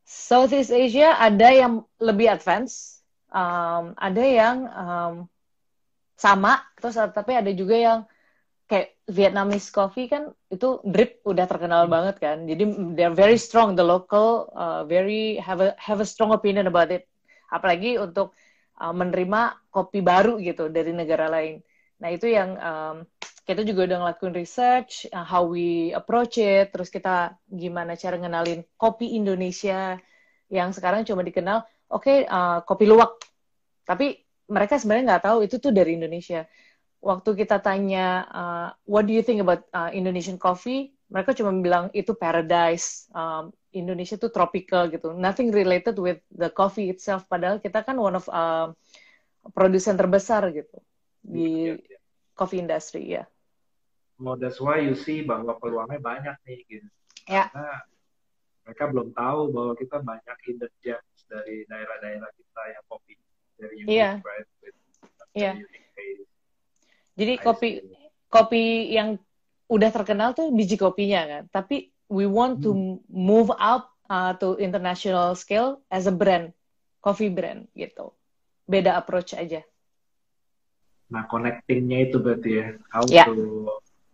Southeast 0.08 0.74
Asia 0.74 1.20
ada 1.22 1.54
yang 1.54 1.86
lebih 2.02 2.34
advance, 2.34 3.06
um, 3.30 3.94
ada 3.94 4.24
yang 4.26 4.58
um, 4.74 5.14
sama, 6.18 6.66
terus 6.82 6.98
tapi 7.14 7.38
ada 7.38 7.54
juga 7.54 7.78
yang 7.78 8.00
kayak 8.70 9.02
Vietnamese 9.10 9.74
coffee 9.74 10.06
kan 10.06 10.30
itu 10.54 10.78
drip 10.86 11.26
udah 11.26 11.50
terkenal 11.50 11.90
hmm. 11.90 11.92
banget 11.92 12.16
kan, 12.22 12.46
jadi 12.46 12.64
they're 12.94 13.18
very 13.18 13.42
strong, 13.42 13.74
the 13.74 13.82
local 13.82 14.54
uh, 14.54 14.86
very 14.86 15.42
have 15.42 15.58
a 15.58 15.74
have 15.82 15.98
a 15.98 16.08
strong 16.08 16.30
opinion 16.30 16.70
about 16.70 16.94
it, 16.94 17.10
apalagi 17.50 17.98
untuk 17.98 18.38
uh, 18.78 18.94
menerima 18.94 19.58
kopi 19.74 20.06
baru 20.06 20.38
gitu 20.38 20.70
dari 20.70 20.94
negara 20.94 21.26
lain. 21.26 21.66
Nah 22.00 22.14
itu 22.14 22.30
yang 22.30 22.56
um, 22.62 22.96
kita 23.50 23.66
juga 23.66 23.90
udah 23.90 23.98
ngelakuin 24.06 24.38
research 24.38 25.10
uh, 25.10 25.26
how 25.26 25.42
we 25.42 25.90
approach 25.90 26.38
it 26.38 26.70
terus 26.70 26.94
kita 26.94 27.34
gimana 27.50 27.98
cara 27.98 28.22
ngenalin 28.22 28.62
kopi 28.78 29.18
Indonesia 29.18 29.98
yang 30.54 30.70
sekarang 30.70 31.02
cuma 31.02 31.26
dikenal 31.26 31.66
oke 31.90 32.06
okay, 32.06 32.18
uh, 32.30 32.62
kopi 32.62 32.86
luwak 32.86 33.18
tapi 33.90 34.22
mereka 34.54 34.78
sebenarnya 34.78 35.18
nggak 35.18 35.26
tahu 35.26 35.38
itu 35.50 35.58
tuh 35.58 35.74
dari 35.74 35.98
Indonesia 35.98 36.46
waktu 37.00 37.30
kita 37.36 37.64
tanya 37.64 38.28
uh, 38.30 38.68
what 38.88 39.08
do 39.08 39.16
you 39.16 39.24
think 39.24 39.40
about 39.40 39.64
uh, 39.72 39.92
Indonesian 39.92 40.36
coffee 40.36 40.92
mereka 41.10 41.34
cuma 41.34 41.56
bilang 41.58 41.90
itu 41.96 42.14
paradise 42.14 43.10
um, 43.16 43.50
Indonesia 43.74 44.20
tuh 44.20 44.30
tropical 44.30 44.92
gitu 44.92 45.16
nothing 45.16 45.50
related 45.50 45.96
with 45.98 46.20
the 46.34 46.52
coffee 46.52 46.92
itself 46.92 47.26
padahal 47.26 47.58
kita 47.58 47.82
kan 47.82 47.96
one 47.98 48.18
of 48.18 48.26
uh, 48.30 48.70
produsen 49.56 49.96
terbesar 49.96 50.52
gitu 50.52 50.78
di 51.24 51.74
yeah, 51.74 51.80
yeah. 51.80 52.02
coffee 52.36 52.62
industry 52.62 53.16
ya. 53.16 53.24
Yeah 53.24 53.28
well, 54.20 54.36
that's 54.36 54.60
why 54.60 54.84
you 54.84 54.94
see 54.94 55.24
bahwa 55.24 55.56
peluangnya 55.58 56.04
banyak 56.04 56.36
nih 56.44 56.60
gitu. 56.68 56.88
Ya. 57.26 57.48
Karena 57.50 57.76
mereka 58.68 58.84
belum 58.92 59.10
tahu 59.16 59.42
bahwa 59.50 59.74
kita 59.80 59.98
banyak 60.04 60.38
hidden 60.46 60.74
gems 60.84 61.20
dari 61.26 61.66
daerah-daerah 61.66 62.30
kita 62.36 62.62
yang 62.70 62.84
kopi 62.86 63.18
dari 63.58 63.76
unique 63.82 63.98
yeah. 63.98 64.16
right 64.22 64.48
yeah. 65.34 65.56
Jadi 67.20 67.34
kopi 67.44 67.70
kopi 68.32 68.96
yang 68.96 69.20
udah 69.68 69.92
terkenal 69.92 70.32
tuh 70.32 70.56
biji 70.56 70.80
kopinya 70.80 71.28
kan, 71.28 71.44
tapi 71.52 71.92
we 72.08 72.24
want 72.24 72.64
to 72.64 72.72
hmm. 72.72 73.04
move 73.12 73.52
up 73.60 73.92
uh, 74.08 74.32
to 74.40 74.56
international 74.58 75.36
scale 75.36 75.84
as 75.92 76.08
a 76.08 76.16
brand, 76.16 76.56
coffee 77.04 77.30
brand 77.30 77.68
gitu. 77.76 78.16
Beda 78.64 78.96
approach 78.96 79.36
aja. 79.36 79.62
Nah, 81.10 81.26
connectingnya 81.26 82.08
itu 82.08 82.22
berarti 82.22 82.50
ya, 82.56 82.66
how 82.94 83.04
yeah. 83.10 83.28
to 83.28 83.66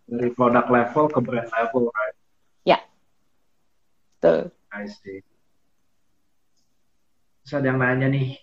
dari 0.08 0.32
product 0.32 0.70
level 0.72 1.06
ke 1.12 1.20
brand 1.22 1.50
level, 1.52 1.92
right? 1.92 2.16
Ya. 2.66 2.80
Betul. 4.18 4.50
I 4.72 4.88
see. 4.90 5.22
Terus 7.46 7.54
ada 7.62 7.68
yang 7.70 7.80
nanya 7.84 8.08
nih, 8.10 8.40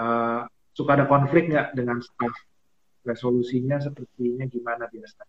uh, 0.00 0.48
suka 0.74 0.98
ada 0.98 1.06
konflik 1.06 1.52
nggak 1.52 1.76
dengan 1.76 2.00
staff? 2.00 2.32
Resolusinya 3.02 3.82
sepertinya 3.82 4.46
gimana 4.46 4.86
biasa? 4.86 5.26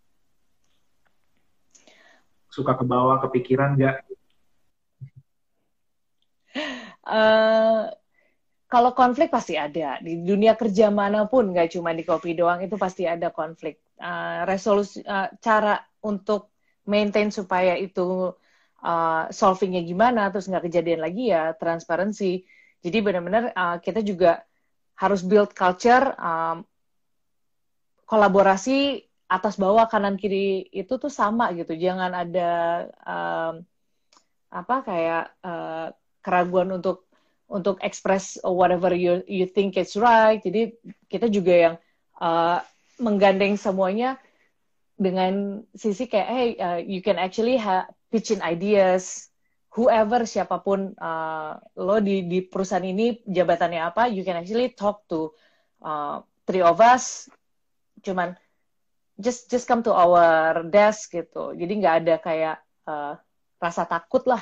Suka 2.54 2.78
ke 2.78 2.86
bawah, 2.86 3.18
kepikiran 3.26 3.74
nggak? 3.74 3.98
Uh, 7.04 7.90
kalau 8.74 8.98
konflik 8.98 9.30
pasti 9.30 9.54
ada 9.54 10.02
di 10.02 10.26
dunia 10.26 10.58
kerja 10.58 10.90
mana 10.90 11.30
pun 11.30 11.54
nggak 11.54 11.78
cuma 11.78 11.94
di 11.94 12.02
kopi 12.02 12.34
doang 12.34 12.66
itu 12.66 12.74
pasti 12.74 13.06
ada 13.06 13.30
konflik 13.30 13.82
uh, 14.02 14.50
resolusi 14.50 15.06
uh, 15.06 15.30
cara 15.38 15.78
untuk 16.02 16.54
maintain 16.90 17.30
supaya 17.30 17.78
itu 17.78 18.34
uh, 18.82 19.24
solvingnya 19.30 19.86
gimana 19.86 20.34
terus 20.34 20.50
nggak 20.50 20.74
kejadian 20.74 21.06
lagi 21.06 21.30
ya 21.30 21.54
transparansi 21.54 22.42
jadi 22.82 22.98
benar-benar 23.06 23.54
uh, 23.54 23.78
kita 23.78 24.02
juga 24.02 24.42
harus 24.98 25.22
build 25.22 25.54
culture 25.54 26.18
um, 26.18 26.66
kolaborasi 28.14 29.02
atas 29.26 29.58
bawah 29.58 29.90
kanan 29.90 30.22
kiri 30.22 30.70
itu 30.70 31.02
tuh 31.02 31.10
sama 31.10 31.50
gitu. 31.58 31.74
Jangan 31.74 32.14
ada 32.14 32.52
um, 33.02 33.54
apa 34.54 34.76
kayak 34.86 35.26
uh, 35.42 35.90
keraguan 36.22 36.70
untuk 36.78 37.10
untuk 37.50 37.82
express 37.82 38.38
whatever 38.46 38.94
you 38.94 39.26
you 39.26 39.50
think 39.50 39.74
is 39.82 39.98
right. 39.98 40.38
Jadi 40.46 40.78
kita 41.10 41.26
juga 41.34 41.54
yang 41.58 41.76
uh, 42.22 42.62
menggandeng 43.02 43.58
semuanya 43.58 44.22
dengan 44.94 45.66
sisi 45.74 46.06
kayak 46.06 46.30
hey 46.30 46.50
uh, 46.62 46.78
you 46.78 47.02
can 47.02 47.18
actually 47.18 47.58
have 47.58 47.90
pitching 48.14 48.46
ideas. 48.46 49.34
Whoever 49.74 50.30
siapa 50.30 50.62
pun 50.62 50.94
uh, 51.02 51.58
lo 51.82 51.98
di 51.98 52.30
di 52.30 52.46
perusahaan 52.46 52.86
ini 52.86 53.26
jabatannya 53.26 53.82
apa 53.82 54.06
you 54.06 54.22
can 54.22 54.38
actually 54.38 54.70
talk 54.78 55.02
to 55.10 55.34
uh, 55.82 56.22
three 56.46 56.62
of 56.62 56.78
us 56.78 57.26
cuman 58.04 58.36
just 59.18 59.50
just 59.50 59.66
come 59.70 59.82
to 59.86 59.94
our 59.94 60.62
desk 60.68 61.14
gitu. 61.14 61.54
Jadi 61.54 61.74
nggak 61.80 61.96
ada 62.06 62.16
kayak 62.20 62.58
uh, 62.86 63.14
rasa 63.62 63.86
takut 63.86 64.26
lah. 64.26 64.42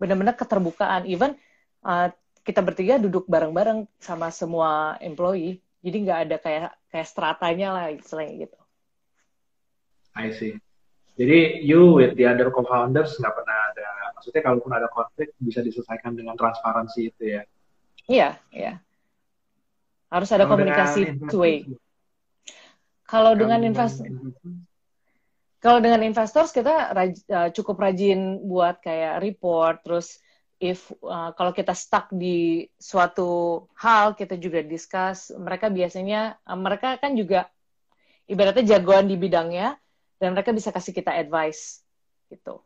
Benar-benar 0.00 0.36
keterbukaan. 0.36 1.04
Even 1.08 1.34
uh, 1.84 2.08
kita 2.46 2.62
bertiga 2.62 3.00
duduk 3.02 3.26
bareng-bareng 3.26 3.90
sama 3.98 4.30
semua 4.30 4.96
employee. 5.02 5.60
Jadi 5.82 5.96
nggak 6.06 6.20
ada 6.28 6.36
kayak 6.40 6.70
kayak 6.90 7.06
stratanya 7.06 7.68
lah 7.74 7.84
istilahnya 7.90 8.48
gitu. 8.48 8.58
I 10.16 10.32
see. 10.32 10.56
Jadi 11.16 11.64
you 11.64 11.96
with 11.96 12.12
the 12.16 12.28
other 12.28 12.52
co-founders 12.52 13.16
nggak 13.16 13.34
pernah 13.34 13.58
ada 13.72 13.88
maksudnya 14.16 14.42
kalaupun 14.44 14.72
ada 14.72 14.88
konflik 14.92 15.32
bisa 15.40 15.64
diselesaikan 15.64 16.12
dengan 16.16 16.36
transparansi 16.36 17.00
itu 17.12 17.22
ya? 17.24 17.42
Iya 18.06 18.28
iya. 18.52 18.72
Harus 20.12 20.30
ada 20.30 20.46
kalau 20.46 20.60
komunikasi 20.60 21.18
two 21.26 21.40
way 21.42 21.66
kalau 23.06 23.38
dengan 23.38 23.62
investor? 23.62 24.06
Kalau 25.62 25.78
dengan 25.82 26.04
investor 26.04 26.46
kita 26.46 26.94
raj, 26.94 27.14
uh, 27.32 27.48
cukup 27.50 27.80
rajin 27.80 28.38
buat 28.44 28.78
kayak 28.78 29.18
report 29.24 29.82
terus 29.82 30.20
if 30.62 30.92
uh, 31.02 31.32
kalau 31.34 31.50
kita 31.50 31.74
stuck 31.74 32.06
di 32.12 32.68
suatu 32.76 33.64
hal 33.78 34.14
kita 34.14 34.38
juga 34.38 34.62
discuss. 34.62 35.32
Mereka 35.34 35.72
biasanya 35.72 36.38
uh, 36.44 36.58
mereka 36.58 37.00
kan 37.00 37.18
juga 37.18 37.50
ibaratnya 38.30 38.76
jagoan 38.76 39.06
di 39.10 39.16
bidangnya 39.16 39.74
dan 40.18 40.34
mereka 40.34 40.52
bisa 40.52 40.70
kasih 40.70 40.92
kita 40.92 41.14
advice 41.14 41.82
gitu. 42.30 42.62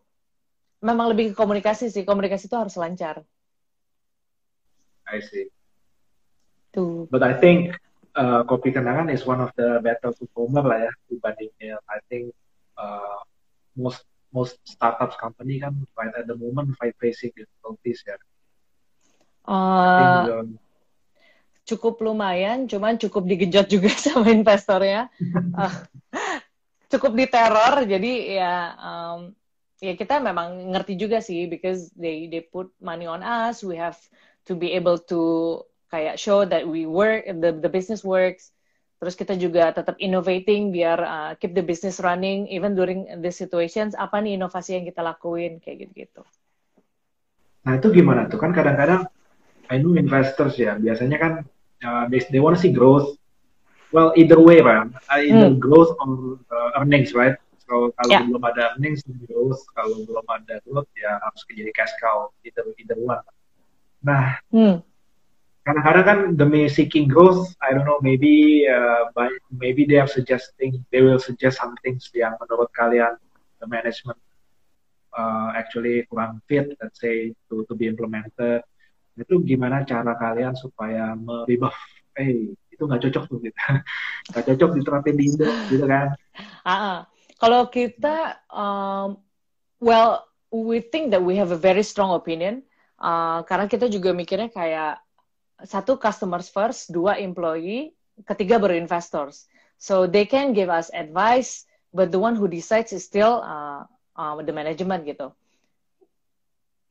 Memang 0.80 1.12
lebih 1.12 1.32
ke 1.32 1.34
komunikasi 1.36 1.92
sih 1.92 2.04
komunikasi 2.08 2.48
itu 2.48 2.56
harus 2.56 2.74
lancar. 2.80 3.20
I 5.10 5.20
see. 5.20 5.52
Tuh. 6.70 7.10
But 7.10 7.26
I 7.26 7.36
think 7.36 7.74
uh, 8.16 8.42
kopi 8.46 8.74
kenangan 8.74 9.10
is 9.12 9.22
one 9.26 9.40
of 9.42 9.50
the 9.54 9.78
better 9.82 10.10
performer 10.14 10.64
lah 10.64 10.78
ya 10.88 10.92
dibandingnya 11.10 11.76
I 11.86 11.98
think 12.10 12.34
uh, 12.78 13.20
most 13.76 14.02
most 14.30 14.58
startups 14.62 15.18
company 15.18 15.58
kan 15.58 15.74
right 15.98 16.14
at 16.14 16.26
the 16.26 16.38
moment 16.38 16.74
fight 16.78 16.94
facing 16.98 17.34
difficulties 17.34 18.02
ya. 18.06 18.16
Uh, 19.50 20.46
cukup 21.66 21.98
lumayan, 22.02 22.66
cuman 22.70 22.98
cukup 22.98 23.26
digenjot 23.26 23.66
juga 23.66 23.90
sama 24.06 24.30
investornya. 24.30 25.10
uh, 25.54 25.74
cukup 26.92 27.14
diteror, 27.14 27.86
jadi 27.86 28.12
ya 28.38 28.54
um, 28.78 29.20
ya 29.78 29.94
kita 29.94 30.18
memang 30.22 30.74
ngerti 30.74 30.94
juga 30.98 31.18
sih 31.22 31.46
because 31.46 31.90
they 31.98 32.26
they 32.30 32.42
put 32.42 32.70
money 32.78 33.06
on 33.06 33.22
us, 33.22 33.62
we 33.66 33.74
have 33.74 33.98
to 34.46 34.54
be 34.54 34.74
able 34.74 34.98
to 34.98 35.62
kayak 35.90 36.16
show 36.16 36.46
that 36.46 36.62
we 36.64 36.86
work, 36.86 37.26
the 37.26 37.50
the 37.58 37.68
business 37.68 38.06
works 38.06 38.54
Terus 39.00 39.16
kita 39.16 39.32
juga 39.32 39.72
tetap 39.72 39.96
innovating 39.96 40.68
biar 40.68 40.98
uh, 41.00 41.32
keep 41.40 41.56
the 41.56 41.64
business 41.64 42.04
running 42.04 42.44
even 42.52 42.76
during 42.76 43.08
the 43.24 43.32
situations. 43.32 43.96
Apa 43.96 44.20
nih 44.20 44.36
inovasi 44.36 44.76
yang 44.76 44.84
kita 44.84 45.00
lakuin 45.00 45.56
kayak 45.56 45.88
gitu-gitu. 45.88 46.20
Nah 47.64 47.80
itu 47.80 47.88
gimana 47.96 48.28
tuh 48.28 48.36
kan 48.36 48.52
kadang-kadang 48.52 49.08
I 49.72 49.80
know 49.80 49.96
investors 49.96 50.60
ya 50.60 50.76
biasanya 50.76 51.16
kan 51.16 51.32
uh, 51.80 52.04
they, 52.12 52.20
they 52.28 52.44
want 52.44 52.60
to 52.60 52.60
see 52.60 52.76
growth. 52.76 53.16
Well 53.88 54.12
either 54.20 54.36
way 54.36 54.60
kan, 54.60 54.92
either 55.16 55.48
hmm. 55.48 55.58
growth 55.58 55.96
or 56.04 56.36
uh, 56.52 56.84
earnings 56.84 57.16
right. 57.16 57.40
So 57.64 57.96
kalau 57.96 58.12
yeah. 58.12 58.22
belum 58.28 58.44
ada 58.44 58.76
earnings 58.76 59.00
growth, 59.24 59.64
kalau 59.72 60.04
belum 60.04 60.28
ada 60.28 60.60
growth 60.68 60.92
ya 60.92 61.16
harus 61.24 61.40
jadi 61.48 61.72
cash 61.72 61.96
cow 62.04 62.28
either 62.44 62.68
either 62.76 63.00
one. 63.00 63.24
Nah, 64.04 64.36
hmm. 64.52 64.84
Kadang-kadang 65.64 66.04
kan 66.04 66.18
demi 66.36 66.66
seeking 66.66 67.06
growth, 67.06 67.52
I 67.60 67.76
don't 67.76 67.84
know, 67.84 68.00
maybe 68.00 68.64
uh, 68.64 69.12
by, 69.12 69.28
maybe 69.52 69.84
they 69.84 70.00
are 70.00 70.08
suggesting, 70.08 70.84
they 70.90 71.04
will 71.04 71.20
suggest 71.20 71.60
some 71.60 71.76
things 71.84 72.08
yang 72.16 72.36
menurut 72.40 72.72
kalian 72.72 73.20
the 73.60 73.68
management 73.68 74.16
uh, 75.12 75.52
actually 75.52 76.08
kurang 76.08 76.40
fit, 76.48 76.72
let's 76.80 76.96
say, 76.98 77.36
to 77.52 77.68
to 77.68 77.76
be 77.76 77.86
implemented. 77.86 78.64
Itu 79.20 79.44
gimana 79.44 79.84
cara 79.84 80.16
kalian 80.16 80.56
supaya 80.56 81.12
merubah, 81.12 81.76
eh 82.16 82.56
itu 82.72 82.82
nggak 82.88 83.02
cocok 83.04 83.24
tuh 83.28 83.38
gitu, 83.44 83.60
nggak 84.32 84.44
cocok 84.54 84.70
diterapin 84.80 85.14
di 85.20 85.24
Indo, 85.28 85.48
gitu 85.68 85.84
kan? 85.84 86.16
Uh 86.64 86.72
-uh. 86.72 86.98
Kalau 87.40 87.72
kita, 87.72 88.36
um, 88.52 89.16
well, 89.80 90.28
we 90.52 90.80
think 90.80 91.12
that 91.12 91.24
we 91.24 91.40
have 91.40 91.52
a 91.52 91.60
very 91.60 91.80
strong 91.80 92.12
opinion 92.12 92.64
Uh, 93.00 93.40
karena 93.48 93.64
kita 93.64 93.88
juga 93.88 94.12
mikirnya 94.12 94.52
kayak 94.52 95.00
satu 95.64 95.96
customers 96.00 96.48
first, 96.48 96.92
dua 96.92 97.18
employee, 97.20 97.92
ketiga 98.24 98.60
baru 98.60 98.76
investors. 98.76 99.48
So 99.80 100.04
they 100.04 100.28
can 100.28 100.52
give 100.52 100.68
us 100.68 100.92
advice, 100.92 101.64
but 101.92 102.12
the 102.12 102.20
one 102.20 102.36
who 102.36 102.44
decides 102.44 102.92
is 102.92 103.04
still 103.08 103.40
uh, 103.40 103.88
uh, 104.16 104.36
the 104.44 104.52
management 104.52 105.08
gitu. 105.08 105.32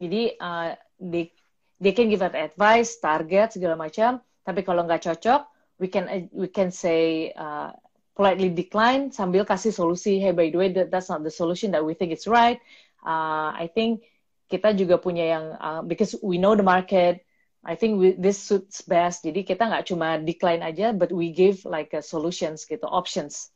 Jadi 0.01 0.39
uh, 0.39 0.73
they 0.97 1.29
they 1.77 1.93
can 1.93 2.09
give 2.09 2.25
us 2.25 2.33
advice, 2.33 2.97
target 2.97 3.53
segala 3.53 3.77
macam. 3.77 4.23
Tapi 4.41 4.65
kalau 4.65 4.87
nggak 4.89 5.05
cocok, 5.05 5.45
we 5.77 5.87
can 5.91 6.31
we 6.33 6.49
can 6.49 6.73
say 6.73 7.29
uh, 7.37 7.69
politely 8.17 8.49
decline 8.49 9.13
sambil 9.13 9.45
kasih 9.45 9.71
solusi. 9.71 10.17
Hey, 10.17 10.33
by 10.33 10.49
the 10.49 10.57
way, 10.57 10.69
that, 10.73 10.89
that's 10.89 11.13
not 11.13 11.21
the 11.21 11.31
solution 11.31 11.69
that 11.71 11.83
we 11.83 11.93
think 11.93 12.09
is 12.09 12.25
right. 12.25 12.57
Uh, 13.05 13.53
I 13.53 13.69
think 13.69 14.03
kita 14.49 14.73
juga 14.73 14.97
punya 14.97 15.37
yang 15.37 15.45
uh, 15.61 15.81
because 15.85 16.17
we 16.25 16.41
know 16.41 16.57
the 16.57 16.65
market 16.65 17.21
I 17.69 17.77
think 17.77 18.01
we, 18.01 18.17
this 18.17 18.41
suits 18.41 18.81
best 18.81 19.21
jadi 19.21 19.45
kita 19.45 19.69
nggak 19.69 19.85
cuma 19.93 20.17
decline 20.17 20.65
aja 20.65 20.89
but 20.89 21.13
we 21.13 21.29
give 21.29 21.61
like 21.69 21.93
a 21.93 22.01
solutions 22.01 22.65
gitu 22.65 22.89
options 22.89 23.53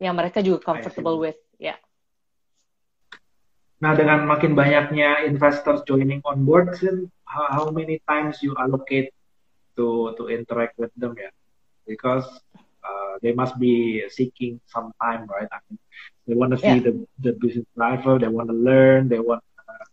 yang 0.00 0.16
mereka 0.16 0.40
juga 0.40 0.64
comfortable 0.64 1.20
with 1.20 1.36
ya 1.60 1.76
yeah. 1.76 1.78
nah 3.84 3.92
dengan 3.92 4.24
makin 4.24 4.56
banyaknya 4.56 5.28
investors 5.28 5.84
joining 5.84 6.24
on 6.24 6.48
board 6.48 6.72
how, 7.28 7.44
how 7.52 7.66
many 7.68 8.00
times 8.08 8.40
you 8.40 8.56
allocate 8.56 9.12
to 9.76 10.16
to 10.16 10.32
interact 10.32 10.72
with 10.80 10.90
them 10.96 11.12
ya 11.20 11.28
because 11.84 12.24
uh, 12.80 13.20
they 13.20 13.36
must 13.36 13.60
be 13.60 14.00
seeking 14.08 14.56
some 14.72 14.88
time 14.96 15.28
right 15.28 15.52
I 15.52 15.60
mean, 15.68 15.76
they 16.24 16.32
want 16.32 16.56
to 16.56 16.58
see 16.58 16.80
yeah. 16.80 16.88
the 16.88 16.92
the 17.20 17.32
business 17.36 17.68
driver 17.76 18.16
they 18.16 18.32
want 18.32 18.48
to 18.48 18.56
learn 18.56 19.12
they 19.12 19.20
want 19.20 19.44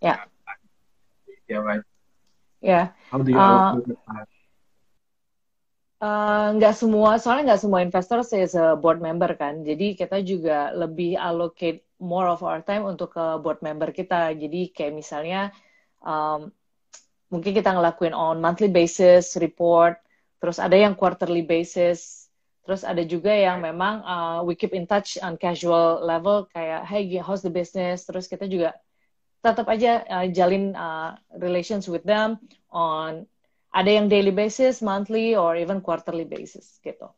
Yeah. 0.02 0.26
Yeah, 1.47 1.58
right. 1.58 1.84
Yeah. 2.62 2.93
How 3.09 3.20
do 3.20 3.34
you 3.34 3.38
uh? 3.38 3.82
Uh, 6.01 6.57
nggak 6.57 6.74
semua, 6.74 7.22
soalnya 7.22 7.53
nggak 7.53 7.62
semua 7.62 7.86
investor 7.86 8.26
saya 8.26 8.49
a 8.57 8.74
board 8.74 8.97
member 8.97 9.38
kan, 9.38 9.62
jadi 9.62 9.93
kita 9.93 10.18
juga 10.26 10.74
lebih 10.74 11.14
allocate 11.14 11.86
more 12.01 12.26
of 12.26 12.41
our 12.41 12.66
time 12.66 12.89
untuk 12.89 13.14
ke 13.14 13.26
board 13.38 13.62
member 13.62 13.93
kita. 13.93 14.34
Jadi 14.34 14.74
kayak 14.74 14.97
misalnya 14.97 15.53
um, 16.01 16.49
mungkin 17.30 17.53
kita 17.53 17.70
ngelakuin 17.78 18.18
on 18.18 18.41
monthly 18.41 18.66
basis 18.66 19.38
report, 19.38 20.01
terus 20.41 20.57
ada 20.57 20.74
yang 20.74 20.97
quarterly 20.97 21.45
basis, 21.45 22.26
terus 22.66 22.82
ada 22.82 23.05
juga 23.05 23.38
yang 23.38 23.62
memang 23.62 24.01
uh, 24.01 24.39
we 24.41 24.57
keep 24.57 24.74
in 24.74 24.89
touch 24.89 25.22
on 25.22 25.38
casual 25.38 26.01
level 26.01 26.49
kayak 26.49 26.82
hey 26.89 27.05
how's 27.22 27.45
the 27.45 27.53
business, 27.53 28.09
terus 28.09 28.26
kita 28.26 28.49
juga 28.49 28.74
tetap 29.42 29.66
aja 29.68 30.06
uh, 30.06 30.26
jalin 30.30 30.78
uh, 30.78 31.18
relations 31.42 31.89
with 31.89 32.06
them 32.06 32.38
on 32.70 33.26
ada 33.72 33.89
yang 33.89 34.12
daily 34.12 34.36
basis, 34.36 34.84
monthly, 34.84 35.34
or 35.34 35.56
even 35.58 35.80
quarterly 35.80 36.28
basis 36.28 36.78
gitu. 36.84 37.10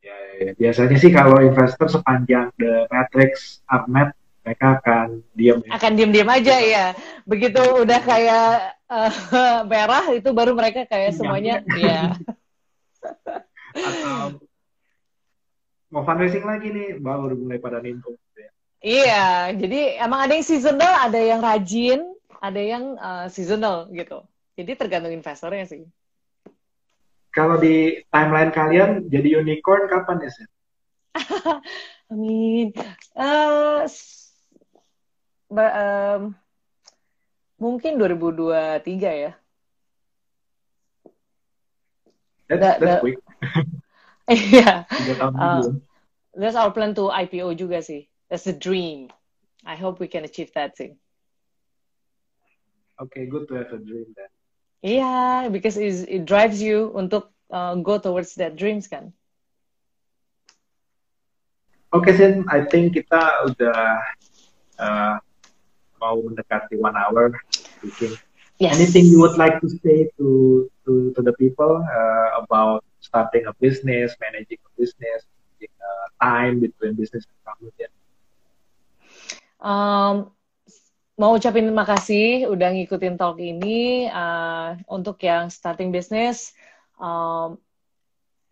Ya, 0.00 0.16
ya, 0.40 0.50
biasanya 0.56 0.96
sih 0.96 1.12
kalau 1.12 1.44
investor 1.44 1.90
sepanjang 1.90 2.48
the 2.56 2.88
matrix 2.88 3.60
are 3.68 3.84
met, 3.84 4.16
mereka 4.40 4.80
akan 4.80 5.20
diam. 5.36 5.60
Ya. 5.60 5.70
Akan 5.76 5.92
diam-diam 5.98 6.30
aja 6.32 6.56
ya. 6.56 6.86
Begitu 7.28 7.60
udah 7.60 8.00
kayak 8.00 8.80
uh, 8.88 9.60
merah 9.70 10.08
itu 10.16 10.32
baru 10.32 10.56
mereka 10.56 10.88
kayak 10.88 11.12
semuanya 11.12 11.60
ya. 11.76 12.16
Atau 13.76 14.40
mau 15.90 16.06
fundraising 16.06 16.46
lagi 16.46 16.70
nih, 16.70 16.88
baru 17.02 17.34
mulai 17.34 17.58
pada 17.58 17.82
nimbrung. 17.82 18.16
Iya, 18.80 19.52
jadi 19.60 20.00
emang 20.00 20.24
ada 20.24 20.32
yang 20.32 20.46
seasonal, 20.48 20.94
ada 21.04 21.20
yang 21.20 21.44
rajin, 21.44 22.00
ada 22.40 22.60
yang 22.60 22.96
uh, 22.96 23.28
seasonal 23.28 23.92
gitu. 23.92 24.24
Jadi 24.56 24.72
tergantung 24.72 25.12
investornya 25.12 25.68
sih. 25.68 25.84
Kalau 27.30 27.60
di 27.60 28.00
timeline 28.08 28.50
kalian 28.50 29.06
jadi 29.12 29.44
unicorn 29.44 29.84
kapan 29.86 30.24
ya 30.24 30.30
sih? 30.32 30.46
Amin. 32.10 32.74
Uh, 33.12 33.86
um, 35.52 36.34
mungkin 37.60 38.00
2023 38.00 39.24
ya. 39.28 39.32
That's, 42.50 42.58
that, 42.58 42.76
that's 42.80 42.98
that, 42.98 43.00
quick. 43.04 43.20
Iya. 44.30 44.86
uh, 45.18 45.74
that's 46.38 46.54
our 46.54 46.70
plan 46.70 46.94
to 46.94 47.10
IPO 47.10 47.54
juga 47.58 47.82
sih. 47.82 48.09
That's 48.30 48.46
a 48.46 48.54
dream. 48.54 49.10
I 49.66 49.74
hope 49.76 50.00
we 50.00 50.08
can 50.08 50.24
achieve 50.24 50.52
that 50.54 50.76
too. 50.76 50.94
Okay, 53.00 53.26
good 53.26 53.48
to 53.48 53.54
have 53.54 53.72
a 53.72 53.78
dream 53.78 54.06
then. 54.16 54.30
Yeah, 54.82 55.48
because 55.50 55.76
it 55.76 56.24
drives 56.24 56.62
you 56.62 56.92
untuk 56.94 57.28
uh, 57.50 57.74
go 57.82 57.98
towards 57.98 58.34
that 58.40 58.56
dreams 58.56 58.88
kan. 58.88 59.12
Oke, 61.90 62.06
okay, 62.06 62.14
Sin, 62.16 62.46
I 62.46 62.64
think 62.70 62.94
kita 62.94 63.50
udah 63.50 63.98
uh, 64.78 65.16
mau 65.98 66.16
mendekati 66.22 66.78
one 66.78 66.94
hour 66.94 67.34
speaking. 67.50 68.14
Yes. 68.62 68.78
Anything 68.78 69.10
you 69.10 69.18
would 69.18 69.34
like 69.34 69.58
to 69.58 69.68
say 69.82 70.06
to 70.20 70.68
to, 70.86 71.12
to 71.16 71.20
the 71.20 71.34
people 71.40 71.82
uh, 71.82 72.28
about 72.44 72.86
starting 73.00 73.48
a 73.50 73.54
business, 73.58 74.14
managing 74.20 74.60
a 74.62 74.70
business, 74.78 75.26
uh, 75.60 76.06
time 76.22 76.60
between 76.60 76.94
business 76.94 77.26
and 77.26 77.38
family? 77.42 77.90
Um, 79.60 80.32
mau 81.20 81.36
ucapin 81.36 81.68
terima 81.68 81.84
kasih 81.84 82.48
udah 82.48 82.72
ngikutin 82.72 83.20
talk 83.20 83.36
ini. 83.38 84.08
Uh, 84.08 84.80
untuk 84.88 85.20
yang 85.20 85.52
starting 85.52 85.92
business, 85.92 86.56
um, 86.96 87.60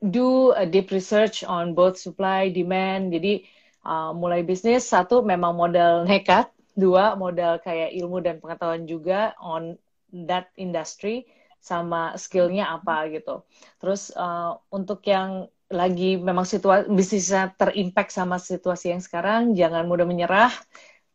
do 0.05 0.53
a 0.53 0.69
deep 0.69 0.93
research 0.93 1.43
on 1.43 1.73
both 1.73 1.97
supply, 1.97 2.53
demand. 2.53 3.11
Jadi 3.11 3.49
uh, 3.89 4.13
mulai 4.13 4.45
bisnis 4.45 4.85
satu 4.85 5.25
memang 5.25 5.57
modal 5.57 6.05
nekat, 6.05 6.53
dua 6.77 7.17
modal 7.17 7.59
kayak 7.59 7.97
ilmu 7.97 8.21
dan 8.21 8.39
pengetahuan 8.39 8.85
juga 8.85 9.33
on 9.41 9.81
that 10.29 10.53
industry 10.61 11.25
sama 11.59 12.15
skillnya 12.21 12.69
apa 12.69 13.09
gitu. 13.11 13.43
Terus 13.81 14.13
uh, 14.15 14.61
untuk 14.71 15.03
yang 15.09 15.49
lagi 15.69 16.17
memang 16.17 16.49
situasi 16.49 16.89
bisnisnya 16.89 17.53
terimpact 17.53 18.09
sama 18.09 18.41
situasi 18.41 18.95
yang 18.95 19.03
sekarang, 19.05 19.53
jangan 19.53 19.85
mudah 19.85 20.09
menyerah 20.09 20.49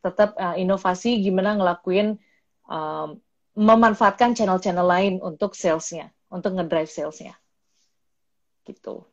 tetap 0.03 0.35
uh, 0.35 0.59
inovasi 0.59 1.23
gimana 1.23 1.55
ngelakuin 1.55 2.19
um, 2.67 3.17
memanfaatkan 3.55 4.35
channel-channel 4.35 4.83
lain 4.83 5.13
untuk 5.23 5.55
salesnya, 5.55 6.11
untuk 6.27 6.59
ngedrive 6.59 6.91
salesnya, 6.91 7.39
gitu. 8.67 9.07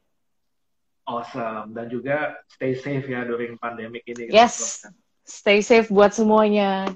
Awesome 1.07 1.74
dan 1.74 1.91
juga 1.91 2.38
stay 2.47 2.76
safe 2.76 3.07
ya 3.07 3.22
during 3.22 3.55
pandemic 3.59 4.03
ini. 4.11 4.30
Yes, 4.30 4.84
stay 5.22 5.62
safe 5.62 5.91
buat 5.91 6.11
semuanya. 6.14 6.91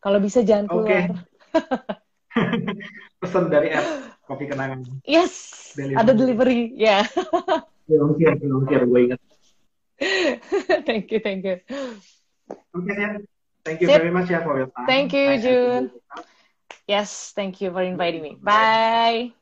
Kalau 0.00 0.18
bisa 0.18 0.40
jangan 0.42 0.66
keluar. 0.66 0.86
Okay. 0.86 1.04
Pesan 3.20 3.50
dari 3.50 3.74
app 3.74 4.16
kopi 4.24 4.46
kenangan. 4.46 4.86
Yes, 5.02 5.34
delivery. 5.74 5.98
ada 5.98 6.12
delivery, 6.14 6.60
ya. 6.78 7.02
Yeah. 7.90 8.06
Ongkir, 8.06 8.38
ongkir, 8.38 8.82
gue 8.86 9.00
inget. 9.10 9.20
thank 10.88 11.10
you, 11.10 11.18
thank 11.18 11.42
you. 11.42 11.58
Okay, 12.76 12.94
then. 12.96 13.26
Thank 13.64 13.80
you 13.80 13.88
Sip. 13.88 14.00
very 14.00 14.10
much 14.10 14.30
yeah, 14.30 14.42
for 14.42 14.56
your 14.58 14.66
time. 14.66 14.86
Thank 14.86 15.12
you, 15.12 15.38
June. 15.40 15.90
Yes, 16.86 17.32
thank 17.34 17.60
you 17.60 17.70
for 17.70 17.82
inviting 17.82 18.22
me. 18.22 18.36
Bye. 18.42 19.32